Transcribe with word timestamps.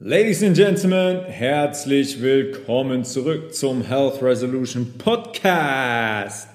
Ladies 0.00 0.44
and 0.44 0.56
Gentlemen, 0.56 1.24
herzlich 1.24 2.22
willkommen 2.22 3.02
zurück 3.02 3.52
zum 3.52 3.82
Health 3.82 4.22
Resolution 4.22 4.92
Podcast. 4.96 6.46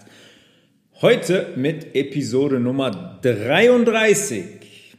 Heute 1.01 1.49
mit 1.57 1.93
Episode 1.93 2.61
Nummer 2.61 3.19
33. 3.21 4.95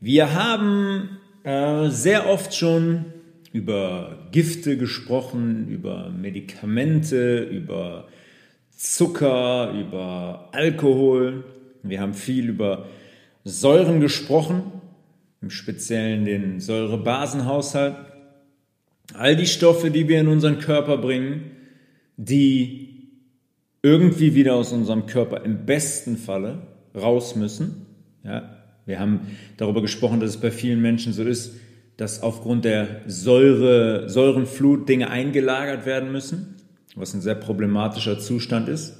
Wir 0.00 0.34
haben 0.34 1.20
äh, 1.44 1.88
sehr 1.88 2.28
oft 2.28 2.52
schon 2.52 3.04
über 3.52 4.18
Gifte 4.32 4.76
gesprochen, 4.76 5.68
über 5.68 6.10
Medikamente, 6.10 7.44
über 7.44 8.08
Zucker, 8.76 9.72
über 9.72 10.48
Alkohol. 10.50 11.44
Wir 11.84 12.00
haben 12.00 12.14
viel 12.14 12.48
über 12.48 12.86
Säuren 13.44 14.00
gesprochen 14.00 14.77
im 15.40 15.50
Speziellen 15.50 16.24
den 16.24 16.60
Säurebasenhaushalt, 16.60 17.96
all 19.14 19.36
die 19.36 19.46
Stoffe, 19.46 19.90
die 19.90 20.08
wir 20.08 20.20
in 20.20 20.28
unseren 20.28 20.58
Körper 20.58 20.98
bringen, 20.98 21.52
die 22.16 23.08
irgendwie 23.82 24.34
wieder 24.34 24.54
aus 24.54 24.72
unserem 24.72 25.06
Körper 25.06 25.44
im 25.44 25.64
besten 25.64 26.16
Falle 26.16 26.62
raus 26.94 27.36
müssen. 27.36 27.86
Ja, 28.24 28.56
wir 28.86 28.98
haben 28.98 29.20
darüber 29.56 29.82
gesprochen, 29.82 30.20
dass 30.20 30.30
es 30.30 30.36
bei 30.38 30.50
vielen 30.50 30.82
Menschen 30.82 31.12
so 31.12 31.22
ist, 31.22 31.54
dass 31.96 32.22
aufgrund 32.22 32.64
der 32.64 33.02
Säure, 33.06 34.08
Säurenflut 34.08 34.88
Dinge 34.88 35.10
eingelagert 35.10 35.86
werden 35.86 36.12
müssen, 36.12 36.56
was 36.94 37.14
ein 37.14 37.20
sehr 37.20 37.34
problematischer 37.34 38.18
Zustand 38.18 38.68
ist. 38.68 38.96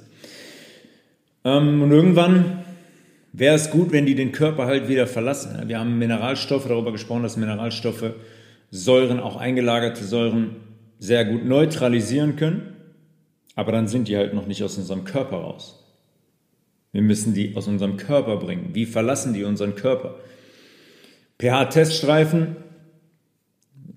Ähm, 1.43 1.81
und 1.81 1.91
irgendwann 1.91 2.63
wäre 3.33 3.55
es 3.55 3.69
gut, 3.69 3.91
wenn 3.91 4.05
die 4.05 4.15
den 4.15 4.31
Körper 4.31 4.65
halt 4.65 4.87
wieder 4.87 5.07
verlassen. 5.07 5.67
Wir 5.67 5.79
haben 5.79 5.97
Mineralstoffe, 5.97 6.67
darüber 6.67 6.91
gesprochen, 6.91 7.23
dass 7.23 7.37
Mineralstoffe 7.37 8.13
Säuren, 8.71 9.19
auch 9.19 9.35
eingelagerte 9.35 10.03
Säuren, 10.03 10.57
sehr 10.99 11.25
gut 11.25 11.45
neutralisieren 11.45 12.35
können, 12.35 12.75
aber 13.55 13.71
dann 13.71 13.87
sind 13.87 14.07
die 14.07 14.17
halt 14.17 14.33
noch 14.33 14.47
nicht 14.47 14.63
aus 14.63 14.77
unserem 14.77 15.05
Körper 15.05 15.37
raus. 15.37 15.79
Wir 16.91 17.01
müssen 17.01 17.33
die 17.33 17.55
aus 17.55 17.67
unserem 17.67 17.97
Körper 17.97 18.37
bringen. 18.37 18.69
Wie 18.73 18.85
verlassen 18.85 19.33
die 19.33 19.43
unseren 19.43 19.75
Körper? 19.75 20.15
pH-Teststreifen 21.39 22.57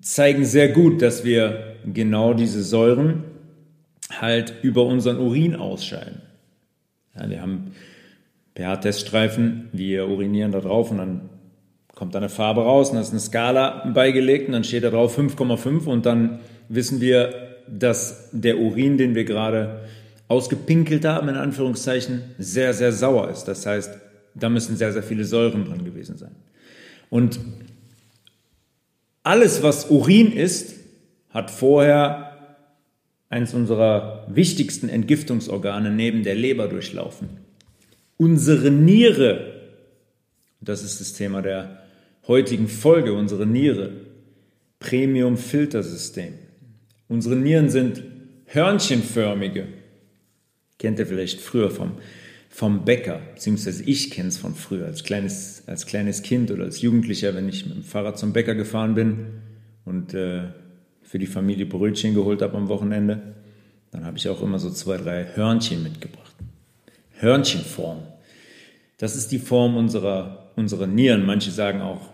zeigen 0.01 0.45
sehr 0.45 0.69
gut, 0.69 1.01
dass 1.01 1.23
wir 1.23 1.75
genau 1.91 2.33
diese 2.33 2.63
Säuren 2.63 3.23
halt 4.11 4.53
über 4.61 4.85
unseren 4.85 5.17
Urin 5.17 5.55
ausscheiden. 5.55 6.21
Ja, 7.15 7.29
wir 7.29 7.41
haben 7.41 7.73
pH-Teststreifen, 8.55 9.69
wir 9.71 10.07
urinieren 10.07 10.51
da 10.51 10.59
drauf 10.59 10.91
und 10.91 10.97
dann 10.97 11.29
kommt 11.95 12.15
da 12.15 12.19
eine 12.19 12.29
Farbe 12.29 12.61
raus 12.61 12.89
und 12.89 12.95
da 12.95 13.01
ist 13.01 13.11
eine 13.11 13.19
Skala 13.19 13.91
beigelegt 13.93 14.47
und 14.47 14.53
dann 14.53 14.63
steht 14.63 14.83
da 14.83 14.89
drauf 14.89 15.17
5,5 15.17 15.85
und 15.85 16.05
dann 16.05 16.39
wissen 16.69 17.01
wir, 17.01 17.33
dass 17.67 18.29
der 18.31 18.59
Urin, 18.59 18.97
den 18.97 19.15
wir 19.15 19.25
gerade 19.25 19.81
ausgepinkelt 20.27 21.05
haben, 21.05 21.29
in 21.29 21.35
Anführungszeichen, 21.35 22.23
sehr, 22.39 22.73
sehr 22.73 22.91
sauer 22.91 23.29
ist. 23.29 23.45
Das 23.45 23.65
heißt, 23.65 23.97
da 24.35 24.49
müssen 24.49 24.77
sehr, 24.77 24.91
sehr 24.91 25.03
viele 25.03 25.25
Säuren 25.25 25.65
drin 25.65 25.85
gewesen 25.85 26.17
sein. 26.17 26.35
Und 27.09 27.39
alles, 29.21 29.63
was 29.63 29.89
Urin 29.89 30.31
ist, 30.31 30.75
hat 31.29 31.51
vorher 31.51 32.57
eines 33.29 33.53
unserer 33.53 34.27
wichtigsten 34.29 34.89
Entgiftungsorgane 34.89 35.91
neben 35.91 36.23
der 36.23 36.35
Leber 36.35 36.67
durchlaufen. 36.67 37.29
Unsere 38.17 38.71
Niere, 38.71 39.61
das 40.61 40.83
ist 40.83 41.01
das 41.01 41.13
Thema 41.13 41.41
der 41.41 41.83
heutigen 42.27 42.67
Folge, 42.67 43.13
unsere 43.13 43.45
Niere, 43.45 43.91
Premium-Filtersystem. 44.79 46.33
Unsere 47.07 47.35
Nieren 47.35 47.69
sind 47.69 48.03
hörnchenförmige. 48.45 49.67
Kennt 50.77 50.99
ihr 50.99 51.07
vielleicht 51.07 51.41
früher 51.41 51.69
vom, 51.69 51.93
vom 52.49 52.85
Bäcker, 52.85 53.21
beziehungsweise 53.33 53.83
ich 53.83 54.11
kenne 54.11 54.29
es 54.29 54.37
von 54.37 54.55
früher, 54.55 54.85
als 54.85 55.03
kleines, 55.03 55.63
als 55.67 55.85
kleines 55.85 56.21
Kind 56.21 56.51
oder 56.51 56.63
als 56.63 56.81
Jugendlicher, 56.81 57.33
wenn 57.35 57.49
ich 57.49 57.65
mit 57.65 57.75
dem 57.75 57.83
Fahrrad 57.83 58.17
zum 58.19 58.33
Bäcker 58.33 58.55
gefahren 58.55 58.95
bin 58.95 59.25
und 59.85 60.13
äh, 60.13 60.43
für 61.01 61.19
die 61.19 61.27
Familie 61.27 61.65
Brötchen 61.65 62.13
geholt 62.13 62.41
habe 62.41 62.57
am 62.57 62.69
Wochenende, 62.69 63.35
dann 63.91 64.05
habe 64.05 64.17
ich 64.17 64.27
auch 64.27 64.41
immer 64.41 64.59
so 64.59 64.69
zwei, 64.71 64.97
drei 64.97 65.25
Hörnchen 65.35 65.83
mitgebracht. 65.83 66.22
Hörnchenform. 67.23 68.03
Das 68.97 69.15
ist 69.15 69.31
die 69.31 69.39
Form 69.39 69.75
unserer, 69.75 70.51
unserer 70.55 70.87
Nieren. 70.87 71.25
Manche 71.25 71.51
sagen 71.51 71.81
auch, 71.81 72.09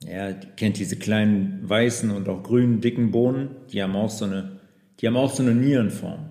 ja, 0.00 0.32
kennt 0.32 0.78
diese 0.78 0.96
kleinen 0.96 1.60
weißen 1.62 2.10
und 2.10 2.28
auch 2.28 2.42
grünen 2.42 2.80
dicken 2.80 3.12
Bohnen, 3.12 3.50
die 3.72 3.82
haben 3.82 3.94
auch 3.94 4.10
so 4.10 4.24
eine, 4.24 4.58
die 4.98 5.06
haben 5.06 5.16
auch 5.16 5.32
so 5.32 5.42
eine 5.42 5.54
Nierenform. 5.54 6.26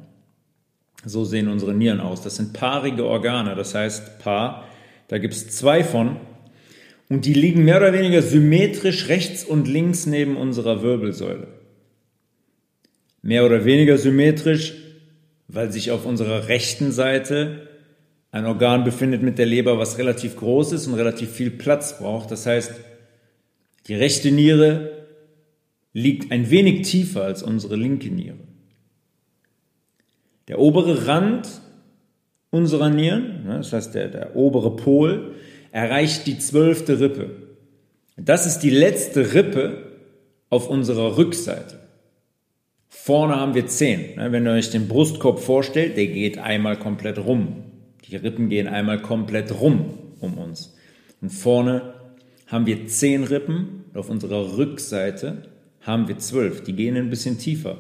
So 1.05 1.25
sehen 1.25 1.47
unsere 1.47 1.73
Nieren 1.73 1.99
aus. 1.99 2.21
Das 2.21 2.35
sind 2.35 2.53
paarige 2.53 3.05
Organe, 3.05 3.55
das 3.55 3.73
heißt 3.73 4.19
Paar. 4.19 4.65
Da 5.07 5.17
gibt 5.17 5.33
es 5.33 5.49
zwei 5.49 5.83
von 5.83 6.17
und 7.09 7.25
die 7.25 7.33
liegen 7.33 7.65
mehr 7.65 7.77
oder 7.77 7.93
weniger 7.93 8.21
symmetrisch 8.21 9.07
rechts 9.07 9.43
und 9.43 9.67
links 9.67 10.05
neben 10.05 10.37
unserer 10.37 10.81
Wirbelsäule. 10.81 11.47
Mehr 13.21 13.45
oder 13.45 13.65
weniger 13.65 13.97
symmetrisch, 13.97 14.73
weil 15.47 15.71
sich 15.71 15.91
auf 15.91 16.05
unserer 16.05 16.47
rechten 16.47 16.91
Seite 16.91 17.67
ein 18.31 18.45
Organ 18.45 18.83
befindet 18.83 19.21
mit 19.21 19.37
der 19.37 19.45
Leber, 19.45 19.77
was 19.77 19.97
relativ 19.97 20.37
groß 20.37 20.71
ist 20.71 20.87
und 20.87 20.93
relativ 20.93 21.31
viel 21.31 21.51
Platz 21.51 21.97
braucht. 21.99 22.31
Das 22.31 22.45
heißt, 22.45 22.73
die 23.87 23.95
rechte 23.95 24.31
Niere 24.31 25.05
liegt 25.93 26.31
ein 26.31 26.49
wenig 26.49 26.87
tiefer 26.89 27.23
als 27.23 27.43
unsere 27.43 27.75
linke 27.75 28.09
Niere. 28.09 28.37
Der 30.47 30.59
obere 30.59 31.07
Rand 31.07 31.61
unserer 32.51 32.89
Nieren, 32.89 33.43
ne, 33.45 33.57
das 33.57 33.73
heißt 33.73 33.95
der, 33.95 34.07
der 34.07 34.35
obere 34.35 34.75
Pol, 34.75 35.35
erreicht 35.71 36.27
die 36.27 36.37
zwölfte 36.37 36.99
Rippe. 36.99 37.29
Das 38.17 38.45
ist 38.45 38.59
die 38.59 38.69
letzte 38.69 39.33
Rippe 39.33 39.91
auf 40.49 40.69
unserer 40.69 41.17
Rückseite. 41.17 41.79
Vorne 42.87 43.37
haben 43.37 43.55
wir 43.55 43.67
zehn. 43.67 44.15
Ne, 44.15 44.31
wenn 44.31 44.45
ihr 44.45 44.51
euch 44.51 44.69
den 44.69 44.87
Brustkorb 44.87 45.39
vorstellt, 45.39 45.97
der 45.97 46.07
geht 46.07 46.37
einmal 46.37 46.77
komplett 46.77 47.17
rum. 47.17 47.70
Die 48.05 48.15
Rippen 48.15 48.49
gehen 48.49 48.67
einmal 48.67 49.01
komplett 49.01 49.59
rum 49.59 49.97
um 50.19 50.37
uns. 50.37 50.75
Und 51.21 51.29
vorne 51.29 51.93
haben 52.47 52.65
wir 52.65 52.87
zehn 52.87 53.23
Rippen, 53.23 53.85
auf 53.93 54.09
unserer 54.09 54.57
Rückseite 54.57 55.43
haben 55.81 56.07
wir 56.07 56.17
zwölf. 56.17 56.63
Die 56.63 56.73
gehen 56.73 56.95
ein 56.95 57.09
bisschen 57.09 57.37
tiefer, 57.37 57.77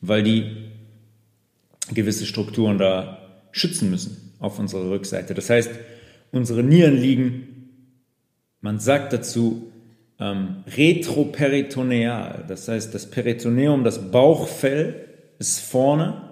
weil 0.00 0.22
die 0.22 0.68
gewisse 1.92 2.26
Strukturen 2.26 2.78
da 2.78 3.18
schützen 3.50 3.90
müssen 3.90 4.34
auf 4.38 4.58
unserer 4.58 4.90
Rückseite. 4.90 5.34
Das 5.34 5.50
heißt, 5.50 5.70
unsere 6.32 6.62
Nieren 6.62 6.96
liegen, 6.96 7.70
man 8.60 8.78
sagt 8.78 9.12
dazu, 9.12 9.72
ähm, 10.20 10.64
retroperitoneal. 10.76 12.44
Das 12.48 12.68
heißt, 12.68 12.94
das 12.94 13.10
Peritoneum, 13.10 13.84
das 13.84 14.10
Bauchfell, 14.10 15.06
ist 15.38 15.60
vorne 15.60 16.27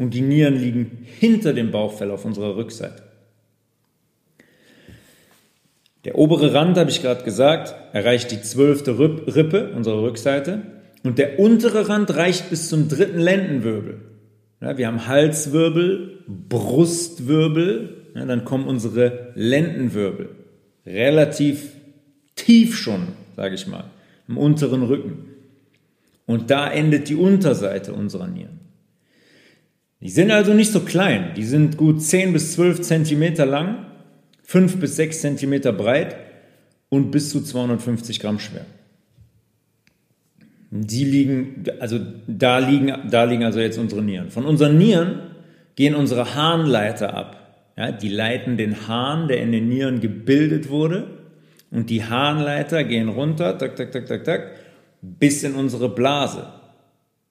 und 0.00 0.14
die 0.14 0.22
Nieren 0.22 0.56
liegen 0.56 1.06
hinter 1.18 1.52
dem 1.52 1.70
Bauchfell 1.70 2.10
auf 2.10 2.24
unserer 2.24 2.56
Rückseite. 2.56 3.02
Der 6.06 6.16
obere 6.16 6.54
Rand, 6.54 6.78
habe 6.78 6.88
ich 6.88 7.02
gerade 7.02 7.22
gesagt, 7.22 7.74
erreicht 7.92 8.30
die 8.30 8.40
zwölfte 8.40 8.98
Rippe 8.98 9.72
unserer 9.76 10.00
Rückseite 10.00 10.62
und 11.02 11.18
der 11.18 11.38
untere 11.38 11.90
Rand 11.90 12.16
reicht 12.16 12.48
bis 12.48 12.70
zum 12.70 12.88
dritten 12.88 13.20
Lendenwirbel. 13.20 14.00
Ja, 14.62 14.78
wir 14.78 14.86
haben 14.86 15.06
Halswirbel, 15.06 16.24
Brustwirbel, 16.26 18.06
ja, 18.14 18.24
dann 18.24 18.46
kommen 18.46 18.68
unsere 18.68 19.32
Lendenwirbel. 19.34 20.30
Relativ 20.86 21.74
tief 22.36 22.74
schon, 22.74 23.08
sage 23.36 23.54
ich 23.54 23.66
mal, 23.66 23.84
im 24.28 24.38
unteren 24.38 24.82
Rücken. 24.82 25.26
Und 26.24 26.50
da 26.50 26.70
endet 26.70 27.10
die 27.10 27.16
Unterseite 27.16 27.92
unserer 27.92 28.28
Nieren. 28.28 28.59
Die 30.00 30.08
sind 30.08 30.30
also 30.30 30.54
nicht 30.54 30.72
so 30.72 30.80
klein. 30.80 31.34
Die 31.36 31.44
sind 31.44 31.76
gut 31.76 32.02
10 32.02 32.32
bis 32.32 32.52
12 32.52 32.80
Zentimeter 32.80 33.44
lang, 33.44 33.86
5 34.44 34.80
bis 34.80 34.96
6 34.96 35.20
Zentimeter 35.20 35.72
breit 35.72 36.16
und 36.88 37.10
bis 37.10 37.30
zu 37.30 37.42
250 37.42 38.20
Gramm 38.20 38.38
schwer. 38.38 38.64
Die 40.70 41.04
liegen, 41.04 41.64
also 41.80 41.98
da 42.26 42.58
liegen, 42.58 43.10
da 43.10 43.24
liegen 43.24 43.44
also 43.44 43.60
jetzt 43.60 43.78
unsere 43.78 44.02
Nieren. 44.02 44.30
Von 44.30 44.46
unseren 44.46 44.78
Nieren 44.78 45.20
gehen 45.74 45.94
unsere 45.94 46.34
Harnleiter 46.34 47.14
ab. 47.14 47.36
Ja, 47.76 47.92
die 47.92 48.08
leiten 48.08 48.56
den 48.56 48.88
Hahn, 48.88 49.28
der 49.28 49.40
in 49.40 49.52
den 49.52 49.68
Nieren 49.68 50.00
gebildet 50.00 50.68
wurde, 50.68 51.18
und 51.70 51.88
die 51.88 52.04
Harnleiter 52.04 52.84
gehen 52.84 53.08
runter, 53.08 53.56
tak, 53.56 53.76
tak, 53.76 53.92
tak, 53.92 54.06
tak, 54.06 54.24
tak, 54.24 54.56
bis 55.02 55.42
in 55.44 55.54
unsere 55.54 55.88
Blase. 55.88 56.46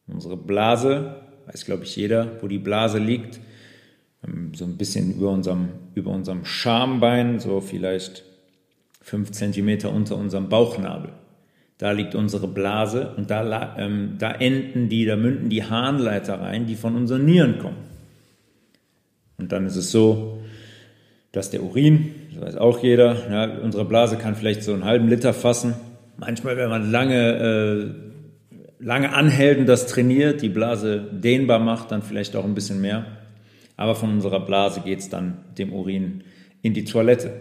Unsere 0.08 0.38
Blase 0.38 1.19
weiß 1.52 1.66
glaube 1.66 1.84
ich 1.84 1.96
jeder, 1.96 2.42
wo 2.42 2.48
die 2.48 2.60
Blase 2.60 3.00
liegt. 3.00 3.40
Ähm, 4.26 4.54
so 4.56 4.66
ein 4.66 4.78
bisschen 4.78 5.14
über 5.14 5.32
unserem, 5.32 5.70
über 5.96 6.12
unserem 6.12 6.46
Schambein, 6.46 7.40
so 7.40 7.62
vielleicht 7.62 8.24
fünf 9.02 9.32
Zentimeter 9.32 9.92
unter 9.92 10.16
unserem 10.16 10.50
Bauchnabel. 10.50 11.12
Da 11.78 11.92
liegt 11.92 12.14
unsere 12.14 12.48
Blase 12.48 13.14
und 13.16 13.32
da, 13.32 13.78
ähm, 13.78 14.16
da 14.20 14.34
enden 14.34 14.90
die, 14.90 15.06
da 15.06 15.16
münden 15.16 15.50
die 15.50 15.64
Harnleiter 15.64 16.42
rein, 16.42 16.68
die 16.68 16.76
von 16.76 16.96
unseren 16.96 17.26
Nieren 17.26 17.60
kommen. 17.60 17.78
Und 19.38 19.54
dann 19.54 19.66
ist 19.66 19.78
es 19.78 19.90
so, 19.90 20.40
dass 21.32 21.50
der 21.50 21.64
Urin, 21.64 22.12
das 22.34 22.42
weiß 22.42 22.56
auch 22.58 22.84
jeder, 22.84 23.32
ja, 23.32 23.60
unsere 23.60 23.86
Blase 23.86 24.18
kann 24.18 24.36
vielleicht 24.36 24.64
so 24.64 24.74
einen 24.74 24.84
halben 24.84 25.08
Liter 25.08 25.34
fassen. 25.34 25.76
Manchmal, 26.18 26.58
wenn 26.58 26.70
man 26.70 26.92
lange, 26.92 27.16
äh, 27.16 28.09
lange 28.80 29.14
anhält 29.14 29.60
und 29.60 29.66
das 29.66 29.88
trainiert, 29.88 30.42
die 30.42 30.50
Blase 30.50 31.08
dehnbar 31.12 31.60
macht, 31.60 31.92
dann 31.92 32.02
vielleicht 32.02 32.36
auch 32.36 32.46
ein 32.46 32.56
bisschen 32.56 32.82
mehr. 32.82 33.06
Aber 33.78 33.96
von 33.96 34.12
unserer 34.12 34.40
Blase 34.40 34.82
geht 34.82 35.00
es 35.00 35.10
dann 35.10 35.38
dem 35.58 35.74
Urin 35.74 36.24
in 36.62 36.74
die 36.74 36.86
Toilette. 36.86 37.34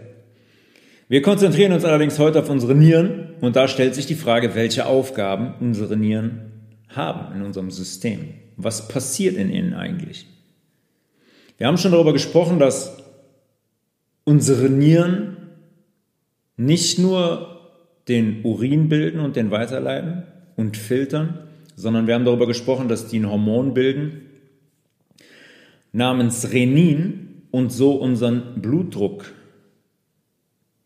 Wir 1.07 1.21
konzentrieren 1.21 1.73
uns 1.73 1.85
allerdings 1.85 2.19
heute 2.19 2.39
auf 2.39 2.49
unsere 2.49 2.75
Nieren 2.75 3.29
und 3.41 3.55
da 3.55 3.67
stellt 3.67 3.95
sich 3.95 4.05
die 4.05 4.15
Frage, 4.15 4.53
welche 4.53 4.85
Aufgaben 4.85 5.55
unsere 5.59 5.97
Nieren 5.97 6.51
haben 6.89 7.35
in 7.35 7.41
unserem 7.41 7.71
System. 7.71 8.33
Was 8.57 8.87
passiert 8.87 9.35
in 9.35 9.49
ihnen 9.49 9.73
eigentlich? 9.73 10.27
Wir 11.57 11.67
haben 11.67 11.77
schon 11.77 11.91
darüber 11.91 12.13
gesprochen, 12.13 12.59
dass 12.59 12.97
unsere 14.23 14.69
Nieren 14.69 15.37
nicht 16.57 16.99
nur 16.99 17.69
den 18.07 18.43
Urin 18.43 18.89
bilden 18.89 19.19
und 19.19 19.35
den 19.35 19.51
weiterleiten 19.51 20.23
und 20.59 20.75
filtern, 20.75 21.47
sondern 21.77 22.05
wir 22.05 22.15
haben 22.15 22.25
darüber 22.25 22.47
gesprochen, 22.47 22.89
dass 22.89 23.07
die 23.07 23.19
ein 23.19 23.29
Hormon 23.29 23.73
bilden 23.73 24.25
namens 25.93 26.51
Renin 26.51 27.43
und 27.49 27.71
so 27.71 27.93
unseren 27.93 28.61
Blutdruck 28.61 29.33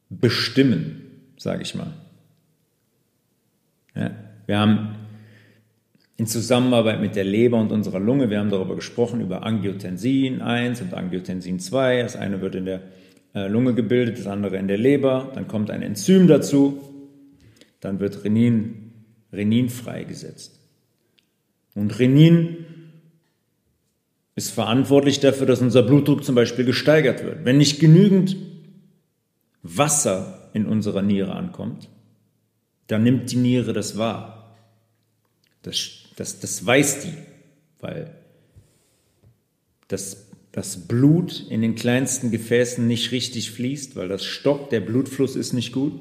bestimmen, 0.10 1.02
sage 1.38 1.64
ich 1.64 1.74
mal. 1.74 1.92
Ja, 3.96 4.12
wir 4.46 4.60
haben 4.60 4.96
in 6.18 6.28
Zusammenarbeit 6.28 7.02
mit 7.02 7.16
der 7.16 7.24
Leber 7.24 7.60
und 7.60 7.72
unserer 7.72 8.00
Lunge, 8.00 8.30
wir 8.30 8.40
haben 8.40 8.52
darüber 8.52 8.76
gesprochen, 8.76 9.22
über 9.22 9.44
Angiotensin 9.44 10.42
1 10.42 10.82
und 10.82 10.94
Angiotensin 10.94 11.60
2. 11.60 12.04
Das 12.04 12.16
eine 12.16 12.42
wird 12.42 12.54
in 12.54 12.66
der 12.66 12.82
äh, 13.34 13.48
Lunge 13.48 13.74
gebildet, 13.74 14.20
das 14.20 14.28
andere 14.28 14.58
in 14.58 14.68
der 14.68 14.78
Leber. 14.78 15.32
Dann 15.34 15.48
kommt 15.48 15.72
ein 15.72 15.82
Enzym 15.82 16.28
dazu. 16.28 16.80
Dann 17.82 18.00
wird 18.00 18.24
Renin, 18.24 18.83
Renin 19.34 19.70
freigesetzt. 19.70 20.60
Und 21.76 21.98
Renin 22.00 22.66
ist 24.36 24.52
verantwortlich 24.52 25.20
dafür, 25.20 25.46
dass 25.46 25.62
unser 25.62 25.84
Blutdruck 25.84 26.24
zum 26.24 26.36
Beispiel 26.36 26.66
gesteigert 26.66 27.24
wird. 27.24 27.46
Wenn 27.46 27.58
nicht 27.58 27.80
genügend 27.80 28.36
Wasser 29.64 30.50
in 30.54 30.66
unserer 30.66 31.02
Niere 31.02 31.34
ankommt, 31.34 31.90
dann 32.88 33.04
nimmt 33.04 33.32
die 33.32 33.38
Niere 33.38 33.74
das 33.74 33.98
wahr. 33.98 34.56
Das, 35.62 35.90
das, 36.16 36.40
das 36.40 36.66
weiß 36.66 37.02
die, 37.02 37.14
weil 37.80 38.14
das, 39.88 40.28
das 40.52 40.88
Blut 40.88 41.46
in 41.50 41.62
den 41.62 41.76
kleinsten 41.76 42.32
Gefäßen 42.32 42.86
nicht 42.86 43.12
richtig 43.12 43.52
fließt, 43.52 43.96
weil 43.96 44.10
das 44.10 44.26
stockt, 44.26 44.72
der 44.72 44.82
Blutfluss 44.82 45.36
ist 45.36 45.54
nicht 45.54 45.72
gut. 45.72 45.94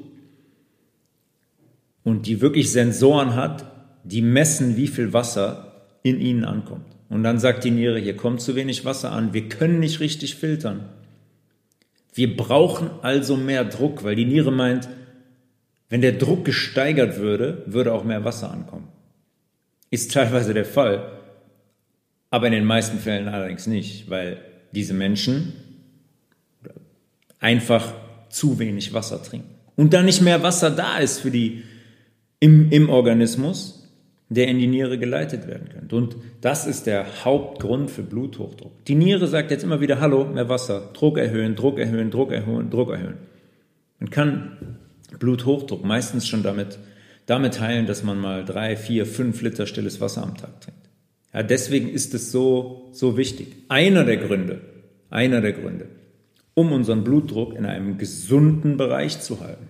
Und 2.03 2.27
die 2.27 2.41
wirklich 2.41 2.71
Sensoren 2.71 3.35
hat, 3.35 3.65
die 4.03 4.21
messen, 4.21 4.75
wie 4.75 4.87
viel 4.87 5.13
Wasser 5.13 5.87
in 6.03 6.19
ihnen 6.19 6.43
ankommt. 6.43 6.85
Und 7.09 7.23
dann 7.23 7.39
sagt 7.39 7.63
die 7.63 7.71
Niere, 7.71 7.99
hier 7.99 8.17
kommt 8.17 8.41
zu 8.41 8.55
wenig 8.55 8.85
Wasser 8.85 9.11
an, 9.11 9.33
wir 9.33 9.47
können 9.47 9.79
nicht 9.79 9.99
richtig 9.99 10.35
filtern. 10.35 10.89
Wir 12.13 12.35
brauchen 12.35 12.89
also 13.01 13.37
mehr 13.37 13.65
Druck, 13.65 14.03
weil 14.03 14.15
die 14.15 14.25
Niere 14.25 14.51
meint, 14.51 14.89
wenn 15.89 16.01
der 16.01 16.13
Druck 16.13 16.43
gesteigert 16.45 17.17
würde, 17.17 17.63
würde 17.65 17.93
auch 17.93 18.03
mehr 18.03 18.25
Wasser 18.25 18.51
ankommen. 18.51 18.87
Ist 19.89 20.11
teilweise 20.11 20.53
der 20.53 20.65
Fall, 20.65 21.19
aber 22.29 22.47
in 22.47 22.53
den 22.53 22.65
meisten 22.65 22.97
Fällen 22.97 23.27
allerdings 23.27 23.67
nicht, 23.67 24.09
weil 24.09 24.41
diese 24.71 24.95
Menschen 24.95 25.53
einfach 27.39 27.93
zu 28.29 28.57
wenig 28.57 28.93
Wasser 28.93 29.21
trinken. 29.21 29.49
Und 29.75 29.93
da 29.93 30.01
nicht 30.01 30.21
mehr 30.21 30.41
Wasser 30.41 30.71
da 30.71 30.97
ist 30.97 31.19
für 31.19 31.29
die 31.29 31.63
im, 32.43 32.71
im 32.71 32.89
Organismus, 32.89 33.89
der 34.27 34.49
in 34.49 34.59
die 34.59 34.67
Niere 34.67 34.97
geleitet 34.97 35.47
werden 35.47 35.69
könnte. 35.69 35.95
Und 35.95 36.17
das 36.41 36.67
ist 36.67 36.87
der 36.87 37.23
Hauptgrund 37.23 37.89
für 37.89 38.03
Bluthochdruck. 38.03 38.83
Die 38.83 38.95
Niere 38.95 39.27
sagt 39.27 39.49
jetzt 39.49 39.63
immer 39.63 39.79
wieder, 39.79 40.01
hallo, 40.01 40.25
mehr 40.25 40.49
Wasser, 40.49 40.89
Druck 40.93 41.17
erhöhen, 41.17 41.55
Druck 41.55 41.79
erhöhen, 41.79 42.11
Druck 42.11 42.33
erhöhen, 42.33 42.69
Druck 42.69 42.89
erhöhen. 42.89 43.15
Man 43.99 44.09
kann 44.09 44.77
Bluthochdruck 45.19 45.85
meistens 45.85 46.27
schon 46.27 46.43
damit, 46.43 46.79
damit 47.27 47.61
heilen, 47.61 47.85
dass 47.85 48.03
man 48.03 48.19
mal 48.19 48.43
drei, 48.43 48.75
vier, 48.75 49.05
fünf 49.05 49.41
Liter 49.41 49.65
stilles 49.65 50.01
Wasser 50.01 50.23
am 50.23 50.35
Tag 50.35 50.59
trinkt. 50.59 50.89
Ja, 51.33 51.43
deswegen 51.43 51.87
ist 51.87 52.13
es 52.13 52.33
so, 52.33 52.89
so 52.91 53.15
wichtig. 53.15 53.55
Einer 53.69 54.03
der 54.03 54.17
Gründe, 54.17 54.59
einer 55.09 55.39
der 55.39 55.53
Gründe, 55.53 55.87
um 56.55 56.73
unseren 56.73 57.05
Blutdruck 57.05 57.55
in 57.55 57.65
einem 57.65 57.97
gesunden 57.97 58.75
Bereich 58.75 59.21
zu 59.21 59.39
halten. 59.39 59.69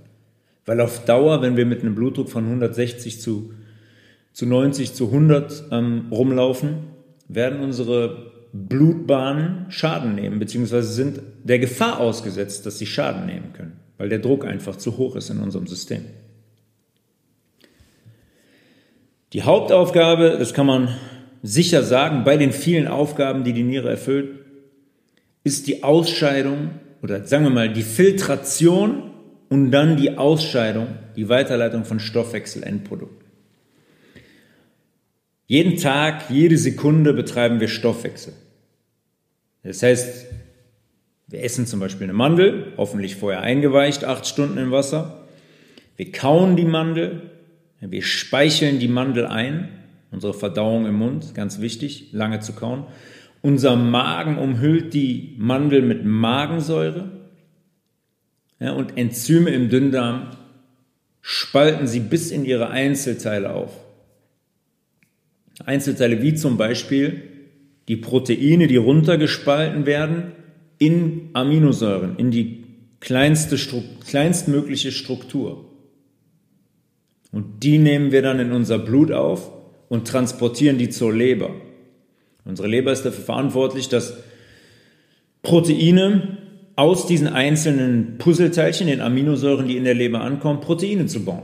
Weil 0.66 0.82
auf 0.82 1.06
Dauer, 1.06 1.42
wenn 1.42 1.58
wir 1.58 1.66
mit 1.66 1.82
einem 1.82 1.96
Blutdruck 1.96 2.30
von 2.30 2.46
160 2.46 3.20
zu 3.20 3.54
zu 4.34 4.48
90, 4.48 4.94
zu 4.94 5.06
100 5.06 5.66
ähm, 5.72 6.08
rumlaufen, 6.12 6.88
werden 7.28 7.62
unsere 7.62 8.32
Blutbahnen 8.52 9.68
Schaden 9.70 10.16
nehmen, 10.16 10.40
beziehungsweise 10.40 10.92
sind 10.92 11.22
der 11.44 11.60
Gefahr 11.60 12.00
ausgesetzt, 12.00 12.66
dass 12.66 12.80
sie 12.80 12.86
Schaden 12.86 13.26
nehmen 13.26 13.54
können, 13.54 13.80
weil 13.98 14.10
der 14.10 14.20
Druck 14.20 14.46
einfach 14.46 14.76
zu 14.76 14.98
hoch 14.98 15.16
ist 15.16 15.30
in 15.30 15.40
unserem 15.40 15.68
System. 15.68 16.06
Die 19.34 19.44
Hauptaufgabe, 19.44 20.36
das 20.38 20.54
kann 20.54 20.68
man 20.68 20.90
sicher 21.42 21.82
sagen, 21.82 22.24
bei 22.24 22.38
den 22.38 22.52
vielen 22.52 22.88
Aufgaben, 22.88 23.44
die 23.44 23.54
die 23.54 23.64
Niere 23.64 23.90
erfüllt, 23.90 24.30
ist 25.44 25.68
die 25.68 25.84
Ausscheidung 25.84 26.72
oder 27.02 27.26
sagen 27.26 27.44
wir 27.44 27.50
mal 27.50 27.74
die 27.74 27.82
Filtration 27.82 29.13
und 29.54 29.70
dann 29.70 29.98
die 29.98 30.18
Ausscheidung, 30.18 30.88
die 31.16 31.30
Weiterleitung 31.30 31.86
von 31.86 32.00
Stoffwechselendprodukten. 32.00 33.28
Jeden 35.46 35.78
Tag, 35.78 36.32
jede 36.32 36.58
Sekunde 36.58 37.14
betreiben 37.14 37.60
wir 37.60 37.68
Stoffwechsel. 37.68 38.34
Das 39.62 39.84
heißt, 39.84 40.26
wir 41.28 41.44
essen 41.44 41.68
zum 41.68 41.80
Beispiel 41.80 42.06
eine 42.06 42.14
Mandel, 42.14 42.74
hoffentlich 42.78 43.16
vorher 43.16 43.42
eingeweicht, 43.42 44.06
acht 44.06 44.26
Stunden 44.26 44.58
im 44.58 44.72
Wasser. 44.72 45.28
Wir 45.98 46.12
kauen 46.12 46.56
die 46.56 46.66
Mandel, 46.66 47.30
wir 47.80 48.02
speicheln 48.02 48.80
die 48.80 48.88
Mandel 48.88 49.28
ein, 49.28 49.70
unsere 50.10 50.34
Verdauung 50.34 50.88
im 50.88 50.96
Mund, 50.96 51.36
ganz 51.36 51.62
wichtig, 51.62 52.12
lange 52.12 52.40
zu 52.40 52.54
kauen. 52.54 52.88
Unser 53.44 53.76
Magen 53.76 54.40
umhüllt 54.40 54.96
die 54.96 55.36
Mandel 55.38 55.84
mit 55.84 56.06
Magensäure 56.06 57.23
ja, 58.64 58.72
und 58.72 58.98
Enzyme 58.98 59.50
im 59.50 59.70
Dünndarm 59.70 60.32
spalten 61.22 61.86
sie 61.86 62.00
bis 62.00 62.32
in 62.32 62.46
ihre 62.46 62.70
Einzelteile 62.70 63.54
auf. 63.54 63.74
Einzelteile 65.66 66.22
wie 66.22 66.34
zum 66.34 66.56
Beispiel 66.56 67.24
die 67.90 67.98
Proteine, 67.98 68.68
die 68.68 68.78
runtergespalten 68.78 69.86
werden 69.86 70.32
in 70.78 71.30
Aminosäuren, 71.34 72.16
in 72.18 72.32
die 72.32 72.64
kleinste, 73.02 73.58
kleinstmögliche 74.06 74.94
Struktur. 74.94 75.70
Und 77.34 77.64
die 77.64 77.80
nehmen 77.80 78.14
wir 78.14 78.22
dann 78.22 78.40
in 78.40 78.54
unser 78.54 78.80
Blut 78.80 79.12
auf 79.12 79.52
und 79.90 80.08
transportieren 80.08 80.78
die 80.78 80.90
zur 80.90 81.14
Leber. 81.14 81.52
Unsere 82.46 82.70
Leber 82.70 82.94
ist 82.94 83.04
dafür 83.04 83.26
verantwortlich, 83.26 83.90
dass 83.90 84.16
Proteine 85.42 86.43
aus 86.76 87.06
diesen 87.06 87.28
einzelnen 87.28 88.18
Puzzleteilchen, 88.18 88.88
den 88.88 89.02
Aminosäuren, 89.02 89.68
die 89.68 89.78
in 89.78 89.84
der 89.84 89.94
Leber 89.94 90.22
ankommen, 90.22 90.60
Proteine 90.60 91.06
zu 91.06 91.24
bauen. 91.24 91.44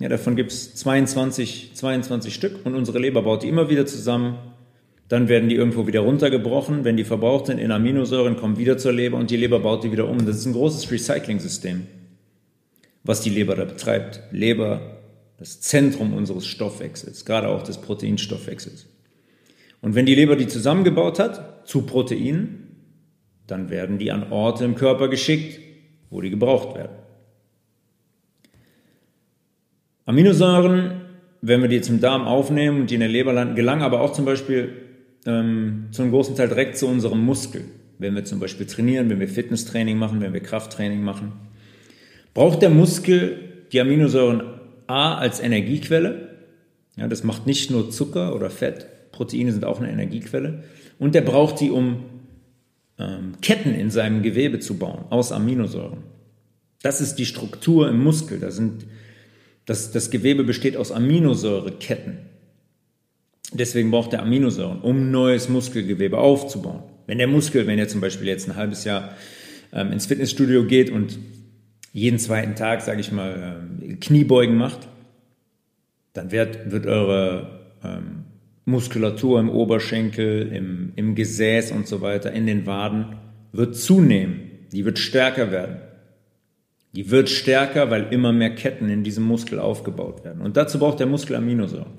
Ja, 0.00 0.08
davon 0.08 0.34
gibt 0.34 0.50
es 0.50 0.74
22, 0.74 1.70
22 1.74 2.34
Stück 2.34 2.66
und 2.66 2.74
unsere 2.74 2.98
Leber 2.98 3.22
baut 3.22 3.42
die 3.42 3.48
immer 3.48 3.70
wieder 3.70 3.86
zusammen. 3.86 4.36
Dann 5.08 5.28
werden 5.28 5.48
die 5.48 5.54
irgendwo 5.54 5.86
wieder 5.86 6.00
runtergebrochen. 6.00 6.84
Wenn 6.84 6.96
die 6.96 7.04
verbraucht 7.04 7.46
sind 7.46 7.58
in 7.58 7.70
Aminosäuren, 7.70 8.36
kommen 8.36 8.58
wieder 8.58 8.76
zur 8.76 8.92
Leber 8.92 9.18
und 9.18 9.30
die 9.30 9.36
Leber 9.36 9.60
baut 9.60 9.84
die 9.84 9.92
wieder 9.92 10.08
um. 10.08 10.26
Das 10.26 10.36
ist 10.36 10.46
ein 10.46 10.52
großes 10.52 10.90
Recycling-System, 10.90 11.86
was 13.04 13.20
die 13.20 13.30
Leber 13.30 13.54
da 13.54 13.64
betreibt. 13.64 14.20
Leber, 14.32 14.98
das 15.38 15.60
Zentrum 15.60 16.12
unseres 16.12 16.46
Stoffwechsels, 16.46 17.24
gerade 17.24 17.48
auch 17.48 17.62
des 17.62 17.78
Proteinstoffwechsels. 17.78 18.86
Und 19.80 19.94
wenn 19.94 20.06
die 20.06 20.14
Leber 20.14 20.34
die 20.34 20.48
zusammengebaut 20.48 21.18
hat 21.18 21.68
zu 21.68 21.82
Proteinen, 21.82 22.63
dann 23.46 23.70
werden 23.70 23.98
die 23.98 24.10
an 24.10 24.32
Orte 24.32 24.64
im 24.64 24.74
Körper 24.74 25.08
geschickt, 25.08 25.60
wo 26.10 26.20
die 26.20 26.30
gebraucht 26.30 26.74
werden. 26.74 26.96
Aminosäuren, 30.06 31.00
wenn 31.40 31.62
wir 31.62 31.68
die 31.68 31.76
im 31.88 32.00
Darm 32.00 32.26
aufnehmen 32.26 32.82
und 32.82 32.90
die 32.90 32.94
in 32.94 33.00
der 33.00 33.08
Leber 33.08 33.32
landen, 33.32 33.54
gelangen 33.54 33.82
aber 33.82 34.00
auch 34.00 34.12
zum 34.12 34.24
Beispiel 34.24 34.72
ähm, 35.26 35.86
zu 35.90 36.02
einem 36.02 36.10
großen 36.10 36.36
Teil 36.36 36.48
direkt 36.48 36.76
zu 36.76 36.86
unserem 36.86 37.24
Muskel. 37.24 37.62
Wenn 37.98 38.14
wir 38.14 38.24
zum 38.24 38.40
Beispiel 38.40 38.66
trainieren, 38.66 39.08
wenn 39.08 39.20
wir 39.20 39.28
Fitnesstraining 39.28 39.96
machen, 39.96 40.20
wenn 40.20 40.32
wir 40.32 40.40
Krafttraining 40.40 41.02
machen, 41.02 41.32
braucht 42.34 42.62
der 42.62 42.70
Muskel 42.70 43.66
die 43.72 43.80
Aminosäuren 43.80 44.42
A 44.86 45.14
als 45.14 45.40
Energiequelle. 45.40 46.28
Ja, 46.96 47.08
das 47.08 47.24
macht 47.24 47.46
nicht 47.46 47.70
nur 47.70 47.90
Zucker 47.90 48.34
oder 48.34 48.50
Fett. 48.50 48.86
Proteine 49.12 49.52
sind 49.52 49.64
auch 49.64 49.80
eine 49.80 49.90
Energiequelle. 49.90 50.64
Und 50.98 51.14
der 51.14 51.22
braucht 51.22 51.60
die, 51.60 51.70
um 51.70 52.04
ähm, 52.98 53.34
Ketten 53.40 53.74
in 53.74 53.90
seinem 53.90 54.22
Gewebe 54.22 54.60
zu 54.60 54.78
bauen 54.78 55.04
aus 55.10 55.32
Aminosäuren. 55.32 56.02
Das 56.82 57.00
ist 57.00 57.16
die 57.16 57.26
Struktur 57.26 57.88
im 57.88 58.02
Muskel. 58.02 58.38
Da 58.38 58.50
sind, 58.50 58.86
das, 59.64 59.90
das 59.90 60.10
Gewebe 60.10 60.44
besteht 60.44 60.76
aus 60.76 60.92
Aminosäureketten. 60.92 62.18
Deswegen 63.52 63.90
braucht 63.90 64.12
er 64.12 64.22
Aminosäuren, 64.22 64.80
um 64.80 65.10
neues 65.10 65.48
Muskelgewebe 65.48 66.18
aufzubauen. 66.18 66.82
Wenn 67.06 67.18
der 67.18 67.26
Muskel, 67.26 67.66
wenn 67.66 67.78
er 67.78 67.88
zum 67.88 68.00
Beispiel 68.00 68.26
jetzt 68.26 68.48
ein 68.48 68.56
halbes 68.56 68.84
Jahr 68.84 69.14
ähm, 69.72 69.92
ins 69.92 70.06
Fitnessstudio 70.06 70.64
geht 70.64 70.90
und 70.90 71.18
jeden 71.92 72.18
zweiten 72.18 72.56
Tag, 72.56 72.82
sage 72.82 73.00
ich 73.00 73.12
mal, 73.12 73.60
ähm, 73.82 74.00
Kniebeugen 74.00 74.56
macht, 74.56 74.88
dann 76.12 76.32
wird, 76.32 76.70
wird 76.70 76.86
eure 76.86 77.60
ähm, 77.84 78.13
Muskulatur 78.64 79.40
im 79.40 79.50
Oberschenkel, 79.50 80.50
im, 80.52 80.92
im 80.96 81.14
Gesäß 81.14 81.72
und 81.72 81.86
so 81.86 82.00
weiter, 82.00 82.32
in 82.32 82.46
den 82.46 82.66
Waden, 82.66 83.16
wird 83.52 83.76
zunehmen. 83.76 84.50
Die 84.72 84.84
wird 84.84 84.98
stärker 84.98 85.50
werden. 85.52 85.76
Die 86.94 87.10
wird 87.10 87.28
stärker, 87.28 87.90
weil 87.90 88.12
immer 88.12 88.32
mehr 88.32 88.54
Ketten 88.54 88.88
in 88.88 89.04
diesem 89.04 89.24
Muskel 89.24 89.58
aufgebaut 89.58 90.24
werden. 90.24 90.40
Und 90.40 90.56
dazu 90.56 90.78
braucht 90.78 91.00
der 91.00 91.06
Muskel 91.06 91.36
Aminosäuren. 91.36 91.92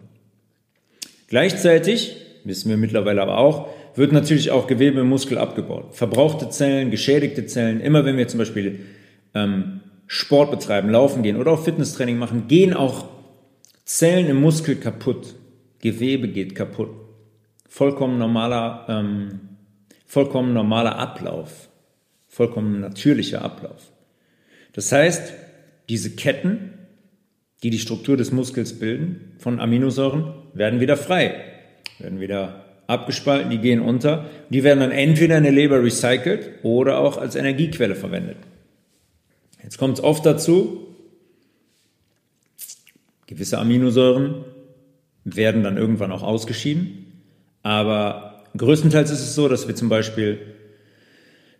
Gleichzeitig, 1.27 2.15
wissen 2.43 2.69
wir 2.69 2.77
mittlerweile 2.77 3.21
aber 3.21 3.37
auch, 3.37 3.67
wird 3.95 4.11
natürlich 4.11 4.51
auch 4.51 4.67
Gewebe 4.67 5.01
im 5.01 5.09
Muskel 5.09 5.37
abgebaut. 5.37 5.95
Verbrauchte 5.95 6.49
Zellen, 6.49 6.91
geschädigte 6.91 7.45
Zellen, 7.45 7.81
immer 7.81 8.05
wenn 8.05 8.17
wir 8.17 8.27
zum 8.27 8.39
Beispiel 8.39 8.81
ähm, 9.33 9.81
Sport 10.07 10.51
betreiben, 10.51 10.89
laufen 10.89 11.23
gehen 11.23 11.37
oder 11.37 11.51
auch 11.51 11.63
Fitnesstraining 11.63 12.17
machen, 12.17 12.47
gehen 12.47 12.73
auch 12.73 13.05
Zellen 13.85 14.27
im 14.27 14.41
Muskel 14.41 14.75
kaputt. 14.75 15.35
Gewebe 15.85 16.29
geht 16.29 16.55
kaputt. 16.55 16.89
Vollkommen 17.69 18.17
normaler, 18.17 18.87
ähm, 18.89 19.39
vollkommen 20.07 20.51
normaler 20.51 20.97
Ablauf. 20.97 21.69
Vollkommen 22.27 22.79
natürlicher 22.79 23.43
Ablauf. 23.43 23.91
Das 24.73 24.91
heißt, 24.91 25.33
diese 25.87 26.15
Ketten, 26.15 26.73
die 27.61 27.69
die 27.69 27.77
Struktur 27.77 28.17
des 28.17 28.31
Muskels 28.31 28.79
bilden, 28.79 29.35
von 29.37 29.59
Aminosäuren, 29.59 30.33
werden 30.55 30.79
wieder 30.79 30.97
frei, 30.97 31.35
werden 31.99 32.19
wieder 32.19 32.65
abgespalten, 32.87 33.51
die 33.51 33.59
gehen 33.59 33.79
unter. 33.79 34.25
Die 34.49 34.63
werden 34.63 34.79
dann 34.79 34.91
entweder 34.91 35.37
in 35.37 35.43
der 35.43 35.51
Leber 35.51 35.83
recycelt 35.83 36.63
oder 36.63 36.97
auch 36.97 37.17
als 37.19 37.35
Energiequelle 37.35 37.93
verwendet. 37.93 38.37
Jetzt 39.61 39.77
kommt 39.77 39.99
es 39.99 40.03
oft 40.03 40.25
dazu, 40.25 40.95
gewisse 43.27 43.59
Aminosäuren 43.59 44.45
werden 45.25 45.63
dann 45.63 45.77
irgendwann 45.77 46.11
auch 46.11 46.23
ausgeschieden, 46.23 47.21
aber 47.61 48.43
größtenteils 48.55 49.11
ist 49.11 49.21
es 49.21 49.35
so, 49.35 49.49
dass 49.49 49.67
wir 49.67 49.75
zum 49.75 49.89
Beispiel 49.89 50.39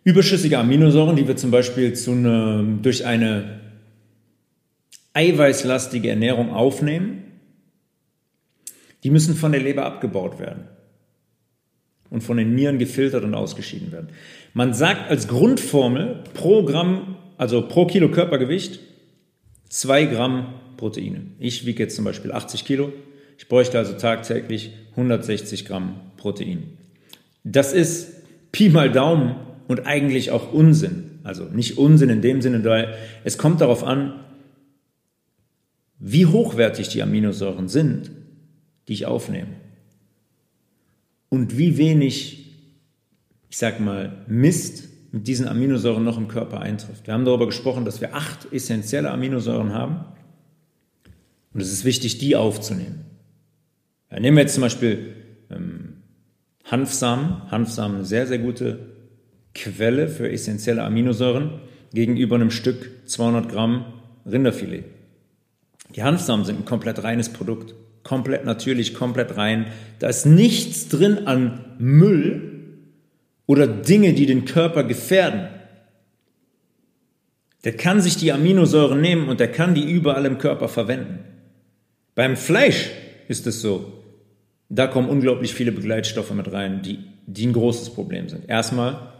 überschüssige 0.04 0.58
Aminosäuren, 0.58 1.16
die 1.16 1.26
wir 1.26 1.36
zum 1.36 1.50
Beispiel 1.50 1.92
zu 1.92 2.12
eine, 2.12 2.78
durch 2.80 3.04
eine 3.04 3.60
eiweißlastige 5.14 6.08
Ernährung 6.08 6.52
aufnehmen, 6.52 7.24
die 9.02 9.10
müssen 9.10 9.34
von 9.34 9.52
der 9.52 9.60
Leber 9.60 9.84
abgebaut 9.84 10.38
werden 10.38 10.68
und 12.10 12.22
von 12.22 12.36
den 12.36 12.54
Nieren 12.54 12.78
gefiltert 12.78 13.24
und 13.24 13.34
ausgeschieden 13.34 13.92
werden. 13.92 14.08
Man 14.54 14.74
sagt 14.74 15.10
als 15.10 15.26
Grundformel 15.26 16.22
pro 16.34 16.64
Gramm, 16.64 17.16
also 17.36 17.66
pro 17.66 17.86
Kilo 17.86 18.10
Körpergewicht, 18.10 18.78
zwei 19.68 20.04
Gramm 20.04 20.54
Proteine. 20.76 21.22
Ich 21.38 21.66
wiege 21.66 21.82
jetzt 21.82 21.96
zum 21.96 22.04
Beispiel 22.04 22.32
80 22.32 22.64
Kilo. 22.64 22.92
Ich 23.38 23.48
bräuchte 23.48 23.78
also 23.78 23.92
tagtäglich 23.94 24.72
160 24.92 25.64
Gramm 25.64 26.00
Protein. 26.16 26.64
Das 27.44 27.72
ist 27.72 28.12
Pi 28.52 28.68
mal 28.68 28.90
Daumen 28.90 29.36
und 29.68 29.86
eigentlich 29.86 30.30
auch 30.30 30.52
Unsinn. 30.52 31.18
Also 31.24 31.44
nicht 31.44 31.78
Unsinn 31.78 32.08
in 32.08 32.22
dem 32.22 32.40
Sinne, 32.40 32.64
weil 32.64 32.94
es 33.24 33.36
kommt 33.38 33.60
darauf 33.60 33.84
an, 33.84 34.20
wie 35.98 36.26
hochwertig 36.26 36.88
die 36.88 37.02
Aminosäuren 37.02 37.68
sind, 37.68 38.10
die 38.88 38.92
ich 38.92 39.06
aufnehme. 39.06 39.54
Und 41.28 41.58
wie 41.58 41.76
wenig, 41.78 42.52
ich 43.48 43.58
sag 43.58 43.80
mal, 43.80 44.24
Mist 44.28 44.88
mit 45.10 45.26
diesen 45.26 45.48
Aminosäuren 45.48 46.04
noch 46.04 46.18
im 46.18 46.28
Körper 46.28 46.60
eintrifft. 46.60 47.06
Wir 47.06 47.14
haben 47.14 47.24
darüber 47.24 47.46
gesprochen, 47.46 47.84
dass 47.84 48.00
wir 48.00 48.14
acht 48.14 48.52
essentielle 48.52 49.10
Aminosäuren 49.10 49.72
haben. 49.72 50.04
Und 51.52 51.60
es 51.60 51.72
ist 51.72 51.84
wichtig, 51.84 52.18
die 52.18 52.36
aufzunehmen. 52.36 53.05
Ja, 54.10 54.20
nehmen 54.20 54.36
wir 54.36 54.42
jetzt 54.42 54.54
zum 54.54 54.62
Beispiel 54.62 55.14
ähm, 55.50 56.02
Hanfsamen. 56.64 57.50
Hanfsamen, 57.50 58.04
sehr, 58.04 58.26
sehr 58.26 58.38
gute 58.38 58.78
Quelle 59.54 60.08
für 60.08 60.30
essentielle 60.30 60.82
Aminosäuren 60.82 61.60
gegenüber 61.92 62.36
einem 62.36 62.50
Stück 62.50 62.90
200 63.06 63.48
Gramm 63.48 63.86
Rinderfilet. 64.26 64.84
Die 65.94 66.02
Hanfsamen 66.02 66.44
sind 66.44 66.60
ein 66.60 66.64
komplett 66.64 67.02
reines 67.02 67.28
Produkt. 67.28 67.74
Komplett 68.02 68.44
natürlich, 68.44 68.94
komplett 68.94 69.36
rein. 69.36 69.66
Da 69.98 70.08
ist 70.08 70.26
nichts 70.26 70.88
drin 70.88 71.26
an 71.26 71.64
Müll 71.78 72.52
oder 73.46 73.66
Dinge, 73.66 74.12
die 74.12 74.26
den 74.26 74.44
Körper 74.44 74.84
gefährden. 74.84 75.48
Der 77.64 77.76
kann 77.76 78.00
sich 78.00 78.16
die 78.16 78.30
Aminosäuren 78.30 79.00
nehmen 79.00 79.28
und 79.28 79.40
der 79.40 79.50
kann 79.50 79.74
die 79.74 79.90
überall 79.90 80.24
im 80.26 80.38
Körper 80.38 80.68
verwenden. 80.68 81.20
Beim 82.14 82.36
Fleisch 82.36 82.90
ist 83.28 83.46
es 83.46 83.60
so. 83.60 83.95
Da 84.68 84.86
kommen 84.86 85.08
unglaublich 85.08 85.54
viele 85.54 85.72
Begleitstoffe 85.72 86.32
mit 86.32 86.52
rein, 86.52 86.82
die, 86.82 86.98
die 87.26 87.46
ein 87.46 87.52
großes 87.52 87.90
Problem 87.90 88.28
sind. 88.28 88.48
Erstmal 88.48 89.12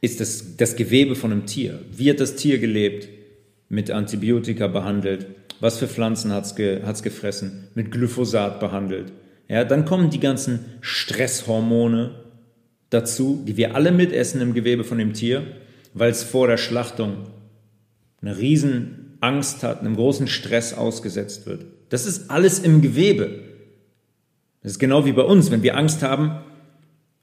ist 0.00 0.20
das, 0.20 0.56
das 0.56 0.76
Gewebe 0.76 1.14
von 1.14 1.30
einem 1.30 1.46
Tier. 1.46 1.78
Wie 1.90 2.10
hat 2.10 2.20
das 2.20 2.36
Tier 2.36 2.58
gelebt? 2.58 3.08
Mit 3.68 3.90
Antibiotika 3.90 4.66
behandelt. 4.66 5.26
Was 5.60 5.78
für 5.78 5.88
Pflanzen 5.88 6.32
hat 6.32 6.44
es 6.44 6.56
ge, 6.56 6.80
gefressen? 7.02 7.68
Mit 7.74 7.92
Glyphosat 7.92 8.60
behandelt. 8.60 9.12
Ja, 9.48 9.64
dann 9.64 9.84
kommen 9.84 10.10
die 10.10 10.20
ganzen 10.20 10.60
Stresshormone 10.80 12.16
dazu, 12.90 13.42
die 13.46 13.56
wir 13.56 13.74
alle 13.74 13.92
mitessen 13.92 14.40
im 14.40 14.54
Gewebe 14.54 14.84
von 14.84 14.98
dem 14.98 15.14
Tier, 15.14 15.42
weil 15.94 16.10
es 16.10 16.22
vor 16.22 16.48
der 16.48 16.56
Schlachtung 16.56 17.28
eine 18.20 18.36
riesen 18.38 19.16
Angst 19.20 19.62
hat, 19.62 19.80
einem 19.80 19.96
großen 19.96 20.26
Stress 20.26 20.74
ausgesetzt 20.74 21.46
wird. 21.46 21.64
Das 21.88 22.06
ist 22.06 22.30
alles 22.30 22.58
im 22.58 22.82
Gewebe. 22.82 23.51
Das 24.62 24.72
ist 24.72 24.78
genau 24.78 25.04
wie 25.04 25.12
bei 25.12 25.22
uns. 25.22 25.50
Wenn 25.50 25.62
wir 25.62 25.76
Angst 25.76 26.02
haben, 26.02 26.40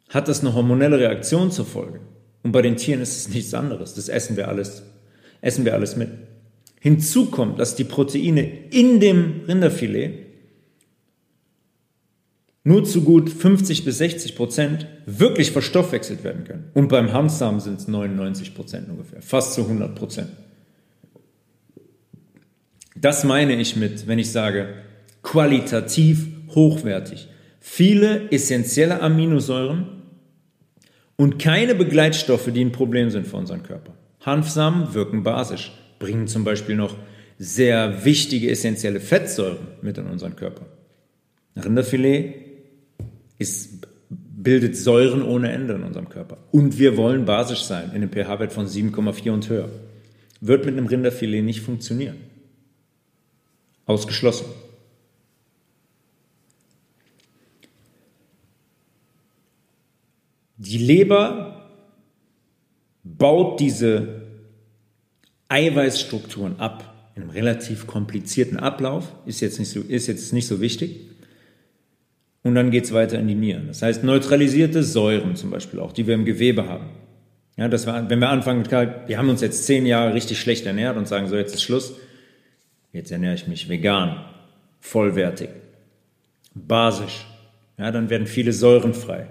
hat 0.10 0.28
das 0.28 0.42
eine 0.42 0.54
hormonelle 0.54 1.00
Reaktion 1.00 1.52
zur 1.52 1.66
Folge. 1.66 2.02
Und 2.44 2.52
bei 2.52 2.62
den 2.62 2.78
Tieren 2.78 3.02
ist 3.02 3.18
es 3.18 3.30
nichts 3.30 3.54
anderes. 3.54 3.94
Das 3.94 4.10
essen 4.10 4.38
wir 4.38 4.48
alles, 4.48 4.84
essen 5.42 5.66
wir 5.66 5.74
alles 5.74 5.96
mit. 5.96 6.10
Hinzu 6.80 7.28
kommt, 7.28 7.60
dass 7.60 7.76
die 7.76 7.84
Proteine 7.84 8.50
in 8.70 9.00
dem 9.00 9.42
Rinderfilet 9.48 10.26
nur 12.64 12.84
zu 12.84 13.04
gut 13.04 13.30
50 13.30 13.86
bis 13.86 13.98
60 13.98 14.36
Prozent 14.36 14.88
wirklich 15.06 15.52
verstoffwechselt 15.52 16.24
werden 16.24 16.44
können. 16.44 16.70
Und 16.74 16.90
beim 16.90 17.14
Hanfsamen 17.14 17.60
sind 17.60 17.80
es 17.80 17.88
99 17.88 18.54
Prozent 18.54 18.90
ungefähr, 18.90 19.22
fast 19.22 19.54
zu 19.54 19.62
100 19.62 19.96
Prozent. 19.96 20.30
Das 22.96 23.24
meine 23.24 23.56
ich 23.60 23.76
mit, 23.76 24.08
wenn 24.08 24.20
ich 24.20 24.32
sage, 24.32 24.74
qualitativ 25.24 26.28
hochwertig. 26.54 27.29
Viele 27.60 28.32
essentielle 28.32 29.02
Aminosäuren 29.02 29.88
und 31.16 31.40
keine 31.40 31.76
Begleitstoffe, 31.76 32.50
die 32.54 32.64
ein 32.64 32.72
Problem 32.72 33.10
sind 33.10 33.28
für 33.28 33.38
unseren 33.38 33.64
Körper. 33.64 33.94
Hanfsamen 34.22 34.94
wirken 34.94 35.24
basisch, 35.24 35.72
bringen 36.00 36.28
zum 36.28 36.44
Beispiel 36.44 36.76
noch 36.76 36.96
sehr 37.38 38.06
wichtige 38.06 38.50
essentielle 38.50 39.00
Fettsäuren 39.00 39.68
mit 39.82 39.98
in 39.98 40.08
unseren 40.08 40.36
Körper. 40.36 40.66
Rinderfilet 41.56 42.36
ist, 43.38 43.88
bildet 44.10 44.76
Säuren 44.78 45.22
ohne 45.22 45.52
Ende 45.52 45.74
in 45.74 45.84
unserem 45.84 46.10
Körper. 46.10 46.38
Und 46.52 46.80
wir 46.80 46.98
wollen 46.98 47.26
basisch 47.26 47.64
sein, 47.64 47.90
in 47.90 47.98
einem 47.98 48.12
pH-Wert 48.12 48.54
von 48.54 48.68
7,4 48.68 49.32
und 49.32 49.50
höher. 49.50 49.70
Wird 50.42 50.66
mit 50.66 50.78
einem 50.78 50.88
Rinderfilet 50.88 51.42
nicht 51.42 51.62
funktionieren. 51.62 52.18
Ausgeschlossen. 53.86 54.46
Die 60.60 60.78
Leber 60.78 61.66
baut 63.04 63.60
diese 63.60 64.22
Eiweißstrukturen 65.48 66.60
ab 66.60 67.12
in 67.16 67.24
einem 67.24 67.32
relativ 67.32 67.88
komplizierten 67.88 68.58
Ablauf, 68.58 69.12
ist 69.26 69.42
jetzt 69.42 69.58
nicht 69.58 69.70
so, 69.70 69.80
ist 69.82 70.06
jetzt 70.06 70.32
nicht 70.32 70.48
so 70.48 70.62
wichtig. 70.62 71.08
Und 72.44 72.54
dann 72.54 72.70
geht 72.70 72.84
es 72.84 72.94
weiter 72.94 73.20
in 73.20 73.28
die 73.28 73.36
Nieren. 73.36 73.68
Das 73.68 73.82
heißt, 73.82 74.04
neutralisierte 74.04 74.84
Säuren 74.84 75.36
zum 75.36 75.50
Beispiel 75.50 75.80
auch, 75.80 75.92
die 75.92 76.06
wir 76.06 76.14
im 76.14 76.24
Gewebe 76.24 76.68
haben. 76.68 76.86
Ja, 77.58 77.68
das 77.68 77.88
war, 77.88 78.08
wenn 78.10 78.20
wir 78.20 78.30
anfangen 78.30 78.64
wir 78.70 79.18
haben 79.18 79.30
uns 79.30 79.42
jetzt 79.42 79.66
zehn 79.66 79.88
Jahre 79.88 80.14
richtig 80.14 80.40
schlecht 80.40 80.68
ernährt 80.68 80.96
und 80.96 81.08
sagen, 81.08 81.28
so 81.28 81.36
jetzt 81.36 81.56
ist 81.56 81.64
Schluss, 81.64 81.96
Jetzt 82.92 83.12
ernähre 83.12 83.36
ich 83.36 83.48
mich 83.48 83.70
vegan, 83.70 84.26
vollwertig, 84.80 85.50
basisch. 86.56 87.26
Ja, 87.78 87.92
dann 87.92 88.10
werden 88.10 88.28
viele 88.28 88.52
Säuren 88.52 88.94
frei. 88.94 89.28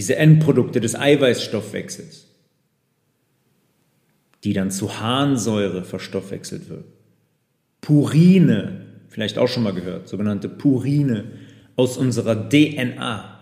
Diese 0.00 0.16
Endprodukte 0.16 0.80
des 0.80 0.94
Eiweißstoffwechsels, 0.94 2.26
die 4.44 4.54
dann 4.54 4.70
zu 4.70 4.98
Harnsäure 4.98 5.84
verstoffwechselt 5.84 6.70
wird. 6.70 6.86
Purine, 7.82 8.86
vielleicht 9.08 9.36
auch 9.36 9.48
schon 9.48 9.62
mal 9.62 9.74
gehört, 9.74 10.08
sogenannte 10.08 10.48
Purine 10.48 11.32
aus 11.76 11.98
unserer 11.98 12.48
DNA. 12.48 13.40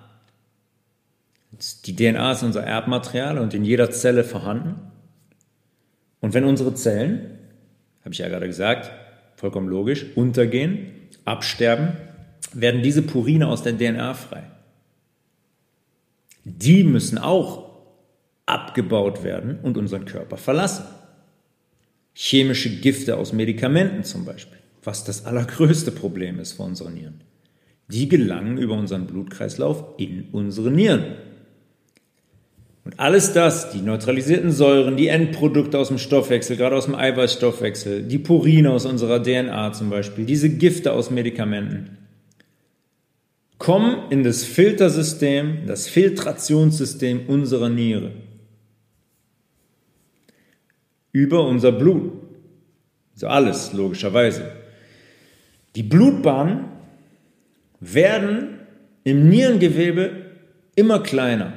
Die 1.85 1.95
DNA 1.95 2.33
ist 2.33 2.43
unser 2.43 2.65
Erbmaterial 2.65 3.38
und 3.38 3.55
in 3.55 3.65
jeder 3.65 3.93
Zelle 3.93 4.25
vorhanden. 4.25 4.81
Und 6.19 6.35
wenn 6.35 6.43
unsere 6.43 6.75
Zellen, 6.75 7.38
habe 8.00 8.15
ich 8.15 8.19
ja 8.19 8.27
gerade 8.27 8.49
gesagt, 8.49 8.91
vollkommen 9.37 9.69
logisch, 9.69 10.07
untergehen, 10.17 10.88
absterben, 11.25 11.93
werden 12.53 12.83
diese 12.83 13.03
Purine 13.03 13.47
aus 13.47 13.62
der 13.62 13.79
DNA 13.79 14.15
frei. 14.15 14.43
Die 16.57 16.85
müssen 16.85 17.19
auch 17.19 17.69
abgebaut 18.47 19.23
werden 19.23 19.59
und 19.62 19.76
unseren 19.76 20.07
Körper 20.07 20.37
verlassen. 20.37 20.85
Chemische 22.14 22.71
Gifte 22.81 23.17
aus 23.17 23.33
Medikamenten 23.33 24.02
zum 24.05 24.25
Beispiel, 24.25 24.59
was 24.83 25.05
das 25.05 25.26
allergrößte 25.26 25.93
Problem 25.93 26.40
ist 26.40 26.55
für 26.55 26.62
unsere 26.62 26.90
Nieren. 26.90 27.21
Die 27.88 28.09
gelangen 28.09 28.59
über 28.59 28.75
unseren 28.75 29.07
Blutkreislauf 29.07 29.85
in 29.99 30.28
unsere 30.33 30.71
Nieren. 30.71 31.17
Und 32.85 32.99
alles 32.99 33.35
das, 33.35 33.71
die 33.71 33.83
neutralisierten 33.83 34.50
Säuren, 34.50 34.97
die 34.97 35.09
Endprodukte 35.09 35.78
aus 35.78 35.88
dem 35.88 35.99
Stoffwechsel, 35.99 36.57
gerade 36.57 36.75
aus 36.75 36.87
dem 36.87 36.95
Eiweißstoffwechsel, 36.95 38.05
die 38.05 38.19
Purine 38.19 38.71
aus 38.71 38.87
unserer 38.87 39.23
DNA 39.23 39.75
zum 39.75 39.90
Beispiel, 39.90 40.25
diese 40.25 40.49
Gifte 40.49 40.95
aus 40.95 41.11
Medikamenten, 41.11 41.98
kommen 43.59 44.11
in 44.11 44.23
das 44.23 44.45
Filtersystem, 44.45 45.67
das 45.67 45.88
Filtrationssystem 45.88 47.27
unserer 47.27 47.69
Niere. 47.69 48.12
Über 51.12 51.47
unser 51.47 51.73
Blut. 51.73 52.12
Also 53.15 53.27
alles, 53.27 53.73
logischerweise. 53.73 54.53
Die 55.75 55.83
Blutbahnen 55.83 56.67
werden 57.81 58.61
im 59.05 59.29
Nierengewebe 59.29 60.27
immer 60.77 61.00
kleiner. 61.00 61.53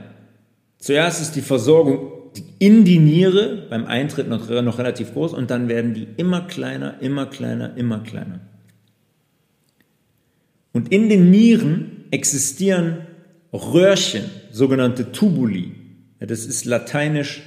Zuerst 0.80 1.22
ist 1.22 1.36
die 1.36 1.42
Versorgung 1.42 2.12
in 2.60 2.86
die 2.86 3.00
Niere 3.00 3.68
beim 3.70 3.86
Eintritt 3.86 4.28
noch, 4.28 4.50
noch 4.50 4.80
relativ 4.80 5.14
groß 5.14 5.34
und 5.34 5.52
dann 5.52 5.68
werden 5.68 5.94
die 5.94 6.08
immer 6.18 6.42
kleiner, 6.42 7.00
immer 7.02 7.28
kleiner, 7.28 7.76
immer 7.78 8.00
kleiner. 8.00 8.40
Und 10.74 10.92
in 10.92 11.10
den 11.10 11.32
Nieren 11.32 12.06
existieren 12.12 13.08
Röhrchen, 13.54 14.24
sogenannte 14.52 15.12
Tubuli. 15.12 15.72
Ja, 16.20 16.28
das 16.28 16.46
ist 16.46 16.66
lateinisch, 16.66 17.42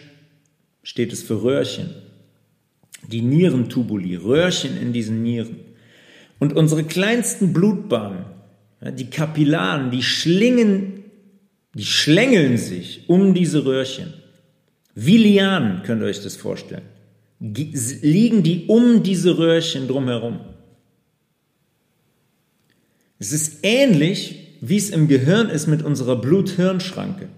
steht 0.83 1.13
es 1.13 1.23
für 1.23 1.43
Röhrchen. 1.43 1.91
Die 3.11 3.23
Nierentubuli, 3.23 4.17
Röhrchen 4.17 4.81
in 4.81 4.93
diesen 4.93 5.23
Nieren. 5.23 5.57
Und 6.39 6.55
unsere 6.55 6.85
kleinsten 6.85 7.53
Blutbahnen, 7.53 8.25
ja, 8.83 8.91
die 8.91 9.09
Kapillaren, 9.11 9.91
die 9.91 10.03
schlingen 10.03 11.05
die 11.75 11.85
schlängeln 11.85 12.57
sich 12.57 13.09
um 13.09 13.35
diese 13.35 13.65
Röhrchen. 13.65 14.15
Wie 14.95 15.19
Lianen 15.19 15.83
könnt 15.83 16.03
ihr 16.03 16.07
euch 16.07 16.23
das 16.23 16.37
vorstellen. 16.37 16.85
Liegen 17.41 18.43
die 18.43 18.67
um 18.69 19.03
diese 19.03 19.37
Röhrchen 19.39 19.89
drumherum. 19.89 20.39
Es 23.25 23.33
ist 23.33 23.61
ähnlich, 23.63 24.59
wie 24.61 24.77
es 24.77 24.91
im 24.91 25.09
Gehirn 25.09 25.49
ist 25.49 25.67
mit 25.67 25.83
unserer 25.83 26.17
Blut-Hirn-Schranke. 26.17 27.31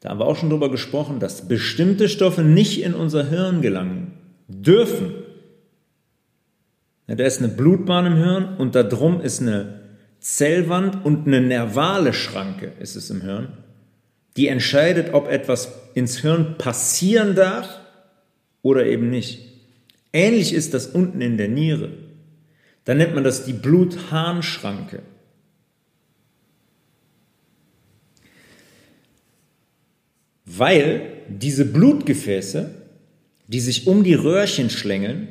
Da 0.00 0.08
haben 0.08 0.20
wir 0.20 0.24
auch 0.24 0.36
schon 0.36 0.48
darüber 0.48 0.70
gesprochen, 0.70 1.20
dass 1.20 1.48
bestimmte 1.48 2.08
Stoffe 2.08 2.40
nicht 2.40 2.82
in 2.82 2.94
unser 2.94 3.28
Hirn 3.28 3.60
gelangen 3.60 4.12
dürfen. 4.48 5.12
Da 7.06 7.22
ist 7.24 7.40
eine 7.40 7.48
Blutbahn 7.48 8.06
im 8.06 8.16
Hirn 8.16 8.56
und 8.56 8.74
da 8.74 8.84
drum 8.84 9.20
ist 9.20 9.42
eine 9.42 9.80
Zellwand 10.20 11.04
und 11.04 11.26
eine 11.26 11.42
nervale 11.42 12.14
Schranke 12.14 12.72
ist 12.80 12.96
es 12.96 13.10
im 13.10 13.20
Hirn, 13.20 13.48
die 14.38 14.48
entscheidet, 14.48 15.12
ob 15.12 15.28
etwas 15.28 15.74
ins 15.92 16.20
Hirn 16.20 16.54
passieren 16.56 17.34
darf 17.34 17.68
oder 18.62 18.86
eben 18.86 19.10
nicht. 19.10 19.40
Ähnlich 20.14 20.54
ist 20.54 20.72
das 20.72 20.86
unten 20.86 21.20
in 21.20 21.36
der 21.36 21.48
Niere. 21.48 21.90
Da 22.84 22.94
nennt 22.94 23.14
man 23.14 23.24
das 23.24 23.44
die 23.44 23.52
Blutharnschranke. 23.52 25.02
Weil 30.44 31.02
diese 31.28 31.64
Blutgefäße, 31.64 32.74
die 33.46 33.60
sich 33.60 33.86
um 33.86 34.04
die 34.04 34.14
Röhrchen 34.14 34.70
schlängeln, 34.70 35.28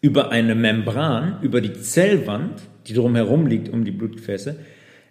über 0.00 0.30
eine 0.30 0.54
Membran, 0.54 1.42
über 1.42 1.60
die 1.60 1.74
Zellwand, 1.74 2.62
die 2.86 2.94
drumherum 2.94 3.46
liegt 3.46 3.68
um 3.68 3.84
die 3.84 3.90
Blutgefäße, 3.90 4.56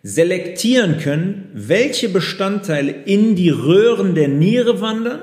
selektieren 0.02 0.98
können, 0.98 1.50
welche 1.54 2.10
Bestandteile 2.10 2.92
in 2.92 3.36
die 3.36 3.50
Röhren 3.50 4.16
der 4.16 4.30
Niere 4.30 4.82
wandern 4.82 5.22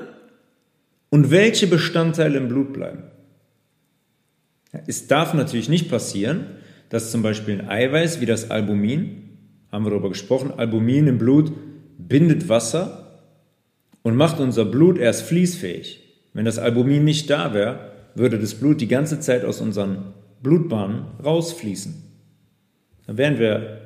und 1.09 1.31
welche 1.31 1.67
Bestandteile 1.67 2.37
im 2.37 2.47
Blut 2.47 2.73
bleiben. 2.73 3.03
Es 4.85 5.07
darf 5.07 5.33
natürlich 5.33 5.69
nicht 5.69 5.89
passieren, 5.89 6.45
dass 6.89 7.11
zum 7.11 7.21
Beispiel 7.21 7.59
ein 7.59 7.69
Eiweiß 7.69 8.21
wie 8.21 8.25
das 8.25 8.51
Albumin, 8.51 9.37
haben 9.71 9.85
wir 9.85 9.89
darüber 9.89 10.09
gesprochen, 10.09 10.51
Albumin 10.55 11.07
im 11.07 11.17
Blut 11.17 11.51
bindet 11.97 12.47
Wasser 12.47 13.21
und 14.03 14.15
macht 14.15 14.39
unser 14.39 14.65
Blut 14.65 14.97
erst 14.97 15.23
fließfähig. 15.23 16.03
Wenn 16.33 16.45
das 16.45 16.59
Albumin 16.59 17.03
nicht 17.03 17.29
da 17.29 17.53
wäre, 17.53 17.91
würde 18.15 18.39
das 18.39 18.55
Blut 18.55 18.79
die 18.79 18.87
ganze 18.87 19.19
Zeit 19.19 19.43
aus 19.43 19.59
unseren 19.59 20.13
Blutbahnen 20.41 21.05
rausfließen 21.23 22.07
dann 23.07 23.17
wären 23.17 23.39
wir 23.39 23.81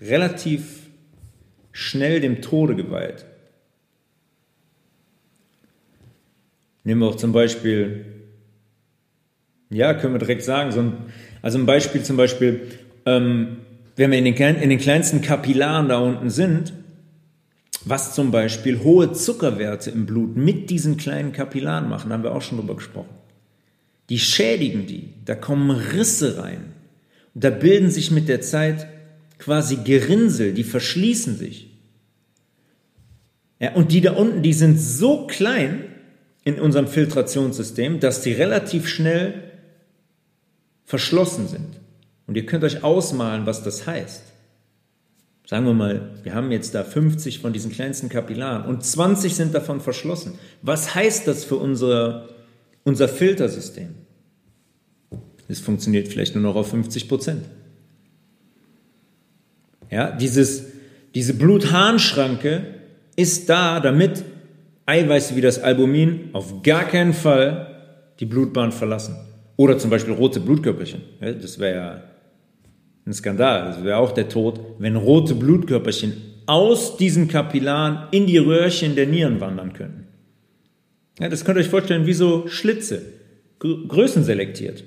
relativ 0.00 0.88
schnell 1.72 2.20
dem 2.20 2.40
Tode 2.40 2.76
geweiht. 2.76 3.26
Nehmen 6.84 7.02
wir 7.02 7.08
auch 7.08 7.16
zum 7.16 7.32
Beispiel, 7.32 8.19
ja, 9.70 9.94
können 9.94 10.14
wir 10.14 10.18
direkt 10.18 10.42
sagen, 10.42 10.72
so 10.72 10.80
ein, 10.80 10.92
also 11.42 11.58
ein 11.58 11.66
Beispiel 11.66 12.02
zum 12.02 12.16
Beispiel, 12.16 12.62
ähm, 13.06 13.58
wenn 13.96 14.10
wir 14.10 14.18
in 14.18 14.24
den, 14.24 14.56
in 14.56 14.70
den 14.70 14.78
kleinsten 14.78 15.22
Kapillaren 15.22 15.88
da 15.88 15.98
unten 15.98 16.30
sind, 16.30 16.72
was 17.84 18.14
zum 18.14 18.30
Beispiel 18.30 18.80
hohe 18.80 19.12
Zuckerwerte 19.12 19.90
im 19.90 20.06
Blut 20.06 20.36
mit 20.36 20.70
diesen 20.70 20.96
kleinen 20.96 21.32
Kapillaren 21.32 21.88
machen, 21.88 22.12
haben 22.12 22.22
wir 22.22 22.34
auch 22.34 22.42
schon 22.42 22.58
drüber 22.58 22.76
gesprochen. 22.76 23.14
Die 24.10 24.18
schädigen 24.18 24.86
die, 24.86 25.14
da 25.24 25.34
kommen 25.34 25.70
Risse 25.70 26.42
rein. 26.42 26.74
Und 27.34 27.44
da 27.44 27.50
bilden 27.50 27.90
sich 27.90 28.10
mit 28.10 28.28
der 28.28 28.40
Zeit 28.40 28.86
quasi 29.38 29.76
Gerinnsel, 29.84 30.52
die 30.52 30.64
verschließen 30.64 31.36
sich. 31.36 31.70
Ja, 33.60 33.74
und 33.74 33.92
die 33.92 34.00
da 34.00 34.12
unten, 34.12 34.42
die 34.42 34.52
sind 34.52 34.80
so 34.80 35.26
klein 35.26 35.84
in 36.44 36.58
unserem 36.58 36.88
Filtrationssystem, 36.88 38.00
dass 38.00 38.22
die 38.22 38.32
relativ 38.32 38.88
schnell 38.88 39.49
verschlossen 40.90 41.46
sind. 41.46 41.78
Und 42.26 42.36
ihr 42.36 42.46
könnt 42.46 42.64
euch 42.64 42.82
ausmalen, 42.82 43.46
was 43.46 43.62
das 43.62 43.86
heißt. 43.86 44.24
Sagen 45.46 45.64
wir 45.64 45.72
mal, 45.72 46.10
wir 46.24 46.34
haben 46.34 46.50
jetzt 46.50 46.74
da 46.74 46.82
50 46.82 47.38
von 47.38 47.52
diesen 47.52 47.70
kleinsten 47.70 48.08
Kapillaren 48.08 48.64
und 48.66 48.84
20 48.84 49.34
sind 49.34 49.54
davon 49.54 49.80
verschlossen. 49.80 50.38
Was 50.62 50.94
heißt 50.94 51.28
das 51.28 51.44
für 51.44 51.56
unsere, 51.56 52.28
unser 52.82 53.08
Filtersystem? 53.08 53.94
Es 55.48 55.60
funktioniert 55.60 56.08
vielleicht 56.08 56.34
nur 56.34 56.42
noch 56.42 56.56
auf 56.56 56.70
50 56.70 57.08
Prozent. 57.08 57.44
Ja, 59.90 60.10
dieses, 60.10 60.64
diese 61.14 61.34
Blutharnschranke 61.34 62.66
ist 63.14 63.48
da, 63.48 63.78
damit 63.78 64.24
Eiweiße 64.86 65.36
wie 65.36 65.40
das 65.40 65.60
Albumin 65.60 66.30
auf 66.32 66.62
gar 66.62 66.84
keinen 66.84 67.12
Fall 67.12 68.14
die 68.18 68.26
Blutbahn 68.26 68.72
verlassen. 68.72 69.16
Oder 69.60 69.76
zum 69.76 69.90
Beispiel 69.90 70.14
rote 70.14 70.40
Blutkörperchen. 70.40 71.02
Das 71.20 71.58
wäre 71.58 71.76
ja 71.76 72.02
ein 73.04 73.12
Skandal. 73.12 73.66
Das 73.66 73.84
wäre 73.84 73.98
auch 73.98 74.12
der 74.12 74.30
Tod, 74.30 74.58
wenn 74.78 74.96
rote 74.96 75.34
Blutkörperchen 75.34 76.14
aus 76.46 76.96
diesen 76.96 77.28
Kapillaren 77.28 78.08
in 78.10 78.26
die 78.26 78.38
Röhrchen 78.38 78.94
der 78.94 79.06
Nieren 79.06 79.38
wandern 79.38 79.74
könnten. 79.74 80.06
Ja, 81.18 81.28
das 81.28 81.44
könnt 81.44 81.58
ihr 81.58 81.60
euch 81.60 81.68
vorstellen 81.68 82.06
wie 82.06 82.14
so 82.14 82.48
Schlitze, 82.48 83.02
größenselektiert. 83.58 84.82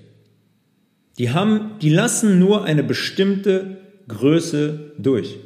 Die 1.20 1.30
haben, 1.30 1.74
die 1.80 1.90
lassen 1.90 2.40
nur 2.40 2.64
eine 2.64 2.82
bestimmte 2.84 3.78
Größe 4.08 4.94
durch. 4.98 5.38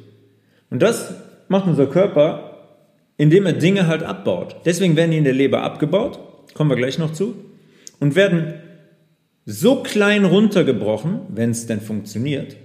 Und 0.70 0.82
das 0.82 1.16
macht 1.50 1.68
unser 1.68 1.88
Körper, 1.88 2.70
indem 3.18 3.46
er 3.46 3.52
Dinge 3.52 3.88
halt 3.88 4.04
abbaut. 4.04 4.56
Deswegen 4.64 4.96
werden 4.96 5.12
die 5.12 5.18
in 5.18 5.26
der 5.26 5.34
Leber 5.34 5.64
abgebaut, 5.64 6.18
kommen 6.54 6.70
wir 6.70 6.78
gleich 6.78 6.98
noch 6.98 7.12
zu, 7.12 7.36
und 8.00 8.16
werden 8.16 8.54
so 9.50 9.82
klein 9.82 10.26
runtergebrochen, 10.26 11.22
wenn 11.30 11.52
es 11.52 11.68
denn 11.68 11.80
funktioniert, 11.80 12.58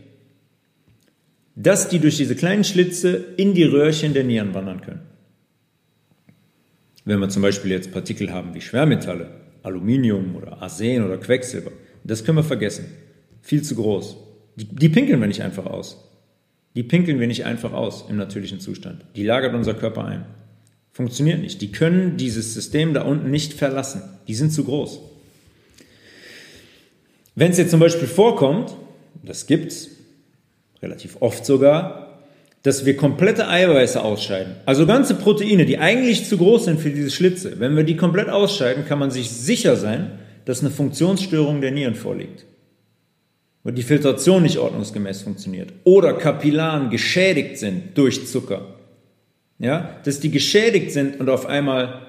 dass 1.55 1.89
die 1.89 2.01
durch 2.01 2.17
diese 2.17 2.35
kleinen 2.35 2.65
Schlitze 2.65 3.25
in 3.37 3.55
die 3.55 3.63
Röhrchen 3.63 4.15
der 4.15 4.25
Nieren 4.25 4.53
wandern 4.53 4.81
können. 4.81 5.03
Wenn 7.05 7.21
wir 7.21 7.29
zum 7.29 7.43
Beispiel 7.43 7.71
jetzt 7.71 7.93
Partikel 7.93 8.33
haben 8.33 8.53
wie 8.55 8.61
Schwermetalle, 8.61 9.31
Aluminium 9.63 10.35
oder 10.35 10.61
Arsen 10.61 11.05
oder 11.05 11.19
Quecksilber, 11.19 11.71
das 12.03 12.25
können 12.25 12.39
wir 12.39 12.45
vergessen. 12.45 12.87
Viel 13.43 13.63
zu 13.63 13.77
groß. 13.77 14.17
Die, 14.57 14.65
die 14.65 14.89
pinkeln 14.89 15.21
wir 15.21 15.29
nicht 15.29 15.43
einfach 15.43 15.67
aus. 15.67 16.09
Die 16.75 16.83
pinkeln 16.83 17.21
wir 17.21 17.29
nicht 17.29 17.45
einfach 17.45 17.73
aus 17.73 18.07
im 18.09 18.17
natürlichen 18.17 18.59
Zustand. 18.59 19.05
Die 19.15 19.25
lagert 19.25 19.55
unser 19.55 19.75
Körper 19.75 20.05
ein. 20.05 20.25
Funktioniert 20.91 21.41
nicht. 21.41 21.61
Die 21.61 21.71
können 21.71 22.17
dieses 22.17 22.55
System 22.55 22.93
da 22.93 23.03
unten 23.03 23.31
nicht 23.31 23.53
verlassen. 23.53 24.03
Die 24.27 24.35
sind 24.35 24.53
zu 24.53 24.65
groß. 24.65 25.12
Wenn 27.35 27.51
es 27.51 27.59
jetzt 27.59 27.71
zum 27.71 27.81
Beispiel 27.81 28.09
vorkommt, 28.09 28.75
das 29.23 29.47
gibt 29.47 29.73
es 29.73 29.91
relativ 30.83 31.17
oft 31.21 31.47
sogar, 31.47 32.21
dass 32.63 32.85
wir 32.85 32.97
komplette 32.97 33.49
Eiweiße 33.49 34.03
ausscheiden. 34.03 34.55
Also 34.67 34.87
ganze 34.87 35.15
Proteine, 35.15 35.67
die 35.67 35.79
eigentlich 35.79 36.29
zu 36.29 36.39
groß 36.39 36.67
sind 36.67 36.81
für 36.81 36.91
diese 36.91 37.11
Schlitze. 37.11 37.59
Wenn 37.59 37.77
wir 37.77 37.85
die 37.85 37.97
komplett 37.97 38.29
ausscheiden, 38.29 38.85
kann 38.87 38.99
man 38.99 39.11
sich 39.11 39.31
sicher 39.31 39.77
sein, 39.77 40.19
dass 40.45 40.61
eine 40.61 40.71
Funktionsstörung 40.71 41.61
der 41.61 41.73
Nieren 41.73 41.95
vorliegt. 41.95 42.45
Weil 43.65 43.75
die 43.75 43.83
Filtration 43.83 44.43
nicht 44.43 44.59
ordnungsgemäß 44.59 45.23
funktioniert. 45.23 45.73
Oder 45.85 46.15
Kapillaren 46.15 46.91
geschädigt 46.91 47.59
sind 47.59 47.97
durch 47.97 48.27
Zucker. 48.27 48.75
Ja, 49.59 49.97
dass 50.05 50.21
die 50.21 50.31
geschädigt 50.31 50.91
sind 50.93 51.21
und 51.21 51.29
auf 51.29 51.47
einmal 51.47 52.01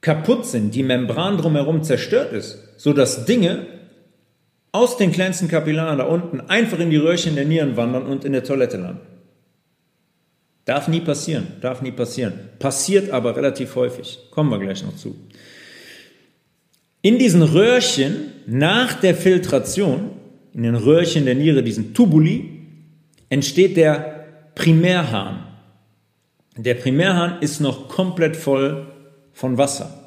kaputt 0.00 0.46
sind, 0.46 0.74
die 0.74 0.82
Membran 0.82 1.36
drumherum 1.36 1.82
zerstört 1.82 2.32
ist, 2.32 2.58
so 2.78 2.92
dass 2.92 3.26
Dinge 3.26 3.66
aus 4.72 4.96
den 4.96 5.12
kleinsten 5.12 5.48
Kapillaren 5.48 5.98
da 5.98 6.04
unten 6.04 6.40
einfach 6.40 6.78
in 6.78 6.90
die 6.90 6.96
Röhrchen 6.96 7.34
der 7.34 7.44
Nieren 7.44 7.76
wandern 7.76 8.06
und 8.06 8.24
in 8.24 8.32
der 8.32 8.44
Toilette 8.44 8.76
landen. 8.76 9.00
Darf 10.64 10.86
nie 10.88 11.00
passieren, 11.00 11.46
darf 11.62 11.80
nie 11.80 11.92
passieren. 11.92 12.34
Passiert 12.58 13.10
aber 13.10 13.36
relativ 13.36 13.74
häufig. 13.74 14.18
Kommen 14.30 14.50
wir 14.50 14.58
gleich 14.58 14.82
noch 14.84 14.94
zu. 14.96 15.16
In 17.00 17.18
diesen 17.18 17.42
Röhrchen 17.42 18.32
nach 18.46 18.94
der 18.94 19.14
Filtration, 19.14 20.10
in 20.52 20.64
den 20.64 20.74
Röhrchen 20.74 21.24
der 21.24 21.36
Niere, 21.36 21.62
diesen 21.62 21.94
Tubuli, 21.94 22.50
entsteht 23.30 23.78
der 23.78 24.26
Primärhahn. 24.54 25.44
Der 26.56 26.74
Primärhahn 26.74 27.40
ist 27.40 27.60
noch 27.60 27.88
komplett 27.88 28.36
voll 28.36 28.88
von 29.32 29.56
Wasser. 29.56 29.98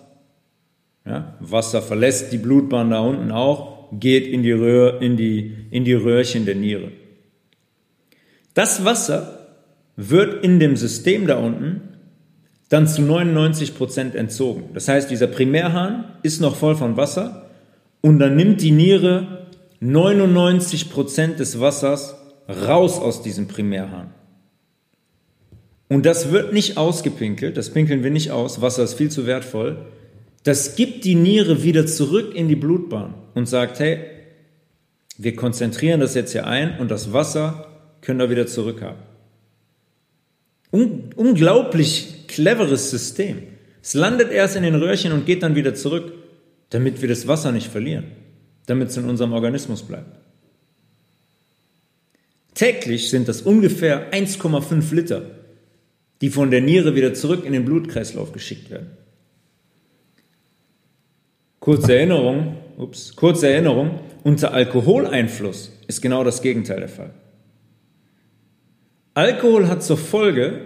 Ja, 1.06 1.34
Wasser 1.40 1.82
verlässt 1.82 2.32
die 2.32 2.38
Blutbahn 2.38 2.92
da 2.92 3.00
unten 3.00 3.32
auch 3.32 3.71
geht 3.92 4.28
in 4.28 4.44
die, 4.44 4.52
Röhr, 4.52 5.02
in, 5.02 5.18
die, 5.18 5.56
in 5.70 5.84
die 5.86 5.94
Röhrchen 5.94 6.46
der 6.46 6.56
Niere. 6.56 6.92
Das 8.54 8.86
Wasser 8.86 9.48
wird 9.96 10.44
in 10.44 10.60
dem 10.60 10.76
System 10.76 11.28
da 11.28 11.38
unten 11.38 11.82
dann 12.70 12.88
zu 12.88 13.02
99 13.02 13.76
Prozent 13.76 14.16
entzogen. 14.16 14.70
Das 14.74 14.88
heißt, 14.88 15.12
dieser 15.12 15.28
Primärhahn 15.28 16.06
ist 16.24 16.40
noch 16.40 16.56
voll 16.56 16.76
von 16.76 16.96
Wasser 16.96 17.50
und 18.00 18.20
dann 18.20 18.38
nimmt 18.38 18.62
die 18.62 18.72
Niere 18.72 19.48
99 19.82 20.90
Prozent 20.90 21.40
des 21.40 21.60
Wassers 21.60 22.16
raus 22.48 23.00
aus 23.00 23.22
diesem 23.22 23.48
Primärhahn. 23.48 24.12
Und 25.90 26.06
das 26.06 26.32
wird 26.32 26.54
nicht 26.54 26.78
ausgepinkelt, 26.78 27.58
das 27.58 27.72
pinkeln 27.72 28.04
wir 28.04 28.12
nicht 28.12 28.32
aus, 28.32 28.62
Wasser 28.62 28.84
ist 28.84 28.94
viel 28.94 29.12
zu 29.12 29.26
wertvoll, 29.26 29.86
das 30.44 30.78
gibt 30.78 31.04
die 31.04 31.16
Niere 31.16 31.64
wieder 31.64 31.86
zurück 31.86 32.34
in 32.34 32.48
die 32.48 32.56
Blutbahn 32.56 33.16
und 33.34 33.48
sagt, 33.48 33.80
hey, 33.80 34.00
wir 35.18 35.36
konzentrieren 35.36 36.00
das 36.00 36.16
jetzt 36.16 36.32
hier 36.32 36.48
ein 36.48 36.80
und 36.80 36.90
das 36.90 37.14
Wasser 37.14 37.68
können 38.02 38.20
wir 38.20 38.30
wieder 38.30 38.48
zurückhaben. 38.48 39.00
Un 40.72 41.10
unglaublich 41.16 42.28
cleveres 42.28 42.90
System. 42.90 43.44
Es 43.84 43.94
landet 43.94 44.32
erst 44.32 44.56
in 44.56 44.64
den 44.64 44.76
Röhrchen 44.76 45.12
und 45.12 45.26
geht 45.26 45.44
dann 45.44 45.56
wieder 45.56 45.76
zurück, 45.76 46.14
damit 46.70 47.02
wir 47.02 47.10
das 47.10 47.28
Wasser 47.28 47.52
nicht 47.52 47.68
verlieren, 47.68 48.06
damit 48.66 48.90
es 48.90 48.98
in 48.98 49.10
unserem 49.10 49.34
Organismus 49.34 49.84
bleibt. 49.84 50.18
Täglich 52.54 53.10
sind 53.10 53.28
das 53.28 53.42
ungefähr 53.42 54.12
1,5 54.14 54.94
Liter, 54.94 55.24
die 56.22 56.30
von 56.30 56.52
der 56.52 56.62
Niere 56.62 56.96
wieder 56.96 57.14
zurück 57.14 57.46
in 57.46 57.54
den 57.54 57.66
Blutkreislauf 57.66 58.32
geschickt 58.32 58.70
werden. 58.70 58.92
Kurze 61.60 61.96
Erinnerung, 61.96 62.58
ups, 62.78 63.16
kurze 63.16 63.50
Erinnerung, 63.50 64.00
unter 64.24 64.54
Alkoholeinfluss 64.54 65.72
ist 65.88 66.02
genau 66.02 66.24
das 66.24 66.42
Gegenteil 66.42 66.80
der 66.80 66.90
Fall. 66.90 67.14
Alkohol 69.14 69.68
hat 69.68 69.84
zur 69.84 69.98
Folge, 69.98 70.62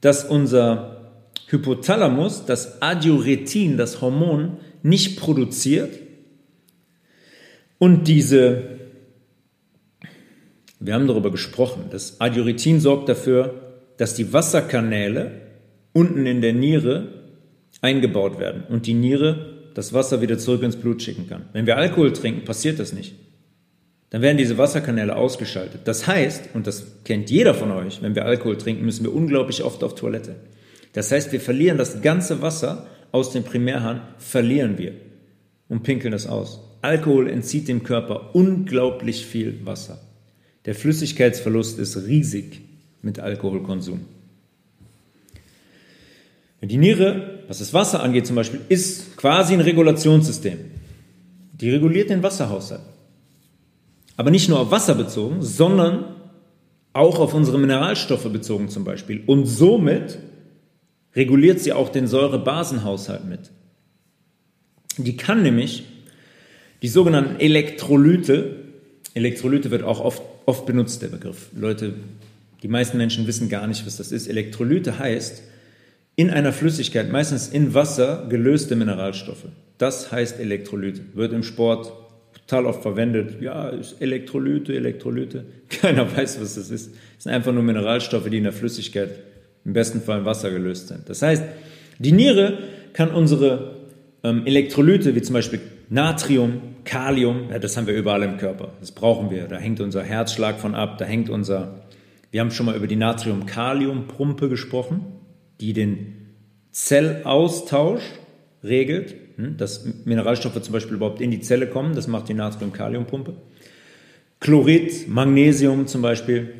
dass 0.00 0.24
unser 0.24 1.12
Hypothalamus 1.46 2.44
das 2.46 2.82
Adiuretin, 2.82 3.76
das 3.76 4.00
Hormon, 4.00 4.58
nicht 4.82 5.18
produziert 5.18 5.98
und 7.78 8.08
diese, 8.08 8.78
wir 10.80 10.94
haben 10.94 11.06
darüber 11.06 11.30
gesprochen, 11.30 11.86
das 11.90 12.20
Adiuretin 12.20 12.80
sorgt 12.80 13.08
dafür, 13.08 13.62
dass 13.96 14.14
die 14.14 14.32
Wasserkanäle 14.32 15.40
unten 15.92 16.26
in 16.26 16.40
der 16.40 16.52
Niere 16.52 17.08
eingebaut 17.80 18.38
werden 18.38 18.64
und 18.68 18.86
die 18.86 18.94
Niere 18.94 19.53
das 19.74 19.92
Wasser 19.92 20.20
wieder 20.20 20.38
zurück 20.38 20.62
ins 20.62 20.76
Blut 20.76 21.02
schicken 21.02 21.28
kann. 21.28 21.46
Wenn 21.52 21.66
wir 21.66 21.76
Alkohol 21.76 22.12
trinken, 22.12 22.44
passiert 22.44 22.78
das 22.78 22.92
nicht. 22.92 23.14
Dann 24.10 24.22
werden 24.22 24.38
diese 24.38 24.58
Wasserkanäle 24.58 25.16
ausgeschaltet. 25.16 25.82
Das 25.84 26.06
heißt, 26.06 26.50
und 26.54 26.68
das 26.68 27.02
kennt 27.04 27.30
jeder 27.30 27.52
von 27.52 27.72
euch, 27.72 28.00
wenn 28.00 28.14
wir 28.14 28.24
Alkohol 28.24 28.56
trinken, 28.56 28.84
müssen 28.84 29.04
wir 29.04 29.12
unglaublich 29.12 29.64
oft 29.64 29.82
auf 29.82 29.96
Toilette. 29.96 30.36
Das 30.92 31.10
heißt, 31.10 31.32
wir 31.32 31.40
verlieren 31.40 31.78
das 31.78 32.00
ganze 32.00 32.40
Wasser 32.40 32.86
aus 33.10 33.32
dem 33.32 33.42
Primärhahn, 33.42 34.02
verlieren 34.18 34.78
wir 34.78 34.92
und 35.68 35.82
pinkeln 35.82 36.12
das 36.12 36.28
aus. 36.28 36.60
Alkohol 36.82 37.28
entzieht 37.28 37.66
dem 37.66 37.82
Körper 37.82 38.34
unglaublich 38.34 39.26
viel 39.26 39.64
Wasser. 39.64 40.00
Der 40.66 40.74
Flüssigkeitsverlust 40.74 41.78
ist 41.78 41.96
riesig 42.06 42.60
mit 43.02 43.18
Alkoholkonsum. 43.18 44.00
Die 46.62 46.78
Niere, 46.78 47.33
was 47.48 47.58
das 47.58 47.74
Wasser 47.74 48.02
angeht 48.02 48.26
zum 48.26 48.36
Beispiel, 48.36 48.60
ist 48.68 49.16
quasi 49.16 49.54
ein 49.54 49.60
Regulationssystem. 49.60 50.58
Die 51.52 51.70
reguliert 51.70 52.10
den 52.10 52.22
Wasserhaushalt. 52.22 52.82
Aber 54.16 54.30
nicht 54.30 54.48
nur 54.48 54.60
auf 54.60 54.70
Wasser 54.70 54.94
bezogen, 54.94 55.42
sondern 55.42 56.04
auch 56.92 57.18
auf 57.18 57.34
unsere 57.34 57.58
Mineralstoffe 57.58 58.30
bezogen 58.32 58.68
zum 58.68 58.84
Beispiel. 58.84 59.22
Und 59.26 59.46
somit 59.46 60.18
reguliert 61.14 61.60
sie 61.60 61.72
auch 61.72 61.88
den 61.88 62.06
Säurebasenhaushalt 62.06 63.24
mit. 63.24 63.50
Die 64.96 65.16
kann 65.16 65.42
nämlich 65.42 65.84
die 66.82 66.88
sogenannten 66.88 67.40
Elektrolyte, 67.40 68.56
Elektrolyte 69.14 69.70
wird 69.70 69.82
auch 69.82 70.00
oft, 70.00 70.22
oft 70.46 70.66
benutzt, 70.66 71.02
der 71.02 71.08
Begriff. 71.08 71.48
Leute, 71.56 71.94
die 72.62 72.68
meisten 72.68 72.96
Menschen 72.96 73.26
wissen 73.26 73.48
gar 73.48 73.66
nicht, 73.66 73.86
was 73.86 73.96
das 73.96 74.12
ist. 74.12 74.26
Elektrolyte 74.26 74.98
heißt, 74.98 75.42
in 76.16 76.30
einer 76.30 76.52
Flüssigkeit, 76.52 77.10
meistens 77.10 77.48
in 77.48 77.74
Wasser, 77.74 78.26
gelöste 78.28 78.76
Mineralstoffe. 78.76 79.46
Das 79.78 80.12
heißt 80.12 80.38
Elektrolyte. 80.38 81.00
Wird 81.14 81.32
im 81.32 81.42
Sport 81.42 81.92
total 82.46 82.66
oft 82.66 82.82
verwendet. 82.82 83.40
Ja, 83.40 83.72
Elektrolyte, 83.98 84.74
Elektrolyte. 84.74 85.44
Keiner 85.68 86.16
weiß, 86.16 86.40
was 86.40 86.54
das 86.54 86.70
ist. 86.70 86.94
Es 87.18 87.24
sind 87.24 87.32
einfach 87.32 87.52
nur 87.52 87.62
Mineralstoffe, 87.62 88.28
die 88.30 88.38
in 88.38 88.44
der 88.44 88.52
Flüssigkeit, 88.52 89.10
im 89.64 89.72
besten 89.72 90.00
Fall 90.00 90.20
im 90.20 90.24
Wasser 90.24 90.50
gelöst 90.50 90.88
sind. 90.88 91.08
Das 91.08 91.22
heißt, 91.22 91.42
die 91.98 92.12
Niere 92.12 92.58
kann 92.92 93.10
unsere 93.10 93.76
ähm, 94.22 94.46
Elektrolyte, 94.46 95.14
wie 95.14 95.22
zum 95.22 95.34
Beispiel 95.34 95.60
Natrium, 95.88 96.60
Kalium, 96.84 97.50
ja, 97.50 97.58
das 97.58 97.76
haben 97.76 97.86
wir 97.86 97.94
überall 97.94 98.22
im 98.22 98.36
Körper. 98.36 98.74
Das 98.80 98.92
brauchen 98.92 99.30
wir. 99.30 99.44
Da 99.48 99.56
hängt 99.56 99.80
unser 99.80 100.02
Herzschlag 100.02 100.60
von 100.60 100.74
ab, 100.74 100.98
da 100.98 101.06
hängt 101.06 101.30
unser, 101.30 101.82
wir 102.30 102.40
haben 102.40 102.50
schon 102.50 102.66
mal 102.66 102.76
über 102.76 102.86
die 102.86 102.96
Natrium-Kalium-Pumpe 102.96 104.48
gesprochen 104.48 105.06
die 105.60 105.72
den 105.72 106.16
Zellaustausch 106.72 108.02
regelt, 108.62 109.14
hm, 109.36 109.56
dass 109.56 109.84
Mineralstoffe 110.04 110.60
zum 110.60 110.72
Beispiel 110.72 110.96
überhaupt 110.96 111.20
in 111.20 111.30
die 111.30 111.40
Zelle 111.40 111.68
kommen, 111.68 111.94
das 111.94 112.06
macht 112.06 112.28
die 112.28 112.34
Natrium-Kalium-Pumpe. 112.34 113.34
Chlorid, 114.40 115.08
Magnesium 115.08 115.86
zum 115.86 116.02
Beispiel, 116.02 116.54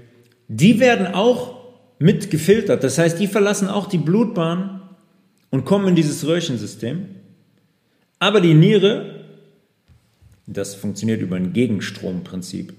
die 0.49 0.81
werden 0.81 1.09
auch 1.09 1.65
mit 1.99 2.31
gefiltert. 2.31 2.85
Das 2.85 2.99
heißt, 2.99 3.19
die 3.19 3.27
verlassen 3.27 3.69
auch 3.69 3.87
die 3.87 3.99
Blutbahn 3.99 4.83
und 5.51 5.65
kommen 5.65 5.89
in 5.89 5.95
dieses 5.95 6.27
Röhrchensystem. 6.27 7.07
Aber 8.19 8.41
die 8.41 8.55
Niere, 8.55 9.25
das 10.47 10.75
funktioniert 10.75 11.21
über 11.21 11.37
ein 11.37 11.53
Gegenstromprinzip, 11.53 12.73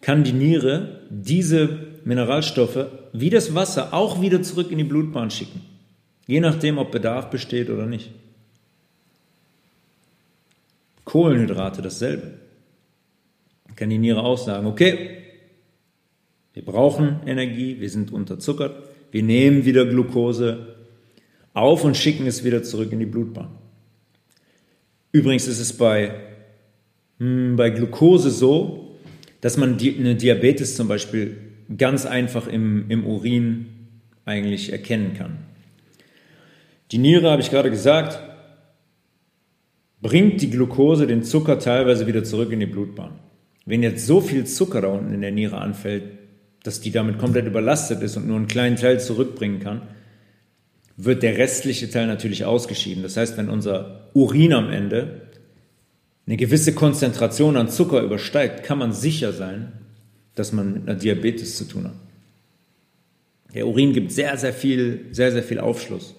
kann 0.00 0.24
die 0.24 0.32
Niere 0.32 1.00
diese 1.10 1.68
Mineralstoffe 2.04 2.86
wie 3.14 3.30
das 3.30 3.54
Wasser 3.54 3.94
auch 3.94 4.20
wieder 4.20 4.42
zurück 4.42 4.72
in 4.72 4.78
die 4.78 4.84
Blutbahn 4.84 5.30
schicken. 5.30 5.62
Je 6.26 6.40
nachdem, 6.40 6.78
ob 6.78 6.90
Bedarf 6.90 7.30
besteht 7.30 7.70
oder 7.70 7.86
nicht. 7.86 8.10
Kohlenhydrate 11.04 11.80
dasselbe. 11.80 12.34
Kann 13.76 13.90
die 13.90 13.98
Niere 13.98 14.22
auch 14.22 14.38
sagen, 14.38 14.66
okay, 14.66 15.18
wir 16.54 16.64
brauchen 16.64 17.20
Energie, 17.24 17.80
wir 17.80 17.88
sind 17.88 18.12
unterzuckert, 18.12 18.88
wir 19.12 19.22
nehmen 19.22 19.64
wieder 19.64 19.86
Glucose 19.86 20.74
auf 21.52 21.84
und 21.84 21.96
schicken 21.96 22.26
es 22.26 22.42
wieder 22.42 22.64
zurück 22.64 22.90
in 22.90 22.98
die 22.98 23.06
Blutbahn. 23.06 23.50
Übrigens 25.12 25.46
ist 25.46 25.60
es 25.60 25.76
bei, 25.76 26.14
hm, 27.18 27.54
bei 27.54 27.70
Glucose 27.70 28.30
so, 28.30 28.96
dass 29.40 29.56
man 29.56 29.78
die, 29.78 29.96
eine 29.96 30.16
Diabetes 30.16 30.74
zum 30.74 30.88
Beispiel 30.88 31.36
ganz 31.76 32.06
einfach 32.06 32.46
im, 32.46 32.90
im 32.90 33.06
Urin 33.06 33.66
eigentlich 34.24 34.72
erkennen 34.72 35.14
kann. 35.14 35.38
Die 36.90 36.98
Niere, 36.98 37.30
habe 37.30 37.42
ich 37.42 37.50
gerade 37.50 37.70
gesagt, 37.70 38.18
bringt 40.00 40.42
die 40.42 40.50
Glucose, 40.50 41.06
den 41.06 41.22
Zucker 41.22 41.58
teilweise 41.58 42.06
wieder 42.06 42.24
zurück 42.24 42.52
in 42.52 42.60
die 42.60 42.66
Blutbahn. 42.66 43.12
Wenn 43.66 43.82
jetzt 43.82 44.06
so 44.06 44.20
viel 44.20 44.44
Zucker 44.44 44.82
da 44.82 44.88
unten 44.88 45.14
in 45.14 45.22
der 45.22 45.32
Niere 45.32 45.58
anfällt, 45.58 46.04
dass 46.62 46.80
die 46.80 46.90
damit 46.90 47.18
komplett 47.18 47.46
überlastet 47.46 48.02
ist 48.02 48.16
und 48.16 48.26
nur 48.26 48.36
einen 48.36 48.46
kleinen 48.46 48.76
Teil 48.76 49.00
zurückbringen 49.00 49.60
kann, 49.60 49.82
wird 50.96 51.22
der 51.22 51.38
restliche 51.38 51.90
Teil 51.90 52.06
natürlich 52.06 52.44
ausgeschieden. 52.44 53.02
Das 53.02 53.16
heißt, 53.16 53.36
wenn 53.36 53.48
unser 53.48 54.10
Urin 54.14 54.52
am 54.52 54.70
Ende 54.70 55.22
eine 56.26 56.36
gewisse 56.36 56.74
Konzentration 56.74 57.56
an 57.56 57.68
Zucker 57.68 58.02
übersteigt, 58.02 58.62
kann 58.62 58.78
man 58.78 58.92
sicher 58.92 59.32
sein, 59.32 59.72
dass 60.34 60.52
man 60.52 60.72
mit 60.72 60.88
einer 60.88 60.98
Diabetes 60.98 61.56
zu 61.56 61.64
tun 61.64 61.84
hat. 61.84 61.94
Der 63.54 63.66
Urin 63.66 63.92
gibt 63.92 64.10
sehr, 64.10 64.36
sehr 64.36 64.52
viel, 64.52 65.06
sehr, 65.12 65.30
sehr 65.30 65.42
viel 65.42 65.60
Aufschluss 65.60 66.14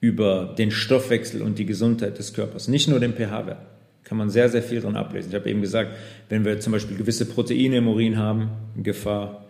über 0.00 0.54
den 0.58 0.70
Stoffwechsel 0.70 1.40
und 1.42 1.58
die 1.58 1.66
Gesundheit 1.66 2.18
des 2.18 2.34
Körpers, 2.34 2.68
nicht 2.68 2.88
nur 2.88 3.00
den 3.00 3.14
pH-Wert. 3.14 3.58
Kann 4.04 4.18
man 4.18 4.30
sehr, 4.30 4.48
sehr 4.48 4.62
viel 4.62 4.80
dran 4.80 4.94
ablesen. 4.94 5.30
Ich 5.30 5.34
habe 5.34 5.50
eben 5.50 5.62
gesagt, 5.62 5.96
wenn 6.28 6.44
wir 6.44 6.60
zum 6.60 6.72
Beispiel 6.72 6.96
gewisse 6.96 7.26
Proteine 7.26 7.78
im 7.78 7.88
Urin 7.88 8.18
haben, 8.18 8.50
Gefahr. 8.80 9.44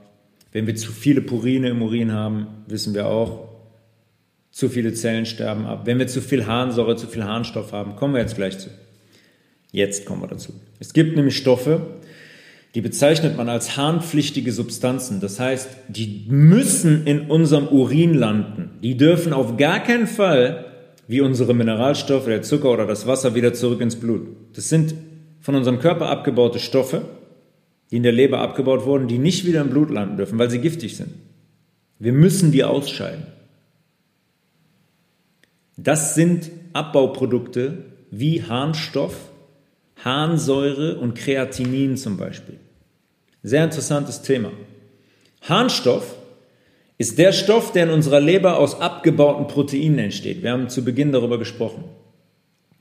Wenn 0.53 0.67
wir 0.67 0.75
zu 0.77 0.93
viele 0.93 1.21
Purine 1.21 1.69
im 1.69 1.83
Urin 1.83 2.13
haben, 2.13 2.47
wissen 2.67 2.95
wir 2.95 3.07
auch, 3.07 3.49
zu 4.51 4.71
viele 4.71 4.95
Zellen 4.95 5.27
sterben 5.27 5.67
ab. 5.67 5.83
Wenn 5.85 5.99
wir 5.99 6.07
zu 6.07 6.23
viel 6.23 6.47
Harnsäure, 6.47 6.97
zu 6.97 7.07
viel 7.07 7.25
Harnstoff 7.25 7.73
haben, 7.73 7.97
kommen 7.97 8.15
wir 8.15 8.23
jetzt 8.23 8.37
gleich 8.37 8.59
zu. 8.59 8.71
Jetzt 9.73 10.07
kommen 10.07 10.23
wir 10.23 10.29
dazu. 10.29 10.55
Es 10.79 10.95
gibt 10.95 11.17
nämlich 11.17 11.37
Stoffe, 11.37 11.83
die 12.77 12.83
bezeichnet 12.83 13.39
man 13.39 13.49
als 13.49 13.79
harnpflichtige 13.79 14.53
Substanzen. 14.53 15.19
Das 15.19 15.41
heißt, 15.41 15.67
die 15.89 16.27
müssen 16.29 17.07
in 17.07 17.31
unserem 17.31 17.69
Urin 17.69 18.13
landen. 18.13 18.73
Die 18.83 18.99
dürfen 18.99 19.33
auf 19.33 19.57
gar 19.57 19.81
keinen 19.81 20.07
Fall, 20.07 20.67
wie 21.09 21.23
unsere 21.23 21.55
Mineralstoffe, 21.55 22.27
der 22.27 22.43
Zucker 22.43 22.71
oder 22.71 22.87
das 22.87 23.07
Wasser, 23.07 23.35
wieder 23.35 23.55
zurück 23.55 23.81
ins 23.81 23.97
Blut. 23.97 24.27
Das 24.53 24.69
sind 24.69 24.95
von 25.41 25.55
unserem 25.55 25.79
Körper 25.79 26.11
abgebaute 26.11 26.59
Stoffe, 26.59 27.01
die 27.91 27.97
in 27.97 28.03
der 28.03 28.13
Leber 28.13 28.41
abgebaut 28.41 28.85
wurden, 28.85 29.09
die 29.09 29.17
nicht 29.17 29.47
wieder 29.47 29.63
im 29.63 29.71
Blut 29.71 29.89
landen 29.89 30.19
dürfen, 30.19 30.39
weil 30.39 30.51
sie 30.51 30.59
giftig 30.59 30.99
sind. 30.99 31.15
Wir 31.99 32.13
müssen 32.13 32.53
die 32.53 32.63
ausscheiden. 32.63 33.27
Das 35.79 36.15
sind 36.15 36.51
Abbauprodukte 36.75 37.87
wie 38.11 38.43
Harnstoff, 38.43 39.15
Harnsäure 40.05 40.99
und 40.99 41.15
Kreatinin 41.15 41.97
zum 41.97 42.19
Beispiel. 42.19 42.59
Sehr 43.47 43.63
interessantes 43.63 44.23
Thema. 44.23 44.51
Harnstoff 45.43 46.17
ist 46.99 47.17
der 47.17 47.31
Stoff, 47.31 47.71
der 47.71 47.85
in 47.85 47.91
unserer 47.91 48.19
Leber 48.19 48.59
aus 48.59 48.81
abgebauten 48.81 49.47
Proteinen 49.47 50.01
entsteht. 50.01 50.43
Wir 50.43 50.51
haben 50.51 50.69
zu 50.69 50.83
Beginn 50.83 51.13
darüber 51.13 51.39
gesprochen. 51.39 51.85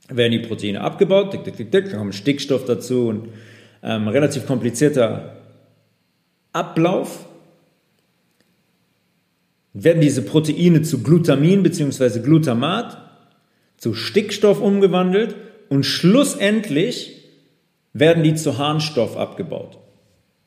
Werden 0.09 0.31
die 0.31 0.39
Proteine 0.39 0.81
abgebaut, 0.81 1.33
dick, 1.33 1.43
dick, 1.43 1.57
dick, 1.57 1.71
dick, 1.71 1.93
kommt 1.93 2.15
Stickstoff 2.15 2.65
dazu 2.65 3.09
und 3.09 3.29
ähm, 3.83 4.07
relativ 4.07 4.47
komplizierter 4.47 5.35
Ablauf. 6.51 7.27
Werden 9.73 10.01
diese 10.01 10.23
Proteine 10.23 10.81
zu 10.81 11.03
Glutamin 11.03 11.61
bzw. 11.61 12.21
Glutamat, 12.21 12.97
zu 13.77 13.93
Stickstoff 13.93 14.59
umgewandelt 14.61 15.35
und 15.69 15.85
schlussendlich 15.85 17.23
werden 17.93 18.23
die 18.23 18.33
zu 18.33 18.57
Harnstoff 18.57 19.15
abgebaut. 19.15 19.84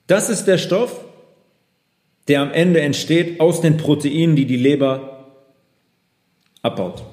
Das 0.08 0.30
ist 0.30 0.46
der 0.46 0.56
Stoff, 0.56 1.04
der 2.28 2.40
am 2.40 2.50
Ende 2.50 2.80
entsteht 2.80 3.40
aus 3.40 3.60
den 3.60 3.76
Proteinen, 3.76 4.36
die 4.36 4.46
die 4.46 4.56
Leber 4.56 5.26
abbaut. 6.62 7.04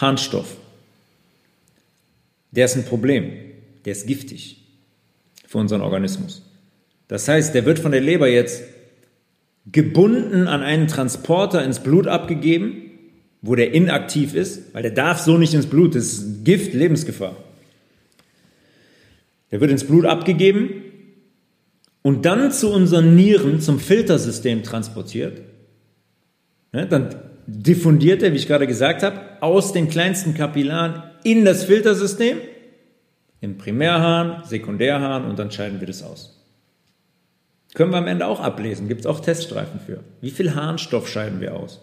Harnstoff. 0.00 0.56
Der 2.52 2.66
ist 2.66 2.76
ein 2.76 2.84
Problem. 2.84 3.32
Der 3.84 3.92
ist 3.92 4.06
giftig 4.06 4.62
für 5.46 5.58
unseren 5.58 5.80
Organismus. 5.82 6.42
Das 7.08 7.26
heißt, 7.26 7.52
der 7.52 7.66
wird 7.66 7.80
von 7.80 7.90
der 7.90 8.00
Leber 8.00 8.28
jetzt 8.28 8.62
gebunden 9.66 10.46
an 10.46 10.62
einen 10.62 10.86
Transporter 10.86 11.64
ins 11.64 11.80
Blut 11.80 12.06
abgegeben, 12.06 12.92
wo 13.42 13.56
der 13.56 13.74
inaktiv 13.74 14.34
ist, 14.34 14.72
weil 14.72 14.82
der 14.82 14.92
darf 14.92 15.18
so 15.18 15.36
nicht 15.36 15.52
ins 15.52 15.66
Blut, 15.66 15.96
das 15.96 16.04
ist 16.04 16.44
Gift, 16.44 16.74
Lebensgefahr. 16.74 17.36
Der 19.50 19.60
wird 19.60 19.72
ins 19.72 19.84
Blut 19.84 20.06
abgegeben 20.06 20.83
und 22.04 22.26
dann 22.26 22.52
zu 22.52 22.70
unseren 22.70 23.16
Nieren, 23.16 23.62
zum 23.62 23.80
Filtersystem 23.80 24.62
transportiert, 24.62 25.40
ja, 26.72 26.84
dann 26.84 27.14
diffundiert 27.46 28.22
er, 28.22 28.32
wie 28.32 28.36
ich 28.36 28.46
gerade 28.46 28.66
gesagt 28.66 29.02
habe, 29.02 29.20
aus 29.40 29.72
den 29.72 29.88
kleinsten 29.88 30.34
Kapillaren 30.34 31.02
in 31.24 31.46
das 31.46 31.64
Filtersystem, 31.64 32.38
im 33.40 33.56
Primärhahn, 33.56 34.44
Sekundärhahn 34.44 35.24
und 35.24 35.38
dann 35.38 35.50
scheiden 35.50 35.80
wir 35.80 35.86
das 35.86 36.02
aus. 36.02 36.46
Können 37.72 37.90
wir 37.90 37.98
am 37.98 38.06
Ende 38.06 38.26
auch 38.26 38.40
ablesen, 38.40 38.86
gibt 38.86 39.00
es 39.00 39.06
auch 39.06 39.20
Teststreifen 39.20 39.80
für. 39.80 40.04
Wie 40.20 40.30
viel 40.30 40.54
Harnstoff 40.54 41.08
scheiden 41.08 41.40
wir 41.40 41.56
aus? 41.56 41.80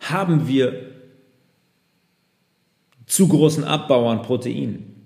Haben 0.00 0.48
wir 0.48 0.90
zu 3.06 3.28
großen 3.28 3.62
Abbau 3.62 4.10
an 4.10 4.22
Proteinen? 4.22 4.96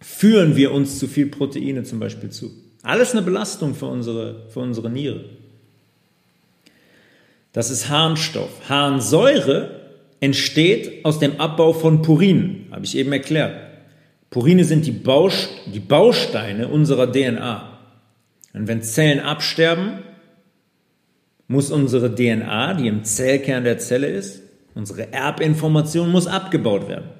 Führen 0.00 0.54
wir 0.54 0.72
uns 0.72 1.00
zu 1.00 1.08
viel 1.08 1.26
Proteine 1.26 1.82
zum 1.82 1.98
Beispiel 1.98 2.30
zu? 2.30 2.50
Alles 2.82 3.12
eine 3.12 3.22
Belastung 3.22 3.74
für 3.74 3.86
unsere, 3.86 4.48
für 4.48 4.60
unsere 4.60 4.90
Niere. 4.90 5.24
Das 7.52 7.70
ist 7.70 7.88
Harnstoff. 7.88 8.68
Harnsäure 8.68 9.82
entsteht 10.20 11.04
aus 11.04 11.18
dem 11.18 11.40
Abbau 11.40 11.72
von 11.72 12.02
Purinen, 12.02 12.66
habe 12.70 12.84
ich 12.84 12.96
eben 12.96 13.12
erklärt. 13.12 13.56
Purine 14.30 14.64
sind 14.64 14.86
die, 14.86 14.92
Baust 14.92 15.50
die 15.66 15.80
Bausteine 15.80 16.68
unserer 16.68 17.10
DNA. 17.10 17.78
Und 18.54 18.68
wenn 18.68 18.82
Zellen 18.82 19.20
absterben, 19.20 19.98
muss 21.48 21.70
unsere 21.70 22.14
DNA, 22.14 22.74
die 22.74 22.88
im 22.88 23.04
Zellkern 23.04 23.64
der 23.64 23.78
Zelle 23.78 24.06
ist, 24.06 24.42
unsere 24.74 25.12
Erbinformation 25.12 26.10
muss 26.10 26.26
abgebaut 26.26 26.88
werden. 26.88 27.10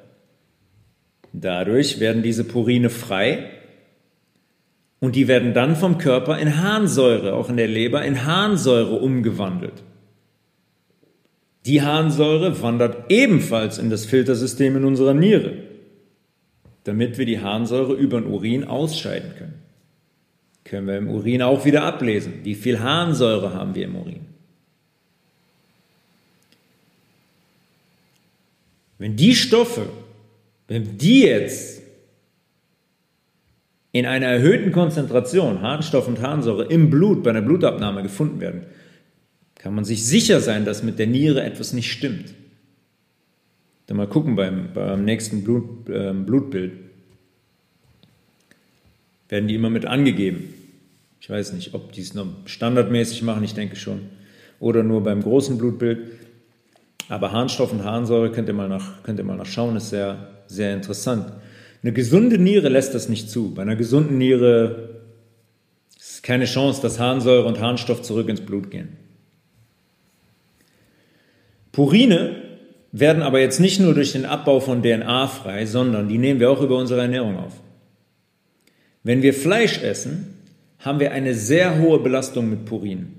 Dadurch 1.34 2.00
werden 2.00 2.22
diese 2.22 2.44
Purine 2.44 2.88
frei 2.88 3.50
und 5.02 5.16
die 5.16 5.26
werden 5.26 5.52
dann 5.52 5.74
vom 5.74 5.98
Körper 5.98 6.38
in 6.38 6.62
Harnsäure, 6.62 7.34
auch 7.34 7.48
in 7.48 7.56
der 7.56 7.66
Leber, 7.66 8.04
in 8.04 8.24
Harnsäure 8.24 8.94
umgewandelt. 8.94 9.82
Die 11.66 11.82
Harnsäure 11.82 12.62
wandert 12.62 13.10
ebenfalls 13.10 13.78
in 13.78 13.90
das 13.90 14.04
Filtersystem 14.04 14.76
in 14.76 14.84
unserer 14.84 15.12
Niere, 15.12 15.54
damit 16.84 17.18
wir 17.18 17.26
die 17.26 17.40
Harnsäure 17.40 17.94
über 17.94 18.20
den 18.20 18.30
Urin 18.30 18.62
ausscheiden 18.62 19.32
können. 19.36 19.54
Können 20.62 20.86
wir 20.86 20.98
im 20.98 21.08
Urin 21.08 21.42
auch 21.42 21.64
wieder 21.64 21.82
ablesen. 21.82 22.34
Wie 22.44 22.54
viel 22.54 22.78
Harnsäure 22.78 23.54
haben 23.54 23.74
wir 23.74 23.86
im 23.86 23.96
Urin? 23.96 24.20
Wenn 28.98 29.16
die 29.16 29.34
Stoffe, 29.34 29.88
wenn 30.68 30.96
die 30.96 31.22
jetzt 31.22 31.71
in 33.92 34.06
einer 34.06 34.26
erhöhten 34.26 34.72
Konzentration 34.72 35.60
Harnstoff 35.60 36.08
und 36.08 36.22
Harnsäure 36.22 36.64
im 36.64 36.88
Blut 36.90 37.22
bei 37.22 37.30
einer 37.30 37.42
Blutabnahme 37.42 38.02
gefunden 38.02 38.40
werden, 38.40 38.62
kann 39.54 39.74
man 39.74 39.84
sich 39.84 40.04
sicher 40.06 40.40
sein, 40.40 40.64
dass 40.64 40.82
mit 40.82 40.98
der 40.98 41.06
Niere 41.06 41.42
etwas 41.42 41.72
nicht 41.72 41.92
stimmt. 41.92 42.34
Dann 43.86 43.98
mal 43.98 44.08
gucken 44.08 44.34
beim, 44.34 44.72
beim 44.72 45.04
nächsten 45.04 45.44
Blut, 45.44 45.88
äh, 45.88 46.12
Blutbild. 46.12 46.72
Werden 49.28 49.48
die 49.48 49.54
immer 49.54 49.70
mit 49.70 49.86
angegeben. 49.86 50.54
Ich 51.20 51.30
weiß 51.30 51.52
nicht, 51.52 51.74
ob 51.74 51.92
die 51.92 52.00
es 52.00 52.14
noch 52.14 52.26
standardmäßig 52.46 53.22
machen, 53.22 53.44
ich 53.44 53.54
denke 53.54 53.76
schon. 53.76 54.00
Oder 54.58 54.82
nur 54.82 55.02
beim 55.02 55.22
großen 55.22 55.58
Blutbild. 55.58 56.10
Aber 57.08 57.32
Harnstoff 57.32 57.72
und 57.72 57.84
Harnsäure 57.84 58.32
könnt 58.32 58.48
ihr 58.48 58.54
mal, 58.54 58.68
nach, 58.68 59.02
könnt 59.02 59.18
ihr 59.18 59.24
mal 59.24 59.36
nachschauen, 59.36 59.76
ist 59.76 59.90
sehr, 59.90 60.28
sehr 60.46 60.74
interessant. 60.74 61.32
Eine 61.82 61.92
gesunde 61.92 62.38
Niere 62.38 62.68
lässt 62.68 62.94
das 62.94 63.08
nicht 63.08 63.28
zu. 63.30 63.54
Bei 63.54 63.62
einer 63.62 63.76
gesunden 63.76 64.18
Niere 64.18 65.00
ist 65.98 66.22
keine 66.22 66.44
Chance, 66.44 66.80
dass 66.80 67.00
Harnsäure 67.00 67.46
und 67.46 67.60
Harnstoff 67.60 68.02
zurück 68.02 68.28
ins 68.28 68.40
Blut 68.40 68.70
gehen. 68.70 68.96
Purine 71.72 72.36
werden 72.92 73.22
aber 73.22 73.40
jetzt 73.40 73.58
nicht 73.58 73.80
nur 73.80 73.94
durch 73.94 74.12
den 74.12 74.26
Abbau 74.26 74.60
von 74.60 74.82
DNA 74.82 75.26
frei, 75.26 75.66
sondern 75.66 76.08
die 76.08 76.18
nehmen 76.18 76.38
wir 76.38 76.50
auch 76.50 76.60
über 76.60 76.76
unsere 76.76 77.00
Ernährung 77.00 77.38
auf. 77.38 77.54
Wenn 79.02 79.22
wir 79.22 79.34
Fleisch 79.34 79.82
essen, 79.82 80.36
haben 80.78 81.00
wir 81.00 81.12
eine 81.12 81.34
sehr 81.34 81.80
hohe 81.80 81.98
Belastung 81.98 82.50
mit 82.50 82.66
Purinen. 82.66 83.18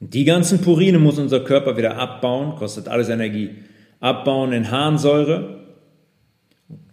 Die 0.00 0.24
ganzen 0.24 0.60
Purine 0.60 0.98
muss 0.98 1.18
unser 1.18 1.40
Körper 1.40 1.76
wieder 1.76 1.96
abbauen, 1.96 2.56
kostet 2.56 2.88
alles 2.88 3.08
Energie. 3.08 3.50
Abbauen 4.00 4.52
in 4.52 4.70
Harnsäure, 4.70 5.55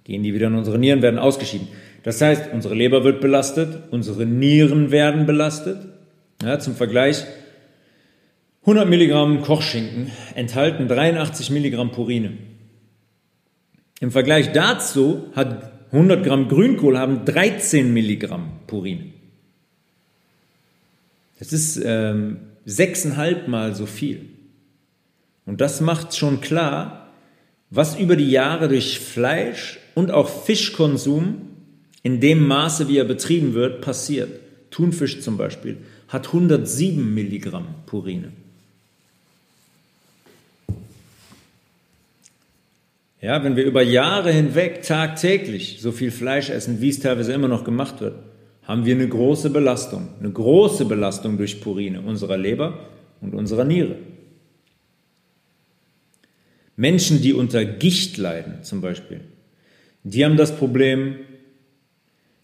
gehen 0.04 0.24
die 0.24 0.34
wieder 0.34 0.48
in 0.48 0.56
unsere 0.56 0.78
Nieren, 0.80 1.02
werden 1.02 1.20
ausgeschieden. 1.20 1.68
Das 2.04 2.22
heißt, 2.22 2.52
unsere 2.54 2.76
Leber 2.76 3.04
wird 3.04 3.22
belastet, 3.22 3.84
unsere 3.92 4.26
Nieren 4.26 4.92
werden 4.92 5.26
belastet. 5.26 5.78
Ja, 6.42 6.60
zum 6.60 6.76
Vergleich, 6.76 7.26
100 8.62 8.88
Milligramm 8.88 9.42
Kochschinken 9.42 10.12
enthalten 10.36 10.88
83 10.88 11.50
Milligramm 11.50 11.92
Purine. 11.92 12.38
Im 14.00 14.12
Vergleich 14.12 14.52
dazu 14.52 15.28
hat 15.34 15.72
100 15.94 16.26
Gramm 16.26 16.48
Grünkohl 16.48 16.98
haben 16.98 17.24
13 17.24 17.94
Milligramm 17.94 18.52
Purine. 18.68 19.14
Das 21.40 21.54
ist 21.54 21.80
ähm, 21.84 22.38
sechseinhalb 22.66 23.48
Mal 23.48 23.76
so 23.76 23.86
viel. 23.86 24.30
Und 25.46 25.62
das 25.62 25.82
macht 25.82 26.16
schon 26.16 26.42
klar, 26.42 27.12
was 27.70 28.00
über 28.00 28.16
die 28.16 28.32
Jahre 28.32 28.70
durch 28.70 29.00
Fleisch 29.00 29.80
und 29.96 30.12
auch 30.12 30.30
Fischkonsum 30.30 31.42
in 32.02 32.20
dem 32.20 32.46
Maße, 32.48 32.88
wie 32.88 32.98
er 32.98 33.06
betrieben 33.06 33.54
wird, 33.54 33.82
passiert. 33.82 34.40
Thunfisch 34.72 35.22
zum 35.22 35.38
Beispiel 35.38 35.78
hat 36.08 36.28
107 36.28 37.14
Milligramm 37.14 37.68
Purine. 37.86 38.32
Ja, 43.22 43.42
wenn 43.42 43.56
wir 43.56 43.64
über 43.64 43.82
Jahre 43.82 44.34
hinweg 44.34 44.84
tagtäglich 44.84 45.78
so 45.80 45.94
viel 45.94 46.12
Fleisch 46.12 46.50
essen, 46.50 46.82
wie 46.82 46.90
es 46.90 47.00
teilweise 47.00 47.32
immer 47.32 47.48
noch 47.48 47.64
gemacht 47.64 48.02
wird, 48.02 48.16
haben 48.64 48.86
wir 48.86 48.96
eine 48.96 49.08
große 49.08 49.50
Belastung, 49.50 50.10
eine 50.20 50.30
große 50.30 50.86
Belastung 50.86 51.38
durch 51.38 51.62
Purine 51.62 52.02
unserer 52.02 52.38
Leber 52.38 52.80
und 53.22 53.34
unserer 53.34 53.64
Niere. 53.64 53.96
Menschen, 56.76 57.22
die 57.22 57.34
unter 57.34 57.64
Gicht 57.64 58.18
leiden 58.18 58.64
zum 58.64 58.82
Beispiel, 58.82 59.22
die 60.04 60.26
haben 60.26 60.38
das 60.38 60.56
Problem, 60.56 61.16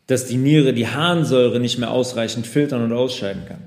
dass 0.08 0.26
die 0.26 0.38
Niere 0.38 0.74
die 0.74 0.88
Harnsäure 0.88 1.60
nicht 1.60 1.78
mehr 1.78 1.91
ausreichend 1.91 2.48
filtern 2.48 2.82
und 2.84 2.93
ausscheiden 2.93 3.45
kann. 3.48 3.62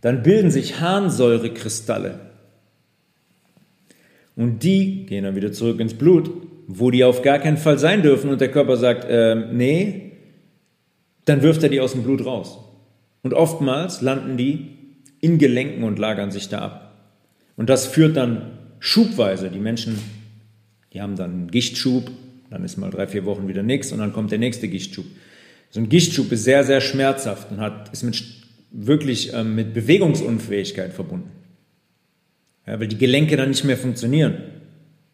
Dann 0.00 0.22
bilden 0.22 0.50
sich 0.50 0.80
Harnsäurekristalle. 0.80 2.20
Und 4.34 4.62
die 4.62 5.06
gehen 5.06 5.24
dann 5.24 5.36
wieder 5.36 5.52
zurück 5.52 5.80
ins 5.80 5.94
Blut, 5.94 6.30
wo 6.66 6.90
die 6.90 7.04
auf 7.04 7.22
gar 7.22 7.38
keinen 7.38 7.56
Fall 7.56 7.78
sein 7.78 8.02
dürfen 8.02 8.30
und 8.30 8.40
der 8.40 8.50
Körper 8.50 8.76
sagt, 8.76 9.04
äh, 9.08 9.34
nee, 9.52 10.12
dann 11.24 11.42
wirft 11.42 11.62
er 11.62 11.70
die 11.70 11.80
aus 11.80 11.92
dem 11.92 12.02
Blut 12.02 12.26
raus. 12.26 12.58
Und 13.22 13.32
oftmals 13.32 14.02
landen 14.02 14.36
die 14.36 14.76
in 15.20 15.38
Gelenken 15.38 15.82
und 15.82 15.98
lagern 15.98 16.30
sich 16.30 16.48
da 16.48 16.58
ab. 16.58 16.92
Und 17.56 17.70
das 17.70 17.86
führt 17.86 18.16
dann 18.16 18.58
schubweise. 18.78 19.50
Die 19.50 19.58
Menschen, 19.58 19.98
die 20.92 21.00
haben 21.00 21.16
dann 21.16 21.30
einen 21.30 21.50
Gichtschub, 21.50 22.10
dann 22.50 22.64
ist 22.64 22.76
mal 22.76 22.90
drei, 22.90 23.06
vier 23.06 23.24
Wochen 23.24 23.48
wieder 23.48 23.62
nichts 23.62 23.92
und 23.92 23.98
dann 23.98 24.12
kommt 24.12 24.30
der 24.30 24.38
nächste 24.38 24.68
Gichtschub. 24.68 25.06
So 25.70 25.80
ein 25.80 25.88
Gichtschub 25.88 26.30
ist 26.32 26.44
sehr, 26.44 26.64
sehr 26.64 26.80
schmerzhaft 26.80 27.50
und 27.50 27.60
hat, 27.60 27.92
ist 27.92 28.02
mit, 28.02 28.22
wirklich 28.70 29.32
ähm, 29.34 29.54
mit 29.54 29.74
Bewegungsunfähigkeit 29.74 30.92
verbunden. 30.92 31.30
Ja, 32.66 32.80
weil 32.80 32.88
die 32.88 32.98
Gelenke 32.98 33.36
dann 33.36 33.50
nicht 33.50 33.64
mehr 33.64 33.76
funktionieren. 33.76 34.38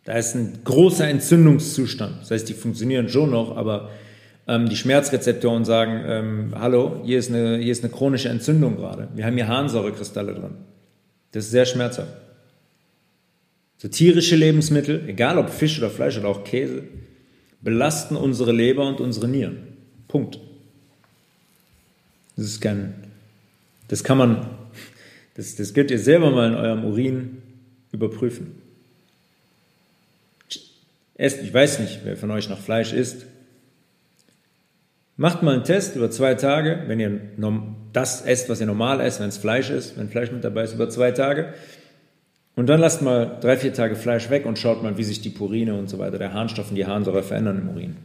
Da 0.04 0.14
ist 0.14 0.34
ein 0.34 0.58
großer 0.64 1.06
Entzündungszustand. 1.08 2.22
Das 2.22 2.30
heißt, 2.30 2.48
die 2.48 2.54
funktionieren 2.54 3.08
schon 3.08 3.30
noch, 3.30 3.56
aber 3.56 3.90
ähm, 4.48 4.68
die 4.68 4.76
Schmerzrezeptoren 4.76 5.64
sagen, 5.64 6.02
ähm, 6.06 6.54
hallo, 6.58 7.02
hier 7.04 7.18
ist, 7.18 7.30
eine, 7.30 7.58
hier 7.58 7.72
ist 7.72 7.84
eine 7.84 7.92
chronische 7.92 8.28
Entzündung 8.28 8.76
gerade. 8.76 9.08
Wir 9.14 9.24
haben 9.24 9.34
hier 9.34 9.48
Harnsäurekristalle 9.48 10.34
drin. 10.34 10.54
Das 11.30 11.44
ist 11.44 11.50
sehr 11.52 11.66
schmerzhaft. 11.66 12.12
So 13.78 13.88
tierische 13.88 14.36
Lebensmittel, 14.36 15.04
egal 15.08 15.38
ob 15.38 15.50
Fisch 15.50 15.78
oder 15.78 15.90
Fleisch 15.90 16.18
oder 16.18 16.28
auch 16.28 16.44
Käse, 16.44 16.84
belasten 17.62 18.16
unsere 18.16 18.52
Leber 18.52 18.86
und 18.86 19.00
unsere 19.00 19.28
Nieren. 19.28 19.58
Punkt. 20.08 20.38
Das 22.36 22.46
ist 22.46 22.60
kein, 22.60 22.94
das 23.88 24.04
kann 24.04 24.18
man, 24.18 24.46
das, 25.34 25.54
das 25.56 25.74
könnt 25.74 25.90
ihr 25.90 25.98
selber 25.98 26.30
mal 26.30 26.48
in 26.48 26.54
eurem 26.54 26.84
Urin 26.84 27.42
überprüfen. 27.92 28.60
Esst, 31.14 31.42
ich 31.42 31.52
weiß 31.52 31.78
nicht, 31.78 32.00
wer 32.04 32.16
von 32.16 32.30
euch 32.30 32.48
noch 32.48 32.58
Fleisch 32.58 32.92
isst. 32.92 33.26
Macht 35.16 35.42
mal 35.42 35.54
einen 35.54 35.64
Test 35.64 35.94
über 35.94 36.10
zwei 36.10 36.34
Tage, 36.34 36.84
wenn 36.86 36.98
ihr 36.98 37.20
das 37.92 38.22
esst, 38.22 38.48
was 38.48 38.60
ihr 38.60 38.66
normal 38.66 39.00
esst, 39.00 39.20
wenn 39.20 39.28
es 39.28 39.36
Fleisch 39.36 39.70
ist, 39.70 39.96
wenn 39.98 40.08
Fleisch 40.08 40.32
mit 40.32 40.42
dabei 40.42 40.64
ist, 40.64 40.72
über 40.72 40.88
zwei 40.88 41.12
Tage. 41.12 41.52
Und 42.54 42.66
dann 42.66 42.80
lasst 42.80 43.02
mal 43.02 43.38
drei, 43.40 43.56
vier 43.56 43.72
Tage 43.72 43.96
Fleisch 43.96 44.28
weg 44.28 44.44
und 44.44 44.58
schaut 44.58 44.82
mal, 44.82 44.98
wie 44.98 45.04
sich 45.04 45.20
die 45.20 45.30
Purine 45.30 45.74
und 45.74 45.88
so 45.88 45.98
weiter, 45.98 46.18
der 46.18 46.34
Harnstoff 46.34 46.70
und 46.70 46.76
die 46.76 46.86
Harnsäure 46.86 47.22
verändern 47.22 47.58
im 47.58 47.68
Urin. 47.70 47.96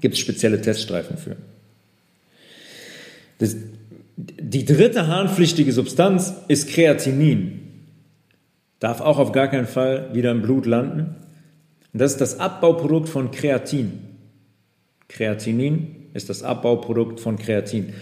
Gibt 0.00 0.14
es 0.14 0.20
spezielle 0.20 0.60
Teststreifen 0.60 1.18
für. 1.18 1.36
Das, 3.38 3.56
die 4.16 4.64
dritte 4.64 5.06
harnpflichtige 5.06 5.72
Substanz 5.72 6.32
ist 6.48 6.70
Kreatinin. 6.70 7.60
Darf 8.80 9.00
auch 9.00 9.18
auf 9.18 9.32
gar 9.32 9.48
keinen 9.48 9.66
Fall 9.66 10.14
wieder 10.14 10.30
im 10.30 10.42
Blut 10.42 10.66
landen. 10.66 11.16
Das 11.92 12.12
ist 12.12 12.20
das 12.20 12.38
Abbauprodukt 12.38 13.08
von 13.08 13.30
Kreatin. 13.30 13.92
Kreatinin 15.08 16.06
ist 16.14 16.28
das 16.28 16.42
Abbauprodukt 16.42 17.18
von 17.20 17.38
Kreatin. 17.38 17.92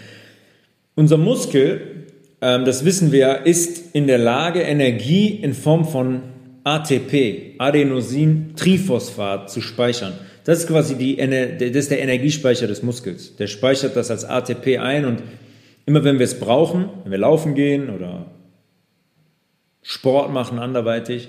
Unser 0.94 1.16
Muskel, 1.18 2.05
ähm, 2.40 2.64
das 2.64 2.84
wissen 2.84 3.12
wir, 3.12 3.46
ist 3.46 3.94
in 3.94 4.06
der 4.06 4.18
Lage, 4.18 4.60
Energie 4.62 5.28
in 5.28 5.54
Form 5.54 5.84
von 5.84 6.22
ATP, 6.64 7.54
Adenosin-Triphosphat, 7.58 9.50
zu 9.50 9.60
speichern. 9.60 10.14
Das 10.44 10.60
ist 10.60 10.68
quasi 10.68 10.96
die, 10.96 11.16
das 11.16 11.76
ist 11.76 11.90
der 11.90 12.00
Energiespeicher 12.00 12.66
des 12.66 12.82
Muskels. 12.82 13.36
Der 13.36 13.46
speichert 13.46 13.96
das 13.96 14.10
als 14.10 14.24
ATP 14.24 14.78
ein 14.78 15.04
und 15.04 15.22
immer 15.86 16.04
wenn 16.04 16.18
wir 16.18 16.24
es 16.24 16.38
brauchen, 16.38 16.88
wenn 17.02 17.10
wir 17.12 17.18
laufen 17.18 17.54
gehen 17.54 17.90
oder 17.90 18.26
Sport 19.82 20.32
machen 20.32 20.58
anderweitig, 20.58 21.28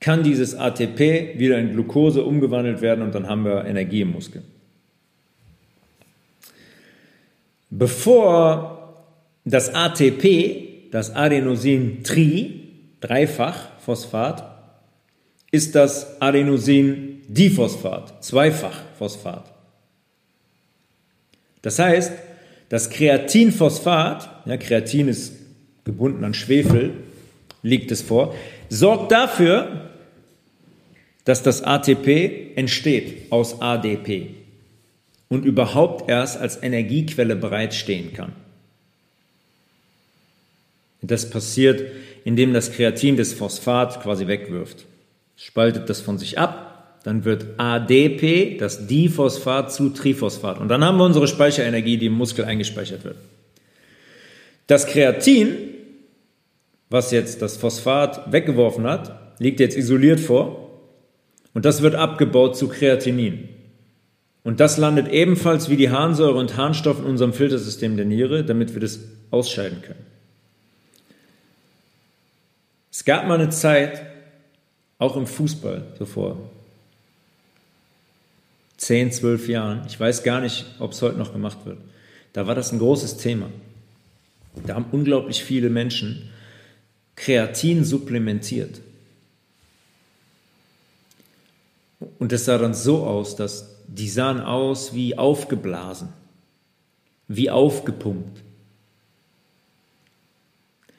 kann 0.00 0.22
dieses 0.22 0.54
ATP 0.54 1.38
wieder 1.38 1.58
in 1.58 1.72
Glucose 1.72 2.22
umgewandelt 2.22 2.80
werden 2.82 3.02
und 3.02 3.14
dann 3.14 3.28
haben 3.28 3.44
wir 3.44 3.64
Energie 3.64 4.02
im 4.02 4.12
Muskel. 4.12 4.42
Bevor 7.70 8.75
das 9.46 9.72
ATP, 9.72 10.90
das 10.90 11.14
Adenosin-Tri, 11.14 12.60
dreifach 13.00 13.78
Phosphat, 13.78 14.44
ist 15.52 15.76
das 15.76 16.20
Adenosin-Diphosphat, 16.20 18.24
zweifach 18.24 18.82
Phosphat. 18.98 19.44
Das 21.62 21.78
heißt, 21.78 22.12
das 22.68 22.90
Kreatinphosphat, 22.90 24.28
ja, 24.46 24.56
Kreatin 24.56 25.08
ist 25.08 25.34
gebunden 25.84 26.24
an 26.24 26.34
Schwefel, 26.34 26.94
liegt 27.62 27.92
es 27.92 28.02
vor, 28.02 28.34
sorgt 28.68 29.12
dafür, 29.12 29.90
dass 31.24 31.44
das 31.44 31.62
ATP 31.62 32.56
entsteht 32.56 33.30
aus 33.30 33.60
ADP 33.60 34.34
und 35.28 35.44
überhaupt 35.44 36.10
erst 36.10 36.40
als 36.40 36.60
Energiequelle 36.60 37.36
bereitstehen 37.36 38.12
kann. 38.12 38.32
Das 41.06 41.30
passiert, 41.30 41.82
indem 42.24 42.52
das 42.52 42.72
Kreatin 42.72 43.16
das 43.16 43.32
Phosphat 43.32 44.02
quasi 44.02 44.26
wegwirft. 44.26 44.84
Spaltet 45.36 45.88
das 45.88 46.00
von 46.00 46.18
sich 46.18 46.38
ab, 46.38 47.00
dann 47.04 47.24
wird 47.24 47.46
ADP, 47.58 48.56
das 48.58 48.88
Diphosphat, 48.88 49.72
zu 49.72 49.90
Triphosphat. 49.90 50.58
Und 50.58 50.68
dann 50.68 50.84
haben 50.84 50.98
wir 50.98 51.04
unsere 51.04 51.28
Speicherenergie, 51.28 51.98
die 51.98 52.06
im 52.06 52.14
Muskel 52.14 52.44
eingespeichert 52.44 53.04
wird. 53.04 53.16
Das 54.66 54.86
Kreatin, 54.88 55.56
was 56.90 57.12
jetzt 57.12 57.42
das 57.42 57.56
Phosphat 57.56 58.32
weggeworfen 58.32 58.84
hat, 58.84 59.38
liegt 59.38 59.60
jetzt 59.60 59.76
isoliert 59.76 60.18
vor 60.18 60.80
und 61.54 61.64
das 61.64 61.82
wird 61.82 61.94
abgebaut 61.94 62.56
zu 62.56 62.68
Kreatinin. 62.68 63.50
Und 64.42 64.60
das 64.60 64.76
landet 64.76 65.08
ebenfalls 65.08 65.68
wie 65.68 65.76
die 65.76 65.90
Harnsäure 65.90 66.38
und 66.38 66.56
Harnstoff 66.56 66.98
in 66.98 67.04
unserem 67.04 67.32
Filtersystem 67.32 67.96
der 67.96 68.06
Niere, 68.06 68.44
damit 68.44 68.74
wir 68.74 68.80
das 68.80 69.00
ausscheiden 69.30 69.82
können. 69.82 70.05
Es 72.96 73.04
gab 73.04 73.26
mal 73.26 73.38
eine 73.38 73.50
Zeit, 73.50 74.06
auch 74.96 75.18
im 75.18 75.26
Fußball, 75.26 75.86
so 75.98 76.06
vor 76.06 76.50
10, 78.78 79.12
12 79.12 79.48
Jahren, 79.50 79.82
ich 79.86 80.00
weiß 80.00 80.22
gar 80.22 80.40
nicht, 80.40 80.64
ob 80.78 80.92
es 80.92 81.02
heute 81.02 81.18
noch 81.18 81.34
gemacht 81.34 81.58
wird, 81.66 81.76
da 82.32 82.46
war 82.46 82.54
das 82.54 82.72
ein 82.72 82.78
großes 82.78 83.18
Thema. 83.18 83.50
Da 84.66 84.76
haben 84.76 84.86
unglaublich 84.92 85.44
viele 85.44 85.68
Menschen 85.68 86.30
Kreatin 87.16 87.84
supplementiert. 87.84 88.80
Und 92.18 92.32
das 92.32 92.46
sah 92.46 92.56
dann 92.56 92.72
so 92.72 93.04
aus, 93.04 93.36
dass 93.36 93.76
die 93.88 94.08
sahen 94.08 94.40
aus 94.40 94.94
wie 94.94 95.18
aufgeblasen, 95.18 96.14
wie 97.28 97.50
aufgepumpt. 97.50 98.42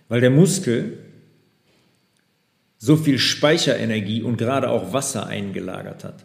Weil 0.09 0.21
der 0.21 0.29
Muskel 0.29 0.99
so 2.87 2.95
viel 2.95 3.19
Speicherenergie 3.19 4.23
und 4.23 4.37
gerade 4.37 4.69
auch 4.69 4.93
Wasser 4.93 5.27
eingelagert 5.27 6.05
hat. 6.05 6.23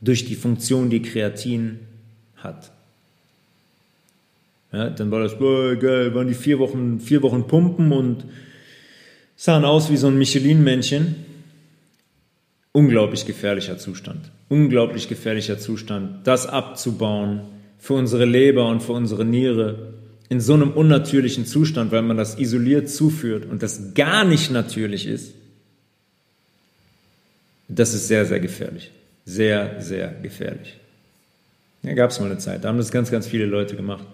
Durch 0.00 0.24
die 0.24 0.36
Funktion, 0.36 0.88
die 0.88 1.02
Kreatin 1.02 1.80
hat. 2.36 2.70
Ja, 4.72 4.88
dann 4.88 5.10
war 5.10 5.20
das, 5.20 5.36
boah, 5.36 5.74
geil, 5.74 6.14
waren 6.14 6.28
die 6.28 6.34
vier 6.34 6.60
Wochen, 6.60 7.00
vier 7.00 7.22
Wochen 7.22 7.48
pumpen 7.48 7.90
und 7.90 8.24
sahen 9.34 9.64
aus 9.64 9.90
wie 9.90 9.96
so 9.96 10.06
ein 10.06 10.16
Michelin-Männchen. 10.16 11.16
Unglaublich 12.70 13.26
gefährlicher 13.26 13.78
Zustand. 13.78 14.30
Unglaublich 14.48 15.08
gefährlicher 15.08 15.58
Zustand, 15.58 16.24
das 16.24 16.46
abzubauen 16.46 17.40
für 17.80 17.94
unsere 17.94 18.26
Leber 18.26 18.68
und 18.68 18.80
für 18.80 18.92
unsere 18.92 19.24
Niere 19.24 19.92
in 20.30 20.40
so 20.40 20.54
einem 20.54 20.70
unnatürlichen 20.70 21.44
Zustand, 21.44 21.90
weil 21.90 22.02
man 22.02 22.16
das 22.16 22.38
isoliert 22.38 22.88
zuführt 22.88 23.44
und 23.44 23.62
das 23.62 23.94
gar 23.94 24.24
nicht 24.24 24.50
natürlich 24.50 25.06
ist. 25.06 25.34
Das 27.68 27.94
ist 27.94 28.06
sehr, 28.08 28.24
sehr 28.24 28.40
gefährlich. 28.40 28.92
Sehr, 29.24 29.82
sehr 29.82 30.08
gefährlich. 30.22 30.76
Ja, 31.82 31.94
gab 31.94 32.10
es 32.10 32.20
mal 32.20 32.26
eine 32.26 32.38
Zeit, 32.38 32.64
da 32.64 32.68
haben 32.68 32.78
das 32.78 32.92
ganz, 32.92 33.10
ganz 33.10 33.26
viele 33.26 33.44
Leute 33.44 33.74
gemacht. 33.74 34.04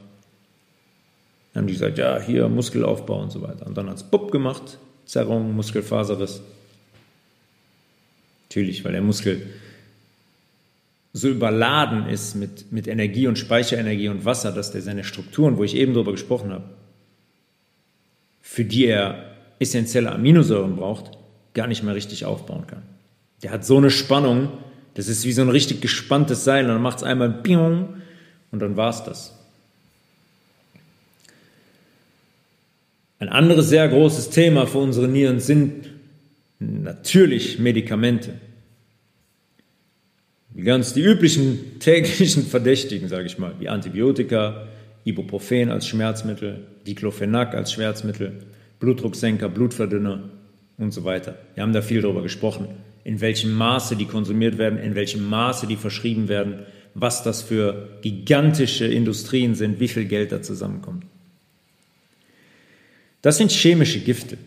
Dann 1.53 1.63
haben 1.63 1.67
die 1.67 1.75
gesagt, 1.75 1.99
ja, 1.99 2.19
hier 2.19 2.49
Muskelaufbau 2.49 3.23
und 3.23 3.31
so 3.31 3.43
weiter. 3.43 3.67
Und 3.67 3.77
dann 3.77 3.89
hat 3.89 3.97
es 3.97 4.03
Bupp 4.03 4.33
gemacht, 4.33 4.79
Zerrung, 5.05 5.55
Muskelfaserriss. 5.55 6.41
Natürlich, 8.49 8.85
weil 8.85 8.93
der 8.93 9.03
Muskel 9.03 9.47
so 11.17 11.29
überladen 11.31 12.11
ist 12.11 12.35
mit, 12.35 12.71
mit 12.73 12.87
Energie 12.87 13.27
und 13.27 13.39
Speicherenergie 13.39 14.09
und 14.09 14.27
Wasser, 14.27 14.53
dass 14.53 14.71
der 14.71 14.83
seine 14.83 15.03
Strukturen, 15.03 15.57
wo 15.57 15.65
ich 15.65 15.75
eben 15.75 15.95
darüber 15.95 16.13
gesprochen 16.13 16.53
habe, 16.53 16.65
für 18.43 18.65
die 18.65 18.85
er 18.85 19.35
essentielle 19.59 20.13
Aminosäuren 20.13 20.77
braucht, 20.77 21.13
gar 21.55 21.69
nicht 21.69 21.83
mehr 21.83 21.95
richtig 21.95 22.27
aufbauen 22.27 22.67
kann. 22.67 22.83
Der 23.43 23.51
hat 23.51 23.65
so 23.65 23.79
eine 23.79 23.91
Spannung, 23.91 24.51
das 24.93 25.09
ist 25.09 25.25
wie 25.25 25.33
so 25.33 25.41
ein 25.41 25.49
richtig 25.49 25.81
gespanntes 25.81 26.45
Seil 26.45 26.67
und 26.67 26.73
dann 26.73 26.83
macht 26.83 26.99
es 26.99 27.03
einmal 27.03 27.31
Biong 27.31 28.03
und 28.53 28.61
dann 28.61 28.77
war 28.77 28.91
es 28.91 29.03
das. 29.05 29.39
Ein 33.21 33.31
anderes 33.31 33.71
sehr 33.71 33.89
großes 33.89 34.29
Thema 34.29 34.67
für 34.67 34.79
unsere 34.79 35.09
Nieren 35.09 35.41
sind 35.41 35.89
natürlich 36.59 37.59
Medikamente. 37.59 38.35
Die 40.57 40.63
ganz 40.63 40.95
die 40.95 41.03
üblichen 41.03 41.79
täglichen 41.81 42.45
Verdächtigen, 42.45 43.09
sage 43.09 43.27
ich 43.27 43.39
mal, 43.39 43.55
wie 43.59 43.69
Antibiotika, 43.69 44.67
Ibuprofen 45.05 45.71
als 45.71 45.87
Schmerzmittel, 45.87 46.67
Diclofenac 46.87 47.55
als 47.55 47.73
Schmerzmittel, 47.73 48.45
Blutdrucksenker, 48.81 49.49
Blutverdünner 49.49 50.31
und 50.79 50.93
so 50.93 51.05
weiter. 51.05 51.39
Wir 51.55 51.63
haben 51.63 51.73
da 51.73 51.83
viel 51.83 52.01
darüber 52.01 52.23
gesprochen, 52.23 52.69
in 53.05 53.21
welchem 53.21 53.53
Maße 53.53 53.97
die 53.97 54.07
konsumiert 54.07 54.59
werden, 54.59 54.79
in 54.79 54.95
welchem 54.95 55.29
Maße 55.29 55.67
die 55.67 55.77
verschrieben 55.77 56.29
werden, 56.29 56.61
was 56.95 57.23
das 57.23 57.43
für 57.43 57.99
gigantische 58.01 58.87
Industrien 58.87 59.55
sind, 59.55 59.79
wie 59.79 59.89
viel 59.89 60.07
Geld 60.07 60.33
da 60.33 60.43
zusammenkommt. 60.43 61.05
Das 63.21 63.37
sind 63.37 63.53
chemische 63.53 64.01
Gifte. 64.01 64.39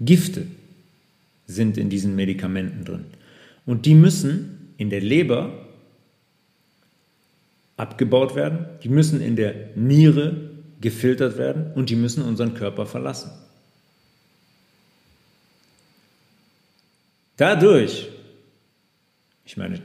Gifte 0.00 0.46
sind 1.48 1.78
in 1.78 1.88
diesen 1.88 2.14
Medikamenten 2.14 2.84
drin. 2.84 3.06
Und 3.66 3.86
die 3.86 3.94
müssen 3.94 4.72
in 4.76 4.90
der 4.90 5.00
Leber 5.00 5.66
abgebaut 7.76 8.36
werden, 8.36 8.66
die 8.84 8.88
müssen 8.88 9.20
in 9.20 9.34
der 9.34 9.54
Niere 9.74 10.50
gefiltert 10.80 11.38
werden 11.38 11.72
und 11.74 11.90
die 11.90 11.96
müssen 11.96 12.22
unseren 12.22 12.54
Körper 12.54 12.86
verlassen. 12.86 13.30
Dadurch, 17.36 18.08
ich 19.44 19.56
meine, 19.56 19.80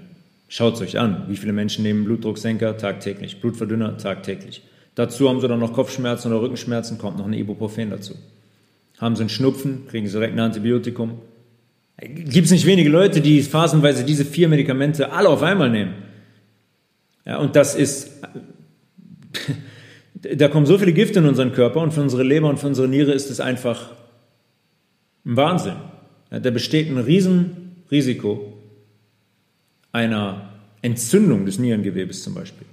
schaut 0.50 0.76
es 0.76 0.82
euch 0.82 1.00
an, 1.00 1.26
wie 1.30 1.38
viele 1.38 1.54
Menschen 1.54 1.84
nehmen 1.84 2.04
Blutdrucksenker 2.04 2.78
tagtäglich, 2.78 3.42
Blutverdünner 3.42 3.98
tagtäglich. 3.98 4.64
Dazu 4.96 5.30
haben 5.30 5.40
sie 5.40 5.48
dann 5.48 5.60
noch 5.60 5.74
Kopfschmerzen 5.74 6.32
oder 6.32 6.42
Rückenschmerzen, 6.42 6.98
kommt 6.98 7.18
noch 7.18 7.26
ein 7.26 7.34
Ibuprofen 7.34 7.90
dazu. 7.90 8.16
Haben 8.98 9.16
sie 9.16 9.22
einen 9.22 9.30
Schnupfen, 9.30 9.88
kriegen 9.88 10.08
sie 10.08 10.14
direkt 10.14 10.34
ein 10.34 10.40
Antibiotikum, 10.40 11.20
Gibt 12.00 12.46
es 12.46 12.52
nicht 12.52 12.66
wenige 12.66 12.90
Leute, 12.90 13.22
die 13.22 13.42
phasenweise 13.44 14.04
diese 14.04 14.26
vier 14.26 14.50
Medikamente 14.50 15.12
alle 15.12 15.30
auf 15.30 15.44
einmal 15.44 15.70
nehmen? 15.70 15.94
Ja, 17.26 17.38
und 17.38 17.56
das 17.56 17.76
ist, 17.76 18.12
da 20.16 20.48
kommen 20.48 20.66
so 20.66 20.78
viele 20.78 20.94
Gifte 20.94 21.20
in 21.20 21.26
unseren 21.26 21.54
Körper 21.54 21.82
und 21.82 21.94
für 21.94 22.02
unsere 22.02 22.24
Leber 22.24 22.50
und 22.50 22.60
für 22.60 22.68
unsere 22.68 22.88
Niere 22.88 23.14
ist 23.14 23.30
es 23.30 23.40
einfach 23.40 23.92
ein 25.26 25.38
Wahnsinn. 25.38 25.76
Ja, 26.32 26.40
da 26.40 26.50
besteht 26.50 26.90
ein 26.90 26.98
Riesenrisiko 26.98 28.54
einer 29.92 30.50
Entzündung 30.82 31.46
des 31.46 31.60
Nierengewebes 31.60 32.24
zum 32.24 32.34
Beispiel. 32.34 32.68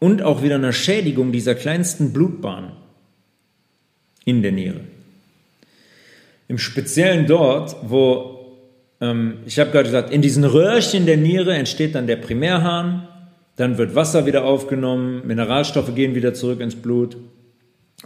Und 0.00 0.22
auch 0.22 0.42
wieder 0.42 0.56
einer 0.56 0.72
Schädigung 0.72 1.30
dieser 1.30 1.54
kleinsten 1.54 2.12
Blutbahn 2.12 2.72
in 4.24 4.42
der 4.42 4.52
Niere. 4.52 4.80
Im 6.48 6.58
Speziellen 6.58 7.26
dort, 7.26 7.76
wo 7.82 8.33
ähm, 9.04 9.38
ich 9.44 9.58
habe 9.58 9.70
gerade 9.70 9.84
gesagt, 9.84 10.10
in 10.10 10.22
diesen 10.22 10.44
Röhrchen 10.44 11.04
der 11.04 11.16
Niere 11.16 11.54
entsteht 11.54 11.94
dann 11.94 12.06
der 12.06 12.16
Primärhahn, 12.16 13.06
dann 13.56 13.78
wird 13.78 13.94
Wasser 13.94 14.26
wieder 14.26 14.44
aufgenommen, 14.44 15.22
Mineralstoffe 15.26 15.94
gehen 15.94 16.14
wieder 16.14 16.34
zurück 16.34 16.60
ins 16.60 16.74
Blut. 16.74 17.16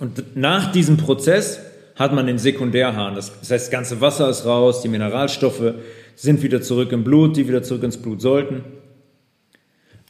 Und 0.00 0.36
nach 0.36 0.72
diesem 0.72 0.96
Prozess 0.96 1.60
hat 1.94 2.12
man 2.12 2.26
den 2.26 2.38
Sekundärhahn. 2.38 3.14
Das 3.14 3.30
heißt, 3.30 3.50
das 3.50 3.70
ganze 3.70 4.00
Wasser 4.00 4.28
ist 4.28 4.44
raus, 4.44 4.82
die 4.82 4.88
Mineralstoffe 4.88 5.74
sind 6.14 6.42
wieder 6.42 6.60
zurück 6.62 6.92
im 6.92 7.04
Blut, 7.04 7.36
die 7.36 7.48
wieder 7.48 7.62
zurück 7.62 7.84
ins 7.84 7.96
Blut 7.96 8.20
sollten. 8.20 8.64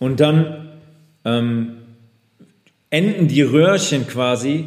Und 0.01 0.21
dann 0.21 0.71
ähm, 1.25 1.79
enden 2.91 3.29
die 3.29 3.43
Röhrchen 3.43 4.07
quasi 4.07 4.67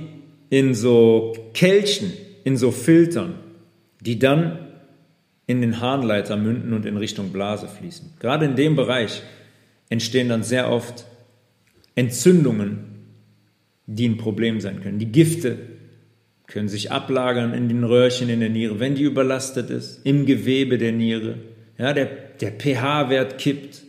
in 0.50 0.74
so 0.74 1.34
Kelchen, 1.54 2.14
in 2.44 2.58
so 2.58 2.72
Filtern, 2.72 3.36
die 4.02 4.20
dann 4.20 4.71
in 5.52 5.62
den 5.62 5.80
Harnleiter 5.80 6.38
münden 6.38 6.74
und 6.74 6.86
in 6.86 6.98
Richtung 6.98 7.32
Blase 7.32 7.68
fließen. 7.68 8.14
Gerade 8.20 8.46
in 8.46 8.56
dem 8.56 8.76
Bereich 8.76 9.22
entstehen 9.90 10.30
dann 10.30 10.44
sehr 10.44 10.72
oft 10.72 11.06
Entzündungen, 11.96 12.86
die 13.86 14.08
ein 14.08 14.18
Problem 14.18 14.62
sein 14.62 14.82
können. 14.82 15.00
Die 15.00 15.12
Gifte 15.12 15.58
können 16.48 16.70
sich 16.70 16.92
ablagern 16.92 17.54
in 17.54 17.68
den 17.68 17.84
Röhrchen 17.84 18.30
in 18.30 18.40
der 18.40 18.50
Niere, 18.50 18.80
wenn 18.80 18.96
die 18.96 19.04
überlastet 19.04 19.70
ist, 19.70 20.06
im 20.06 20.26
Gewebe 20.26 20.78
der 20.78 20.92
Niere. 20.92 21.36
Ja, 21.78 21.94
der, 21.94 22.06
der 22.06 22.52
pH-Wert 22.52 23.38
kippt 23.38 23.84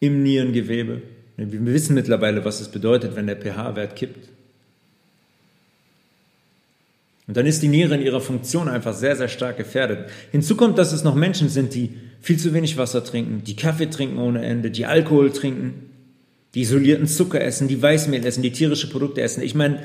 im 0.00 0.22
Nierengewebe. 0.22 1.02
Wir 1.36 1.66
wissen 1.66 1.94
mittlerweile, 1.94 2.44
was 2.44 2.60
es 2.60 2.68
bedeutet, 2.68 3.16
wenn 3.16 3.26
der 3.26 3.36
pH-Wert 3.36 3.96
kippt. 3.96 4.28
Und 7.26 7.36
dann 7.36 7.46
ist 7.46 7.62
die 7.62 7.68
Niere 7.68 7.96
in 7.96 8.02
ihrer 8.02 8.20
Funktion 8.20 8.68
einfach 8.68 8.94
sehr, 8.94 9.16
sehr 9.16 9.28
stark 9.28 9.56
gefährdet. 9.56 10.08
Hinzu 10.30 10.56
kommt, 10.56 10.78
dass 10.78 10.92
es 10.92 11.02
noch 11.02 11.14
Menschen 11.14 11.48
sind, 11.48 11.74
die 11.74 11.94
viel 12.20 12.38
zu 12.38 12.54
wenig 12.54 12.76
Wasser 12.76 13.02
trinken, 13.02 13.42
die 13.44 13.56
Kaffee 13.56 13.90
trinken 13.90 14.18
ohne 14.18 14.44
Ende, 14.44 14.70
die 14.70 14.86
Alkohol 14.86 15.32
trinken, 15.32 15.90
die 16.54 16.62
isolierten 16.62 17.06
Zucker 17.06 17.40
essen, 17.40 17.68
die 17.68 17.82
Weißmehl 17.82 18.24
essen, 18.24 18.42
die 18.42 18.52
tierische 18.52 18.88
Produkte 18.88 19.22
essen. 19.22 19.42
Ich 19.42 19.54
meine, 19.54 19.82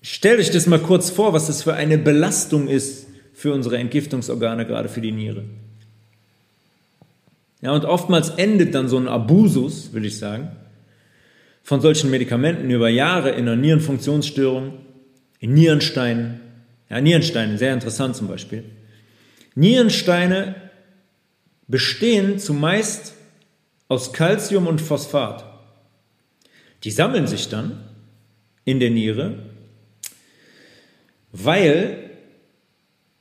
stell 0.00 0.38
euch 0.38 0.50
das 0.50 0.66
mal 0.66 0.80
kurz 0.80 1.10
vor, 1.10 1.32
was 1.32 1.46
das 1.46 1.62
für 1.62 1.74
eine 1.74 1.98
Belastung 1.98 2.66
ist 2.66 3.06
für 3.34 3.52
unsere 3.52 3.78
Entgiftungsorgane, 3.78 4.66
gerade 4.66 4.88
für 4.88 5.00
die 5.00 5.12
Niere. 5.12 5.44
Ja, 7.60 7.72
und 7.72 7.84
oftmals 7.84 8.30
endet 8.30 8.74
dann 8.74 8.88
so 8.88 8.96
ein 8.98 9.08
Abusus, 9.08 9.92
will 9.92 10.04
ich 10.04 10.18
sagen, 10.18 10.52
von 11.62 11.80
solchen 11.80 12.10
Medikamenten 12.10 12.70
über 12.70 12.88
Jahre 12.88 13.30
in 13.30 13.42
einer 13.42 13.56
Nierenfunktionsstörung, 13.56 14.72
in 15.40 15.54
Nierensteinen. 15.54 16.40
Ja, 16.90 17.00
Nierensteine, 17.00 17.58
sehr 17.58 17.74
interessant 17.74 18.16
zum 18.16 18.28
Beispiel. 18.28 18.64
Nierensteine 19.54 20.54
bestehen 21.66 22.38
zumeist 22.38 23.14
aus 23.88 24.12
Calcium 24.12 24.66
und 24.66 24.80
Phosphat. 24.80 25.44
Die 26.84 26.90
sammeln 26.90 27.26
sich 27.26 27.48
dann 27.48 27.84
in 28.64 28.80
der 28.80 28.90
Niere, 28.90 29.50
weil 31.32 32.10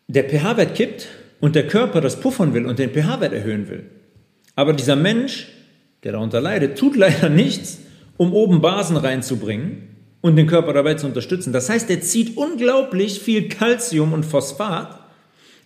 der 0.07 0.30
pH-Wert 0.30 0.76
kippt 0.76 1.07
und 1.39 1.55
der 1.55 1.68
Körper 1.68 2.01
das 2.01 2.20
puffern 2.20 2.53
will 2.53 2.65
und 2.65 2.80
den 2.80 2.91
pH-Wert 2.91 3.34
erhöhen 3.34 3.68
will. 3.68 3.89
Aber 4.55 4.74
dieser 4.74 4.95
Mensch, 4.95 5.47
der 6.03 6.13
darunter 6.13 6.41
leidet, 6.41 6.78
tut 6.78 6.95
leider 6.95 7.30
nichts, 7.30 7.80
um 8.18 8.34
oben 8.34 8.61
Basen 8.61 8.97
reinzubringen, 8.97 9.96
und 10.22 10.36
den 10.36 10.47
Körper 10.47 10.74
dabei 10.74 10.95
zu 10.95 11.07
unterstützen. 11.07 11.53
Das 11.53 11.70
heißt, 11.70 11.89
er 11.89 12.01
zieht 12.01 12.38
unglaublich 12.38 13.20
viel 13.20 13.49
Kalzium 13.49 14.13
und 14.13 14.26
Phosphat 14.26 14.99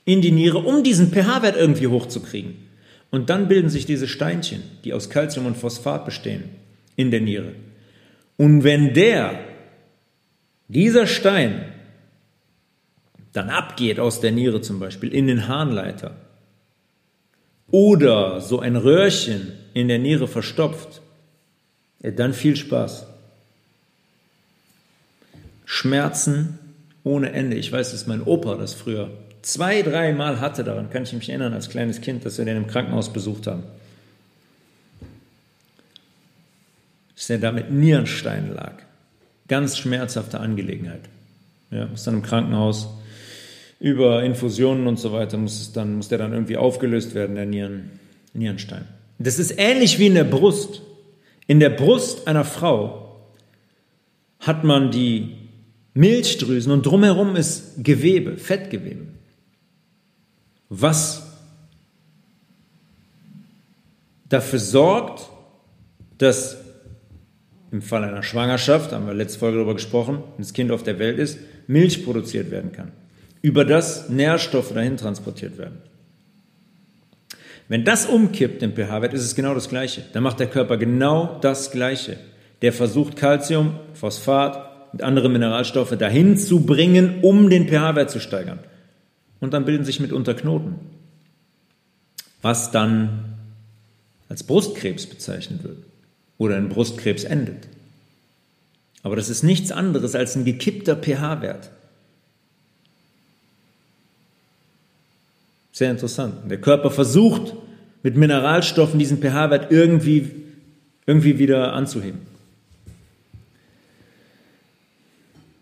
in 0.05 0.21
die 0.21 0.31
Niere, 0.31 0.59
um 0.59 0.83
diesen 0.83 1.11
pH-Wert 1.11 1.55
irgendwie 1.55 1.87
hochzukriegen. 1.87 2.55
Und 3.11 3.29
dann 3.29 3.47
bilden 3.47 3.69
sich 3.69 3.85
diese 3.85 4.07
Steinchen, 4.07 4.63
die 4.83 4.93
aus 4.93 5.09
Calcium 5.09 5.45
und 5.45 5.57
Phosphat 5.57 6.05
bestehen, 6.05 6.43
in 6.95 7.11
der 7.11 7.21
Niere. 7.21 7.53
Und 8.37 8.63
wenn 8.63 8.93
der, 8.93 9.39
dieser 10.67 11.07
Stein, 11.07 11.65
dann 13.33 13.49
abgeht 13.49 13.99
aus 13.99 14.19
der 14.21 14.31
Niere 14.31 14.61
zum 14.61 14.79
Beispiel 14.79 15.13
in 15.13 15.27
den 15.27 15.47
Harnleiter 15.47 16.15
oder 17.69 18.41
so 18.41 18.59
ein 18.59 18.75
Röhrchen 18.75 19.53
in 19.73 19.87
der 19.87 19.99
Niere 19.99 20.27
verstopft, 20.27 21.01
dann 22.01 22.33
viel 22.33 22.55
Spaß. 22.55 23.07
Schmerzen 25.73 26.59
ohne 27.05 27.31
Ende. 27.31 27.55
Ich 27.55 27.71
weiß, 27.71 27.91
dass 27.91 28.05
mein 28.05 28.21
Opa 28.21 28.55
das 28.55 28.73
früher 28.73 29.09
zwei, 29.41 29.81
dreimal 29.81 30.41
hatte. 30.41 30.65
Daran 30.65 30.89
kann 30.89 31.03
ich 31.03 31.13
mich 31.13 31.29
erinnern 31.29 31.53
als 31.53 31.69
kleines 31.69 32.01
Kind, 32.01 32.25
dass 32.25 32.37
wir 32.37 32.43
den 32.43 32.57
im 32.57 32.67
Krankenhaus 32.67 33.13
besucht 33.13 33.47
haben. 33.47 33.63
Dass 37.15 37.29
er 37.29 37.37
da 37.37 37.53
mit 37.53 37.71
Nierenstein 37.71 38.53
lag. 38.53 38.73
Ganz 39.47 39.77
schmerzhafte 39.77 40.41
Angelegenheit. 40.41 41.03
Ja, 41.71 41.85
muss 41.85 42.03
dann 42.03 42.15
im 42.15 42.21
Krankenhaus 42.21 42.89
über 43.79 44.23
Infusionen 44.23 44.87
und 44.87 44.99
so 44.99 45.13
weiter 45.13 45.37
muss 45.37 45.61
es 45.61 45.71
dann, 45.71 45.95
muss 45.95 46.09
der 46.09 46.17
dann 46.17 46.33
irgendwie 46.33 46.57
aufgelöst 46.57 47.15
werden, 47.15 47.37
der 47.37 47.45
Nieren, 47.45 47.91
Nierenstein. 48.33 48.83
Das 49.19 49.39
ist 49.39 49.57
ähnlich 49.57 49.99
wie 49.99 50.07
in 50.07 50.15
der 50.15 50.25
Brust. 50.25 50.81
In 51.47 51.61
der 51.61 51.69
Brust 51.69 52.27
einer 52.27 52.43
Frau 52.43 53.21
hat 54.41 54.65
man 54.65 54.91
die 54.91 55.40
Milchdrüsen 55.93 56.71
und 56.71 56.85
drumherum 56.85 57.35
ist 57.35 57.83
Gewebe, 57.83 58.37
Fettgewebe. 58.37 59.07
Was 60.69 61.23
dafür 64.29 64.59
sorgt, 64.59 65.29
dass 66.17 66.57
im 67.71 67.81
Fall 67.81 68.03
einer 68.03 68.23
Schwangerschaft, 68.23 68.91
haben 68.91 69.07
wir 69.07 69.13
letzte 69.13 69.39
Folge 69.39 69.57
darüber 69.57 69.75
gesprochen, 69.75 70.17
wenn 70.35 70.43
das 70.43 70.53
Kind 70.53 70.71
auf 70.71 70.83
der 70.83 70.99
Welt 70.99 71.19
ist, 71.19 71.39
Milch 71.67 72.03
produziert 72.05 72.51
werden 72.51 72.71
kann. 72.71 72.91
Über 73.41 73.65
das 73.65 74.09
Nährstoffe 74.09 74.73
dahin 74.73 74.97
transportiert 74.97 75.57
werden. 75.57 75.77
Wenn 77.69 77.85
das 77.85 78.05
umkippt 78.05 78.61
im 78.63 78.73
pH-Wert, 78.73 79.13
ist 79.13 79.23
es 79.23 79.35
genau 79.35 79.53
das 79.53 79.69
Gleiche. 79.69 80.03
Dann 80.11 80.23
macht 80.23 80.39
der 80.39 80.47
Körper 80.47 80.77
genau 80.77 81.39
das 81.41 81.71
Gleiche. 81.71 82.17
Der 82.61 82.73
versucht 82.73 83.15
Calcium, 83.15 83.79
Phosphat, 83.93 84.70
andere 84.99 85.29
Mineralstoffe 85.29 85.97
dahin 85.97 86.37
zu 86.37 86.61
bringen, 86.61 87.19
um 87.21 87.49
den 87.49 87.67
pH-Wert 87.67 88.09
zu 88.09 88.19
steigern. 88.19 88.59
Und 89.39 89.53
dann 89.53 89.65
bilden 89.65 89.85
sich 89.85 89.99
mitunter 89.99 90.33
Knoten, 90.33 90.75
was 92.41 92.71
dann 92.71 93.25
als 94.29 94.43
Brustkrebs 94.43 95.07
bezeichnet 95.07 95.63
wird 95.63 95.77
oder 96.37 96.57
in 96.57 96.69
Brustkrebs 96.69 97.23
endet. 97.23 97.67
Aber 99.03 99.15
das 99.15 99.29
ist 99.29 99.43
nichts 99.43 99.71
anderes 99.71 100.15
als 100.15 100.35
ein 100.35 100.45
gekippter 100.45 100.95
pH-Wert. 100.95 101.69
Sehr 105.71 105.91
interessant. 105.91 106.49
Der 106.49 106.59
Körper 106.59 106.91
versucht 106.91 107.53
mit 108.03 108.15
Mineralstoffen 108.15 108.99
diesen 108.99 109.19
pH-Wert 109.19 109.71
irgendwie, 109.71 110.29
irgendwie 111.05 111.39
wieder 111.39 111.73
anzuheben. 111.73 112.19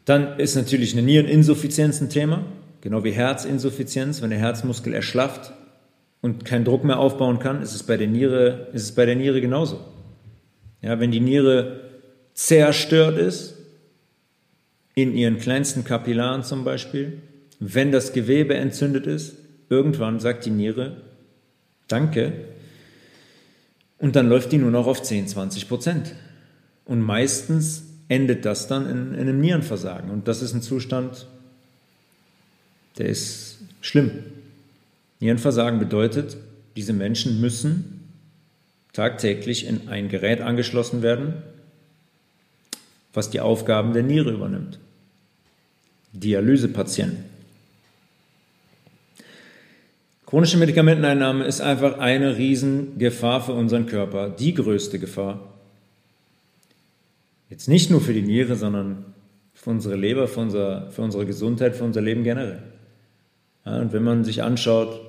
Dann 0.10 0.40
ist 0.40 0.56
natürlich 0.56 0.94
eine 0.94 1.04
Niereninsuffizienz 1.04 2.02
ein 2.02 2.10
Thema, 2.10 2.44
genau 2.82 3.04
wie 3.04 3.12
Herzinsuffizienz. 3.12 4.24
Wenn 4.24 4.32
der 4.32 4.40
Herzmuskel 4.40 4.96
erschlafft 4.96 5.54
und 6.22 6.46
keinen 6.46 6.66
Druck 6.66 6.84
mehr 6.84 6.98
aufbauen 6.98 7.38
kann, 7.38 7.62
ist 7.62 7.76
es 7.76 7.84
bei 7.84 7.96
der 7.96 8.08
Niere, 8.08 8.70
ist 8.74 8.82
es 8.82 8.92
bei 8.94 9.06
der 9.06 9.16
Niere 9.16 9.40
genauso. 9.40 9.80
Ja, 10.82 11.00
wenn 11.00 11.12
die 11.12 11.20
Niere 11.20 11.82
zerstört 12.34 13.20
ist, 13.20 13.54
in 14.96 15.14
ihren 15.16 15.38
kleinsten 15.38 15.84
Kapillaren 15.84 16.42
zum 16.42 16.64
Beispiel, 16.64 17.22
wenn 17.60 17.92
das 17.92 18.12
Gewebe 18.12 18.56
entzündet 18.56 19.06
ist, 19.06 19.36
irgendwann 19.70 20.20
sagt 20.20 20.44
die 20.44 20.50
Niere, 20.50 21.04
danke, 21.88 22.34
und 24.00 24.16
dann 24.16 24.28
läuft 24.28 24.54
die 24.54 24.58
nur 24.58 24.72
noch 24.72 24.88
auf 24.88 25.04
10, 25.04 25.28
20 25.28 25.70
Prozent. 25.70 26.16
Und 26.84 27.00
meistens 27.00 27.89
endet 28.10 28.44
das 28.44 28.68
dann 28.68 28.90
in, 28.90 29.14
in 29.14 29.22
einem 29.22 29.40
Nierenversagen. 29.40 30.10
Und 30.10 30.28
das 30.28 30.42
ist 30.42 30.54
ein 30.54 30.62
Zustand, 30.62 31.28
der 32.98 33.08
ist 33.08 33.60
schlimm. 33.80 34.12
Nierenversagen 35.22 35.80
bedeutet, 35.80 36.36
diese 36.76 36.92
Menschen 36.92 37.40
müssen 37.40 38.10
tagtäglich 38.92 39.66
in 39.66 39.88
ein 39.88 40.10
Gerät 40.10 40.42
angeschlossen 40.42 41.02
werden, 41.02 41.36
was 43.14 43.30
die 43.30 43.40
Aufgaben 43.40 43.94
der 43.94 44.04
Niere 44.04 44.32
übernimmt. 44.32 44.80
Dialysepatienten. 46.12 47.24
Chronische 50.26 50.58
Medikamenteneinnahme 50.58 51.46
ist 51.46 51.62
einfach 51.62 52.00
eine 52.00 52.38
Riesengefahr 52.38 53.42
für 53.42 53.54
unseren 53.54 53.88
Körper, 53.88 54.30
die 54.30 54.54
größte 54.54 55.00
Gefahr. 55.00 55.49
Jetzt 57.50 57.68
nicht 57.68 57.90
nur 57.90 58.00
für 58.00 58.14
die 58.14 58.22
Niere, 58.22 58.56
sondern 58.56 59.06
für 59.54 59.72
unsere 59.72 59.96
Leber, 59.96 60.28
für, 60.28 60.42
unser, 60.42 60.92
für 60.92 61.02
unsere 61.02 61.26
Gesundheit, 61.26 61.76
für 61.76 61.84
unser 61.84 62.02
Leben 62.02 62.24
generell. 62.24 62.62
Ja, 63.66 63.80
und 63.82 63.92
wenn 63.92 64.04
man 64.04 64.24
sich 64.24 64.44
anschaut, 64.44 65.02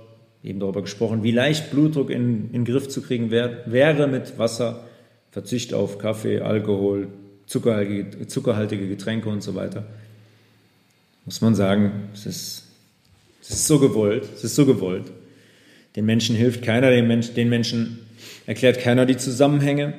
eben 0.43 0.59
darüber 0.59 0.82
gesprochen, 0.82 1.22
wie 1.22 1.32
leicht 1.32 1.70
Blutdruck 1.70 2.11
in, 2.11 2.51
den 2.53 2.64
Griff 2.64 2.88
zu 2.88 3.03
kriegen 3.03 3.30
wär, 3.30 3.62
wäre 3.66 4.09
mit 4.09 4.38
Wasser, 4.38 4.84
Verzicht 5.30 5.74
auf 5.74 5.99
Kaffee, 5.99 6.41
Alkohol, 6.41 7.09
zuckerhaltige, 7.47 8.26
zuckerhaltige 8.26 8.88
Getränke 8.88 9.28
und 9.28 9.43
so 9.43 9.55
weiter, 9.55 9.84
muss 11.26 11.41
man 11.43 11.55
sagen, 11.55 12.09
es 12.14 12.26
ist, 12.26 12.64
es 13.43 13.51
ist 13.51 13.66
so 13.66 13.78
gewollt, 13.78 14.24
es 14.34 14.45
ist 14.45 14.55
so 14.55 14.66
gewollt. 14.66 15.12
Den 15.95 16.07
Menschen 16.07 16.34
hilft 16.34 16.62
keiner, 16.62 16.91
den, 16.91 17.07
Mensch, 17.07 17.34
den 17.34 17.49
Menschen 17.49 17.99
erklärt 18.47 18.80
keiner 18.80 19.07
die 19.07 19.16
Zusammenhänge 19.16 19.95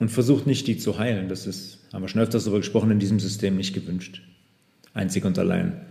und 0.00 0.08
versucht 0.08 0.46
nicht, 0.46 0.66
die 0.66 0.78
zu 0.78 0.98
heilen. 0.98 1.28
Das 1.28 1.46
ist, 1.46 1.78
haben 1.92 2.02
wir 2.02 2.08
schon 2.08 2.22
öfters 2.22 2.44
darüber 2.44 2.58
gesprochen, 2.58 2.90
in 2.90 2.98
diesem 2.98 3.20
System 3.20 3.56
nicht 3.56 3.74
gewünscht. 3.74 4.22
Einzig 4.92 5.24
und 5.24 5.38
allein, 5.38 5.82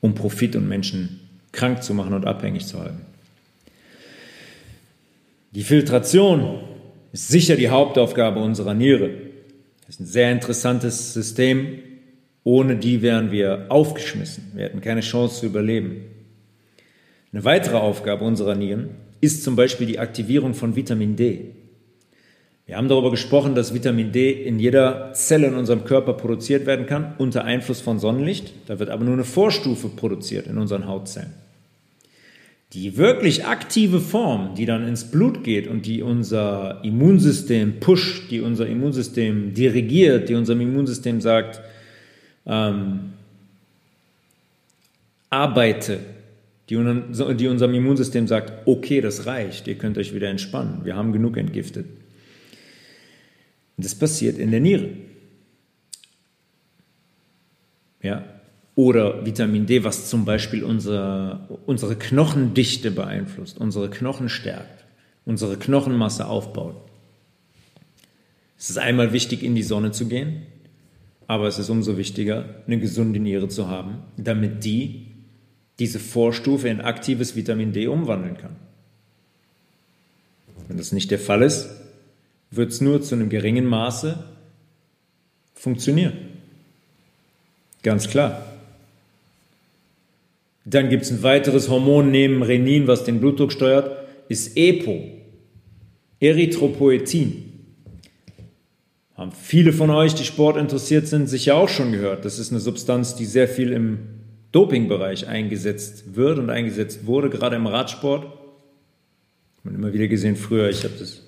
um 0.00 0.14
Profit 0.14 0.56
und 0.56 0.66
Menschen 0.66 1.20
krank 1.52 1.82
zu 1.82 1.92
machen 1.92 2.14
und 2.14 2.24
abhängig 2.24 2.64
zu 2.64 2.80
halten. 2.80 3.02
Die 5.50 5.62
Filtration 5.62 6.60
ist 7.12 7.28
sicher 7.28 7.56
die 7.56 7.68
Hauptaufgabe 7.68 8.40
unserer 8.40 8.74
Niere. 8.74 9.10
Das 9.86 9.96
ist 9.96 10.00
ein 10.00 10.06
sehr 10.06 10.32
interessantes 10.32 11.12
System. 11.12 11.78
Ohne 12.44 12.76
die 12.76 13.02
wären 13.02 13.32
wir 13.32 13.66
aufgeschmissen. 13.68 14.52
Wir 14.54 14.66
hätten 14.66 14.80
keine 14.80 15.00
Chance 15.00 15.40
zu 15.40 15.46
überleben. 15.46 16.02
Eine 17.32 17.44
weitere 17.44 17.76
Aufgabe 17.76 18.24
unserer 18.24 18.54
Nieren 18.54 18.90
ist 19.20 19.42
zum 19.42 19.56
Beispiel 19.56 19.86
die 19.86 19.98
Aktivierung 19.98 20.54
von 20.54 20.76
Vitamin 20.76 21.16
D. 21.16 21.55
Wir 22.66 22.76
haben 22.76 22.88
darüber 22.88 23.12
gesprochen, 23.12 23.54
dass 23.54 23.74
Vitamin 23.74 24.10
D 24.10 24.32
in 24.32 24.58
jeder 24.58 25.12
Zelle 25.12 25.46
in 25.46 25.54
unserem 25.54 25.84
Körper 25.84 26.14
produziert 26.14 26.66
werden 26.66 26.86
kann, 26.86 27.14
unter 27.16 27.44
Einfluss 27.44 27.80
von 27.80 28.00
Sonnenlicht. 28.00 28.52
Da 28.66 28.80
wird 28.80 28.90
aber 28.90 29.04
nur 29.04 29.14
eine 29.14 29.24
Vorstufe 29.24 29.88
produziert 29.88 30.48
in 30.48 30.58
unseren 30.58 30.88
Hautzellen. 30.88 31.32
Die 32.72 32.96
wirklich 32.96 33.46
aktive 33.46 34.00
Form, 34.00 34.56
die 34.56 34.66
dann 34.66 34.86
ins 34.88 35.04
Blut 35.12 35.44
geht 35.44 35.68
und 35.68 35.86
die 35.86 36.02
unser 36.02 36.80
Immunsystem 36.82 37.78
pusht, 37.78 38.32
die 38.32 38.40
unser 38.40 38.66
Immunsystem 38.66 39.54
dirigiert, 39.54 40.28
die 40.28 40.34
unserem 40.34 40.60
Immunsystem 40.60 41.20
sagt, 41.20 41.60
ähm, 42.46 43.12
arbeite, 45.30 46.00
die, 46.68 46.74
die 46.74 47.46
unserem 47.46 47.74
Immunsystem 47.74 48.26
sagt, 48.26 48.66
okay, 48.66 49.00
das 49.00 49.26
reicht, 49.26 49.68
ihr 49.68 49.76
könnt 49.76 49.96
euch 49.98 50.12
wieder 50.12 50.28
entspannen, 50.28 50.80
wir 50.82 50.96
haben 50.96 51.12
genug 51.12 51.36
entgiftet. 51.36 51.86
Und 53.76 53.84
das 53.84 53.94
passiert 53.94 54.38
in 54.38 54.50
der 54.50 54.60
Niere. 54.60 54.90
Ja? 58.02 58.24
Oder 58.74 59.24
Vitamin 59.24 59.66
D, 59.66 59.84
was 59.84 60.10
zum 60.10 60.24
Beispiel 60.24 60.62
unsere, 60.62 61.48
unsere 61.66 61.96
Knochendichte 61.96 62.90
beeinflusst, 62.90 63.58
unsere 63.58 63.88
Knochen 63.88 64.28
stärkt, 64.28 64.84
unsere 65.24 65.56
Knochenmasse 65.56 66.26
aufbaut. 66.26 66.76
Es 68.58 68.70
ist 68.70 68.78
einmal 68.78 69.12
wichtig, 69.12 69.42
in 69.42 69.54
die 69.54 69.62
Sonne 69.62 69.92
zu 69.92 70.06
gehen, 70.06 70.42
aber 71.26 71.46
es 71.46 71.58
ist 71.58 71.70
umso 71.70 71.96
wichtiger, 71.96 72.62
eine 72.66 72.78
gesunde 72.78 73.18
Niere 73.18 73.48
zu 73.48 73.68
haben, 73.68 73.98
damit 74.16 74.64
die 74.64 75.06
diese 75.78 75.98
Vorstufe 75.98 76.68
in 76.68 76.80
aktives 76.80 77.36
Vitamin 77.36 77.72
D 77.72 77.86
umwandeln 77.86 78.38
kann. 78.38 78.56
Wenn 80.68 80.78
das 80.78 80.92
nicht 80.92 81.10
der 81.10 81.18
Fall 81.18 81.42
ist, 81.42 81.68
wird 82.56 82.72
es 82.72 82.80
nur 82.80 83.02
zu 83.02 83.14
einem 83.14 83.28
geringen 83.28 83.66
Maße 83.66 84.18
funktionieren. 85.54 86.14
Ganz 87.82 88.08
klar. 88.08 88.44
Dann 90.64 90.90
gibt 90.90 91.04
es 91.04 91.10
ein 91.10 91.22
weiteres 91.22 91.68
Hormon 91.68 92.10
neben 92.10 92.42
Renin, 92.42 92.88
was 92.88 93.04
den 93.04 93.20
Blutdruck 93.20 93.52
steuert, 93.52 94.04
ist 94.28 94.56
EPO, 94.56 95.04
Erythropoetin. 96.18 97.44
Haben 99.14 99.32
viele 99.32 99.72
von 99.72 99.90
euch, 99.90 100.14
die 100.14 100.24
Sport 100.24 100.56
interessiert 100.56 101.06
sind, 101.06 101.28
sicher 101.28 101.54
auch 101.54 101.68
schon 101.68 101.92
gehört. 101.92 102.24
Das 102.24 102.38
ist 102.38 102.50
eine 102.50 102.60
Substanz, 102.60 103.14
die 103.14 103.24
sehr 103.24 103.48
viel 103.48 103.72
im 103.72 103.98
Dopingbereich 104.52 105.28
eingesetzt 105.28 106.16
wird 106.16 106.38
und 106.38 106.50
eingesetzt 106.50 107.06
wurde, 107.06 107.30
gerade 107.30 107.56
im 107.56 107.66
Radsport. 107.66 108.26
Man 109.62 109.74
immer 109.74 109.92
wieder 109.92 110.08
gesehen 110.08 110.36
früher, 110.36 110.68
ich 110.68 110.84
habe 110.84 110.94
das 110.98 111.25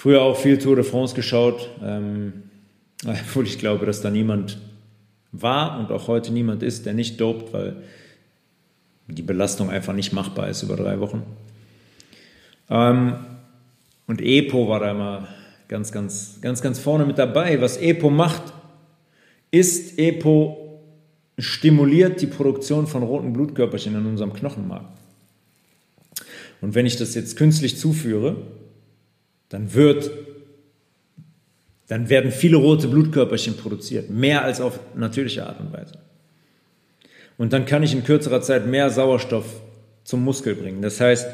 früher 0.00 0.22
auch 0.22 0.38
viel 0.38 0.56
Tour 0.56 0.76
de 0.76 0.84
France 0.84 1.14
geschaut, 1.14 1.68
ähm, 1.84 2.44
obwohl 3.06 3.44
ich 3.44 3.58
glaube, 3.58 3.84
dass 3.84 4.00
da 4.00 4.08
niemand 4.08 4.58
war 5.30 5.78
und 5.78 5.92
auch 5.92 6.08
heute 6.08 6.32
niemand 6.32 6.62
ist, 6.62 6.86
der 6.86 6.94
nicht 6.94 7.20
dopt, 7.20 7.52
weil 7.52 7.76
die 9.08 9.20
Belastung 9.20 9.68
einfach 9.68 9.92
nicht 9.92 10.14
machbar 10.14 10.48
ist 10.48 10.62
über 10.62 10.76
drei 10.76 11.00
Wochen. 11.00 11.22
Ähm, 12.70 13.14
und 14.06 14.22
EPO 14.22 14.70
war 14.70 14.80
da 14.80 14.90
immer 14.92 15.28
ganz, 15.68 15.92
ganz, 15.92 16.38
ganz, 16.40 16.62
ganz 16.62 16.78
vorne 16.78 17.04
mit 17.04 17.18
dabei. 17.18 17.60
Was 17.60 17.76
EPO 17.76 18.08
macht, 18.08 18.54
ist, 19.50 19.98
EPO 19.98 20.80
stimuliert 21.38 22.22
die 22.22 22.26
Produktion 22.26 22.86
von 22.86 23.02
roten 23.02 23.34
Blutkörperchen 23.34 23.94
in 23.94 24.06
unserem 24.06 24.32
Knochenmark. 24.32 24.86
Und 26.62 26.74
wenn 26.74 26.86
ich 26.86 26.96
das 26.96 27.14
jetzt 27.14 27.36
künstlich 27.36 27.76
zuführe, 27.76 28.36
dann 29.50 29.74
wird 29.74 30.10
dann 31.90 32.08
werden 32.08 32.30
viele 32.30 32.56
rote 32.56 32.86
Blutkörperchen 32.86 33.56
produziert, 33.56 34.10
mehr 34.10 34.44
als 34.44 34.60
auf 34.60 34.78
natürliche 34.94 35.44
Art 35.44 35.58
und 35.58 35.72
Weise. 35.72 35.98
Und 37.36 37.52
dann 37.52 37.66
kann 37.66 37.82
ich 37.82 37.92
in 37.92 38.04
kürzerer 38.04 38.42
Zeit 38.42 38.68
mehr 38.68 38.90
Sauerstoff 38.90 39.60
zum 40.04 40.22
Muskel 40.22 40.54
bringen. 40.54 40.82
Das 40.82 41.00
heißt, 41.00 41.26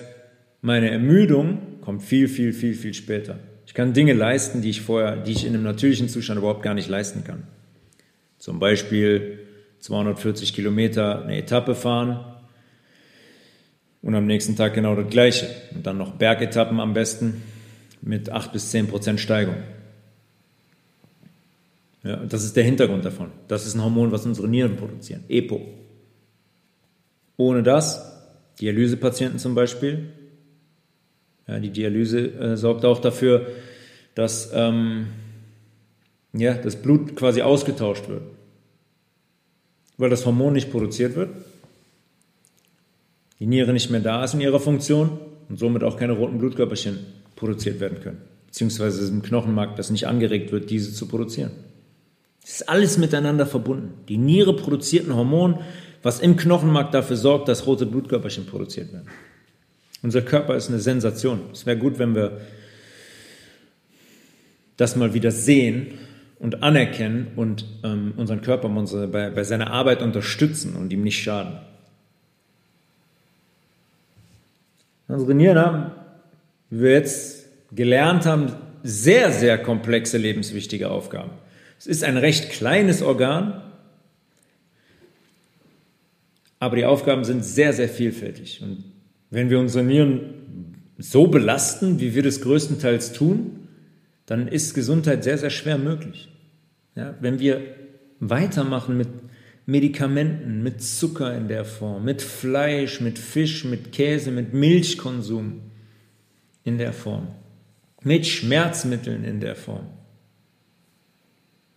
meine 0.62 0.90
Ermüdung 0.90 1.58
kommt 1.82 2.02
viel, 2.02 2.26
viel, 2.26 2.54
viel, 2.54 2.72
viel 2.72 2.94
später. 2.94 3.38
Ich 3.66 3.74
kann 3.74 3.92
Dinge 3.92 4.14
leisten, 4.14 4.62
die 4.62 4.70
ich 4.70 4.80
vorher, 4.80 5.16
die 5.16 5.32
ich 5.32 5.44
in 5.44 5.52
einem 5.52 5.62
natürlichen 5.62 6.08
Zustand 6.08 6.38
überhaupt 6.38 6.62
gar 6.62 6.72
nicht 6.72 6.88
leisten 6.88 7.22
kann. 7.22 7.42
Zum 8.38 8.58
Beispiel 8.58 9.40
240 9.80 10.54
Kilometer 10.54 11.22
eine 11.22 11.36
Etappe 11.36 11.74
fahren 11.74 12.24
und 14.00 14.14
am 14.14 14.24
nächsten 14.24 14.56
Tag 14.56 14.72
genau 14.72 14.96
das 14.96 15.10
Gleiche. 15.10 15.48
Und 15.74 15.86
dann 15.86 15.98
noch 15.98 16.12
Bergetappen 16.12 16.80
am 16.80 16.94
besten 16.94 17.42
mit 18.03 18.30
8 18.30 18.53
bis 18.53 18.70
10 18.70 18.88
Prozent 18.88 19.20
Steigung. 19.20 19.57
Ja, 22.03 22.16
das 22.16 22.44
ist 22.44 22.57
der 22.57 22.64
Hintergrund 22.64 23.05
davon. 23.05 23.32
Das 23.49 23.66
ist 23.66 23.74
ein 23.74 23.82
Hormon, 23.82 24.12
was 24.12 24.26
unsere 24.26 24.49
Nieren 24.49 24.76
produzieren, 24.76 25.24
EPO. 25.28 25.61
Ohne 27.36 27.62
das, 27.62 28.16
Dialysepatienten 28.61 29.38
zum 29.38 29.55
Beispiel, 29.55 30.09
ja, 31.49 31.59
die 31.59 31.70
Dialyse 31.70 32.20
äh, 32.20 32.57
sorgt 32.57 32.84
auch 32.84 33.01
dafür, 33.01 33.47
dass 34.14 34.51
ähm, 34.55 35.09
ja, 36.32 36.55
das 36.55 36.76
Blut 36.76 37.16
quasi 37.16 37.42
ausgetauscht 37.42 38.09
wird. 38.09 38.22
Weil 39.99 40.11
das 40.11 40.26
Hormon 40.26 40.53
nicht 40.53 40.70
produziert 40.70 41.16
wird, 41.16 41.30
die 43.38 43.47
Niere 43.47 43.72
nicht 43.72 43.90
mehr 43.90 44.01
da 44.01 44.24
ist 44.24 44.34
in 44.34 44.40
ihrer 44.40 44.61
Funktion 44.61 45.18
und 45.49 45.59
somit 45.59 45.82
auch 45.82 45.97
keine 45.97 46.12
roten 46.12 46.38
Blutkörperchen 46.38 46.99
produziert 47.37 47.80
werden 47.80 48.01
können. 48.01 48.20
Beziehungsweise 48.47 49.07
im 49.09 49.22
Knochenmark 49.22 49.76
das 49.76 49.91
nicht 49.91 50.07
angeregt 50.07 50.51
wird, 50.51 50.70
diese 50.70 50.93
zu 50.93 51.07
produzieren. 51.07 51.53
Es 52.43 52.61
ist 52.61 52.68
alles 52.68 52.97
miteinander 52.97 53.47
verbunden. 53.47 53.93
Die 54.09 54.18
Niere 54.18 54.57
produziert 54.57 55.09
ein 55.09 55.14
Hormon, 55.14 55.61
was 56.03 56.20
im 56.20 56.37
Knochenmark 56.37 56.93
dafür 56.93 57.16
sorgt, 57.16 57.49
dass 57.49 57.66
rote 57.66 57.87
Blutkörperchen 57.87 58.47
produziert 58.47 58.93
werden. 58.93 59.09
Unser 60.03 60.22
Körper 60.22 60.55
ist 60.55 60.68
eine 60.68 60.78
Sensation. 60.78 61.41
Es 61.53 61.66
wäre 61.66 61.76
gut, 61.76 61.99
wenn 61.99 62.14
wir 62.14 62.41
das 64.76 64.95
mal 64.95 65.14
wieder 65.14 65.30
sehen 65.30 65.99
und 66.39 66.62
anerkennen 66.62 67.28
und 67.34 67.64
ähm, 67.82 68.14
unseren 68.16 68.43
Körper 68.43 68.68
unsere, 68.68 69.09
bei, 69.09 69.30
bei 69.30 69.43
seiner 69.43 69.70
Arbeit 69.70 70.03
unterstützen 70.03 70.76
und 70.76 70.93
ihm 70.93 71.03
nicht 71.03 71.22
schaden. 71.22 71.59
Unsere 75.09 75.34
Nieren 75.34 75.59
haben, 75.59 75.91
wie 76.70 76.80
wir 76.80 76.92
jetzt 76.92 77.46
gelernt 77.74 78.26
haben, 78.26 78.52
sehr, 78.82 79.32
sehr 79.32 79.58
komplexe 79.58 80.18
lebenswichtige 80.18 80.90
Aufgaben. 80.90 81.32
Es 81.78 81.86
ist 81.86 82.04
ein 82.04 82.16
recht 82.16 82.50
kleines 82.50 83.02
Organ, 83.02 83.62
aber 86.58 86.76
die 86.76 86.84
Aufgaben 86.84 87.24
sind 87.24 87.44
sehr, 87.44 87.72
sehr 87.72 87.88
vielfältig. 87.88 88.62
Und 88.62 88.84
wenn 89.30 89.50
wir 89.50 89.58
unsere 89.58 89.84
Nieren 89.84 90.74
so 90.98 91.26
belasten, 91.26 92.00
wie 92.00 92.14
wir 92.14 92.22
das 92.22 92.40
größtenteils 92.40 93.12
tun, 93.12 93.68
dann 94.24 94.48
ist 94.48 94.74
Gesundheit 94.74 95.24
sehr, 95.24 95.38
sehr 95.38 95.50
schwer 95.50 95.78
möglich. 95.78 96.28
Ja, 96.94 97.14
wenn 97.20 97.38
wir 97.38 97.60
weitermachen 98.20 98.96
mit 98.96 99.08
Medikamenten, 99.66 100.62
mit 100.62 100.80
Zucker 100.80 101.36
in 101.36 101.48
der 101.48 101.64
Form, 101.64 102.04
mit 102.04 102.22
Fleisch, 102.22 103.00
mit 103.00 103.18
Fisch, 103.18 103.64
mit 103.64 103.92
Käse, 103.92 104.30
mit 104.30 104.54
Milchkonsum 104.54 105.60
in 106.66 106.76
der 106.76 106.92
Form, 106.92 107.28
mit 108.02 108.26
Schmerzmitteln 108.26 109.24
in 109.24 109.40
der 109.40 109.56
Form, 109.56 109.86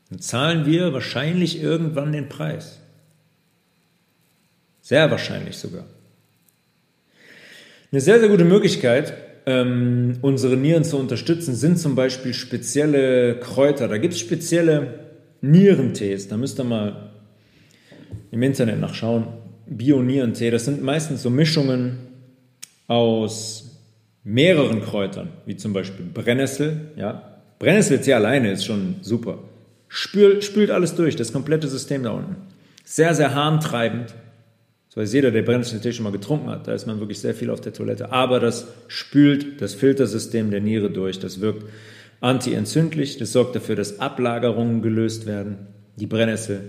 dann 0.09 0.19
zahlen 0.19 0.65
wir 0.65 0.91
wahrscheinlich 0.91 1.61
irgendwann 1.61 2.11
den 2.11 2.27
Preis. 2.27 2.79
Sehr 4.81 5.11
wahrscheinlich 5.11 5.55
sogar. 5.57 5.85
Eine 7.91 8.01
sehr, 8.01 8.19
sehr 8.19 8.29
gute 8.29 8.45
Möglichkeit, 8.45 9.13
ähm, 9.45 10.17
unsere 10.21 10.57
Nieren 10.57 10.83
zu 10.83 10.97
unterstützen, 10.97 11.53
sind 11.53 11.77
zum 11.77 11.93
Beispiel 11.93 12.33
spezielle 12.33 13.39
Kräuter. 13.39 13.87
Da 13.87 13.97
gibt 13.99 14.15
es 14.15 14.19
spezielle 14.19 14.99
Nierentees. 15.41 16.27
Da 16.27 16.37
müsst 16.37 16.59
ihr 16.59 16.63
mal 16.63 17.11
im 18.31 18.41
Internet 18.41 18.79
nachschauen. 18.79 19.27
Bio-Nierentee. 19.67 20.49
Das 20.49 20.65
sind 20.65 20.81
meistens 20.81 21.21
so 21.21 21.29
Mischungen 21.29 21.99
aus 22.87 23.68
mehreren 24.29 24.81
Kräutern, 24.81 25.29
wie 25.45 25.57
zum 25.57 25.73
Beispiel 25.73 26.05
Brennnessel. 26.05 26.91
Ja? 26.95 27.39
Brennnesseltee 27.57 28.13
alleine 28.13 28.51
ist 28.51 28.63
schon 28.63 28.95
super. 29.01 29.39
Spült, 29.87 30.43
spült 30.43 30.69
alles 30.69 30.95
durch, 30.95 31.15
das 31.15 31.33
komplette 31.33 31.67
System 31.67 32.03
da 32.03 32.11
unten. 32.11 32.35
Sehr, 32.85 33.15
sehr 33.15 33.33
harntreibend. 33.33 34.13
Das 34.87 34.97
weiß 34.97 35.13
jeder, 35.13 35.31
der 35.31 35.41
Brennnesseltee 35.41 35.93
schon 35.93 36.03
mal 36.03 36.11
getrunken 36.11 36.49
hat. 36.49 36.67
Da 36.67 36.73
ist 36.73 36.85
man 36.85 36.99
wirklich 36.99 37.19
sehr 37.19 37.33
viel 37.33 37.49
auf 37.49 37.61
der 37.61 37.73
Toilette. 37.73 38.11
Aber 38.11 38.39
das 38.39 38.67
spült 38.87 39.61
das 39.61 39.73
Filtersystem 39.73 40.51
der 40.51 40.61
Niere 40.61 40.91
durch. 40.91 41.19
Das 41.19 41.41
wirkt 41.41 41.65
antientzündlich. 42.21 43.17
Das 43.17 43.31
sorgt 43.31 43.55
dafür, 43.55 43.75
dass 43.75 43.99
Ablagerungen 43.99 44.81
gelöst 44.81 45.25
werden. 45.25 45.67
Die 45.95 46.07
Brennnessel. 46.07 46.61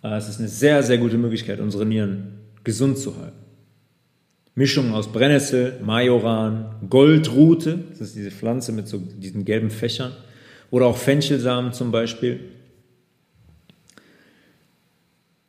Ah, 0.00 0.16
es 0.16 0.28
ist 0.28 0.38
eine 0.38 0.48
sehr, 0.48 0.82
sehr 0.82 0.98
gute 0.98 1.18
Möglichkeit, 1.18 1.60
unsere 1.60 1.86
Nieren 1.86 2.40
gesund 2.64 2.98
zu 2.98 3.16
halten. 3.16 3.41
Mischungen 4.54 4.92
aus 4.92 5.10
Brennnessel, 5.10 5.80
Majoran, 5.82 6.74
Goldrute, 6.88 7.78
das 7.90 8.00
ist 8.00 8.16
diese 8.16 8.30
Pflanze 8.30 8.72
mit 8.72 8.86
so 8.86 8.98
diesen 8.98 9.44
gelben 9.44 9.70
Fächern, 9.70 10.12
oder 10.70 10.86
auch 10.86 10.96
Fenchelsamen 10.96 11.72
zum 11.72 11.90
Beispiel, 11.90 12.40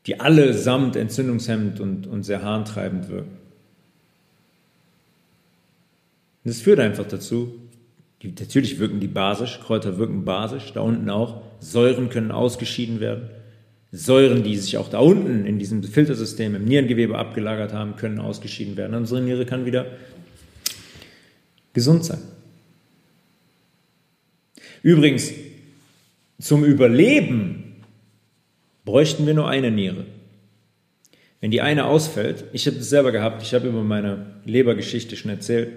die 0.06 0.20
allesamt 0.20 0.96
entzündungshemmend 0.96 1.80
und, 1.80 2.08
und 2.08 2.24
sehr 2.24 2.44
harntreibend 2.44 3.10
wirken. 3.10 3.38
das 6.44 6.60
führt 6.60 6.80
einfach 6.80 7.08
dazu, 7.08 7.54
die, 8.22 8.34
natürlich 8.38 8.80
wirken 8.80 9.00
die 9.00 9.08
basisch, 9.08 9.60
Kräuter 9.62 9.98
wirken 9.98 10.26
basisch, 10.26 10.72
da 10.74 10.82
unten 10.82 11.10
auch. 11.10 11.42
Säuren 11.60 12.10
können 12.10 12.32
ausgeschieden 12.32 13.00
werden. 13.00 13.30
Säuren, 13.96 14.42
die 14.42 14.58
sich 14.58 14.78
auch 14.78 14.90
da 14.90 14.98
unten 14.98 15.46
in 15.46 15.60
diesem 15.60 15.84
Filtersystem 15.84 16.56
im 16.56 16.66
Nierengewebe 16.66 17.16
abgelagert 17.16 17.74
haben, 17.74 17.96
können 17.96 18.20
ausgeschieden 18.20 18.76
werden. 18.76 18.96
Unsere 18.96 19.22
Niere 19.22 19.46
kann 19.46 19.68
wieder 19.68 19.86
gesund 21.74 22.04
sein. 22.04 22.18
Übrigens, 24.82 25.32
zum 26.40 26.64
Überleben 26.64 27.76
bräuchten 28.84 29.28
wir 29.28 29.36
nur 29.36 29.48
eine 29.48 29.70
Niere. 29.70 30.06
Wenn 31.40 31.52
die 31.52 31.62
eine 31.62 31.86
ausfällt, 31.86 32.46
ich 32.52 32.66
habe 32.66 32.78
es 32.78 32.90
selber 32.90 33.12
gehabt, 33.12 33.44
ich 33.44 33.54
habe 33.54 33.68
über 33.68 33.84
meine 33.84 34.26
Lebergeschichte 34.46 35.16
schon 35.16 35.30
erzählt, 35.30 35.72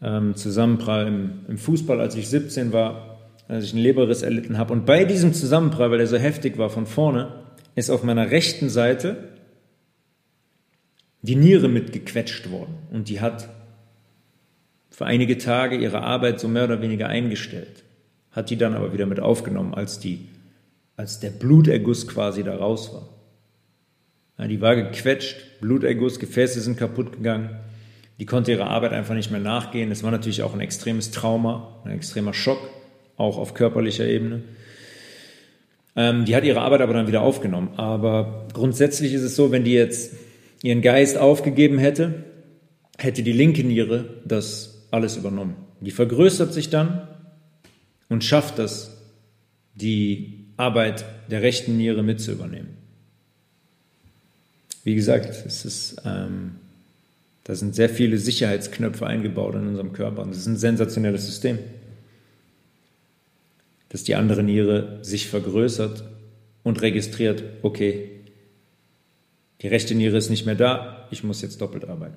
ähm, 0.00 0.36
Zusammenprall 0.36 1.08
im, 1.08 1.30
im 1.48 1.58
Fußball, 1.58 2.00
als 2.00 2.14
ich 2.14 2.28
17 2.28 2.72
war, 2.72 3.11
als 3.52 3.64
ich 3.66 3.74
einen 3.74 3.82
Leberriss 3.82 4.22
erlitten 4.22 4.56
habe. 4.56 4.72
Und 4.72 4.86
bei 4.86 5.04
diesem 5.04 5.34
Zusammenprall, 5.34 5.90
weil 5.90 6.00
er 6.00 6.06
so 6.06 6.16
heftig 6.16 6.56
war 6.56 6.70
von 6.70 6.86
vorne, 6.86 7.32
ist 7.74 7.90
auf 7.90 8.02
meiner 8.02 8.30
rechten 8.30 8.70
Seite 8.70 9.28
die 11.20 11.36
Niere 11.36 11.68
mitgequetscht 11.68 12.50
worden. 12.50 12.74
Und 12.90 13.08
die 13.08 13.20
hat 13.20 13.48
für 14.90 15.04
einige 15.04 15.36
Tage 15.36 15.76
ihre 15.76 16.02
Arbeit 16.02 16.40
so 16.40 16.48
mehr 16.48 16.64
oder 16.64 16.80
weniger 16.80 17.08
eingestellt, 17.08 17.84
hat 18.30 18.48
die 18.48 18.56
dann 18.56 18.74
aber 18.74 18.94
wieder 18.94 19.06
mit 19.06 19.20
aufgenommen, 19.20 19.74
als, 19.74 19.98
die, 19.98 20.28
als 20.96 21.20
der 21.20 21.30
Bluterguss 21.30 22.08
quasi 22.08 22.42
da 22.42 22.56
raus 22.56 22.92
war. 22.92 23.08
Die 24.48 24.60
war 24.60 24.74
gequetscht, 24.74 25.60
Bluterguss, 25.60 26.18
Gefäße 26.18 26.60
sind 26.60 26.78
kaputt 26.78 27.12
gegangen. 27.12 27.50
Die 28.18 28.26
konnte 28.26 28.50
ihrer 28.50 28.68
Arbeit 28.68 28.92
einfach 28.92 29.14
nicht 29.14 29.30
mehr 29.30 29.40
nachgehen. 29.40 29.90
Es 29.90 30.02
war 30.02 30.10
natürlich 30.10 30.42
auch 30.42 30.54
ein 30.54 30.60
extremes 30.60 31.10
Trauma, 31.10 31.80
ein 31.84 31.92
extremer 31.92 32.34
Schock, 32.34 32.58
auch 33.22 33.38
auf 33.38 33.54
körperlicher 33.54 34.06
Ebene. 34.06 34.42
Ähm, 35.94 36.24
die 36.24 36.34
hat 36.34 36.44
ihre 36.44 36.60
Arbeit 36.60 36.80
aber 36.80 36.94
dann 36.94 37.06
wieder 37.06 37.22
aufgenommen. 37.22 37.70
Aber 37.76 38.46
grundsätzlich 38.52 39.14
ist 39.14 39.22
es 39.22 39.36
so, 39.36 39.50
wenn 39.50 39.64
die 39.64 39.72
jetzt 39.72 40.14
ihren 40.62 40.82
Geist 40.82 41.18
aufgegeben 41.18 41.78
hätte, 41.78 42.24
hätte 42.98 43.22
die 43.22 43.32
linke 43.32 43.64
Niere 43.64 44.04
das 44.24 44.86
alles 44.90 45.16
übernommen. 45.16 45.56
Die 45.80 45.90
vergrößert 45.90 46.52
sich 46.52 46.70
dann 46.70 47.08
und 48.08 48.24
schafft 48.24 48.58
es, 48.58 48.96
die 49.74 50.44
Arbeit 50.56 51.04
der 51.30 51.42
rechten 51.42 51.76
Niere 51.76 52.02
mit 52.02 52.20
zu 52.20 52.32
übernehmen. 52.32 52.76
Wie 54.84 54.94
gesagt, 54.94 55.46
es 55.46 55.64
ist, 55.64 56.02
ähm, 56.04 56.56
da 57.44 57.54
sind 57.54 57.74
sehr 57.74 57.88
viele 57.88 58.18
Sicherheitsknöpfe 58.18 59.06
eingebaut 59.06 59.54
in 59.54 59.66
unserem 59.66 59.92
Körper 59.92 60.22
und 60.22 60.30
es 60.30 60.38
ist 60.38 60.46
ein 60.46 60.56
sensationelles 60.56 61.26
System, 61.26 61.58
dass 63.92 64.04
die 64.04 64.14
andere 64.14 64.42
Niere 64.42 65.00
sich 65.02 65.28
vergrößert 65.28 66.02
und 66.62 66.80
registriert, 66.80 67.44
okay, 67.60 68.08
die 69.60 69.68
rechte 69.68 69.94
Niere 69.94 70.16
ist 70.16 70.30
nicht 70.30 70.46
mehr 70.46 70.54
da, 70.54 71.06
ich 71.10 71.22
muss 71.22 71.42
jetzt 71.42 71.60
doppelt 71.60 71.84
arbeiten. 71.84 72.16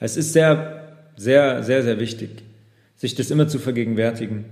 Es 0.00 0.16
ist 0.16 0.32
sehr, 0.32 0.96
sehr, 1.16 1.62
sehr, 1.62 1.84
sehr 1.84 2.00
wichtig, 2.00 2.42
sich 2.96 3.14
das 3.14 3.30
immer 3.30 3.46
zu 3.46 3.60
vergegenwärtigen, 3.60 4.46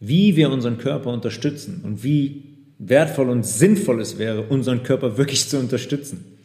wie 0.00 0.34
wir 0.34 0.50
unseren 0.50 0.78
Körper 0.78 1.12
unterstützen 1.12 1.82
und 1.84 2.02
wie 2.02 2.56
wertvoll 2.80 3.28
und 3.28 3.46
sinnvoll 3.46 4.00
es 4.00 4.18
wäre, 4.18 4.42
unseren 4.42 4.82
Körper 4.82 5.16
wirklich 5.18 5.48
zu 5.48 5.56
unterstützen. 5.60 6.36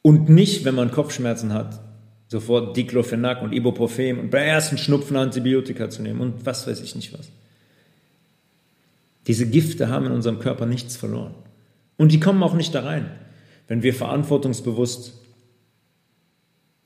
Und 0.00 0.30
nicht, 0.30 0.64
wenn 0.64 0.74
man 0.74 0.90
Kopfschmerzen 0.90 1.52
hat, 1.52 1.80
sofort 2.28 2.76
Diclofenac 2.76 3.42
und 3.42 3.52
Ibuprofen 3.52 4.18
und 4.18 4.30
bei 4.30 4.40
ersten 4.40 4.78
Schnupfen 4.78 5.16
Antibiotika 5.16 5.90
zu 5.90 6.02
nehmen 6.02 6.20
und 6.20 6.44
was 6.44 6.66
weiß 6.66 6.80
ich 6.80 6.94
nicht 6.96 7.16
was. 7.16 7.30
Diese 9.26 9.46
Gifte 9.46 9.88
haben 9.88 10.06
in 10.06 10.12
unserem 10.12 10.38
Körper 10.38 10.66
nichts 10.66 10.96
verloren. 10.96 11.34
Und 11.96 12.12
die 12.12 12.20
kommen 12.20 12.42
auch 12.42 12.54
nicht 12.54 12.74
da 12.74 12.82
rein, 12.82 13.10
wenn 13.68 13.82
wir 13.82 13.94
verantwortungsbewusst 13.94 15.14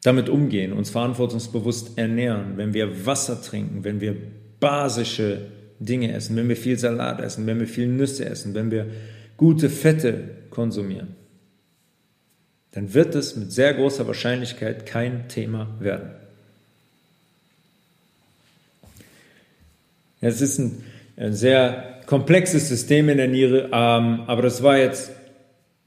damit 0.03 0.29
umgehen, 0.31 0.73
uns 0.73 0.91
verantwortungsbewusst 0.91 1.99
ernähren, 1.99 2.57
wenn 2.57 2.73
wir 2.73 3.05
Wasser 3.05 3.43
trinken, 3.43 3.85
wenn 3.85 4.01
wir 4.01 4.17
basische 4.59 5.47
Dinge 5.79 6.13
essen, 6.13 6.37
wenn 6.37 6.49
wir 6.49 6.57
viel 6.57 6.79
Salat 6.79 7.21
essen, 7.21 7.47
wenn 7.47 7.61
wir 7.61 7.67
viel 7.67 7.87
Nüsse 7.87 8.25
essen, 8.25 8.55
wenn 8.55 8.71
wir 8.71 8.87
gute 9.37 9.69
Fette 9.69 10.31
konsumieren, 10.51 11.17
dann 12.73 12.95
wird 12.95 13.15
es 13.15 13.37
mit 13.37 13.53
sehr 13.53 13.75
großer 13.75 14.07
Wahrscheinlichkeit 14.07 14.87
kein 14.87 15.29
Thema 15.29 15.69
werden. 15.81 16.11
Es 20.21 20.41
ist 20.41 20.59
ein, 20.59 20.85
ein 21.17 21.35
sehr 21.35 22.01
komplexes 22.07 22.69
System 22.69 23.09
in 23.09 23.17
der 23.17 23.29
Niere, 23.29 23.71
ähm, 23.73 24.23
aber 24.27 24.43
das 24.43 24.63
war 24.63 24.77
jetzt, 24.77 25.11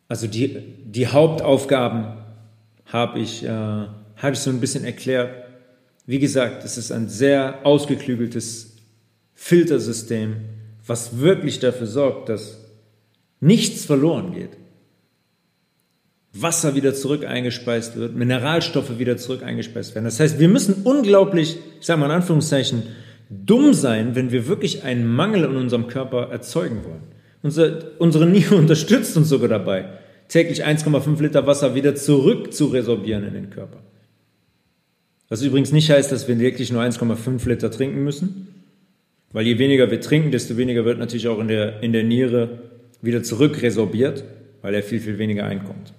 also 0.08 0.28
die, 0.28 0.60
die 0.86 1.08
Hauptaufgaben 1.08 2.18
habe 2.88 3.20
ich, 3.20 3.44
äh, 3.44 3.50
habe 3.50 4.32
ich 4.34 4.40
so 4.40 4.50
ein 4.50 4.60
bisschen 4.60 4.86
erklärt. 4.86 5.46
Wie 6.06 6.20
gesagt, 6.20 6.66
es 6.66 6.78
ist 6.78 6.92
ein 6.92 7.08
sehr 7.10 7.66
ausgeklügeltes 7.66 8.76
Filtersystem, 9.34 10.38
was 10.86 11.20
wirklich 11.20 11.60
dafür 11.60 11.88
sorgt, 11.88 12.30
dass 12.30 12.60
nichts 13.40 13.86
verloren 13.86 14.34
geht. 14.34 14.52
Wasser 16.34 16.74
wieder 16.74 16.96
zurück 16.96 17.26
eingespeist 17.26 17.96
wird, 17.96 18.16
Mineralstoffe 18.16 18.98
wieder 18.98 19.18
zurück 19.18 19.44
eingespeist 19.44 19.94
werden. 19.94 20.06
Das 20.06 20.20
heißt, 20.20 20.40
wir 20.40 20.50
müssen 20.50 20.82
unglaublich, 20.84 21.58
ich 21.80 21.86
sage 21.86 22.00
mal 22.00 22.08
in 22.08 22.14
Anführungszeichen, 22.14 22.84
dumm 23.30 23.74
sein, 23.74 24.16
wenn 24.16 24.32
wir 24.32 24.48
wirklich 24.48 24.84
einen 24.84 25.08
Mangel 25.08 25.44
in 25.44 25.56
unserem 25.56 25.88
Körper 25.88 26.30
erzeugen 26.32 26.84
wollen. 26.86 27.04
Unser, 27.44 28.00
unsere 28.00 28.26
Niere 28.30 28.56
unterstützt 28.56 29.16
uns 29.16 29.30
sogar 29.30 29.48
dabei, 29.48 29.86
täglich 30.28 30.66
1,5 30.66 31.22
Liter 31.22 31.46
Wasser 31.46 31.76
wieder 31.76 31.94
zurück 31.94 32.52
zu 32.52 32.66
resorbieren 32.68 33.28
in 33.28 33.34
den 33.34 33.50
Körper. 33.52 33.84
Was 35.30 35.44
übrigens 35.44 35.72
nicht 35.72 35.90
heißt, 35.90 36.12
dass 36.12 36.28
wir 36.28 36.40
wirklich 36.40 36.72
nur 36.72 36.82
1,5 36.82 37.48
Liter 37.48 37.70
trinken 37.70 38.04
müssen, 38.04 38.48
weil 39.32 39.46
je 39.46 39.60
weniger 39.60 39.90
wir 39.90 40.02
trinken, 40.02 40.32
desto 40.32 40.58
weniger 40.58 40.84
wird 40.86 41.00
natürlich 41.00 41.28
auch 41.28 41.40
in 41.40 41.48
der, 41.48 41.82
in 41.84 41.92
der 41.92 42.04
Niere 42.04 42.60
wieder 43.02 43.24
zurück 43.24 43.62
resorbiert, 43.62 44.24
weil 44.62 44.74
er 44.74 44.84
viel, 44.84 45.00
viel 45.00 45.18
weniger 45.18 45.46
einkommt. 45.46 45.94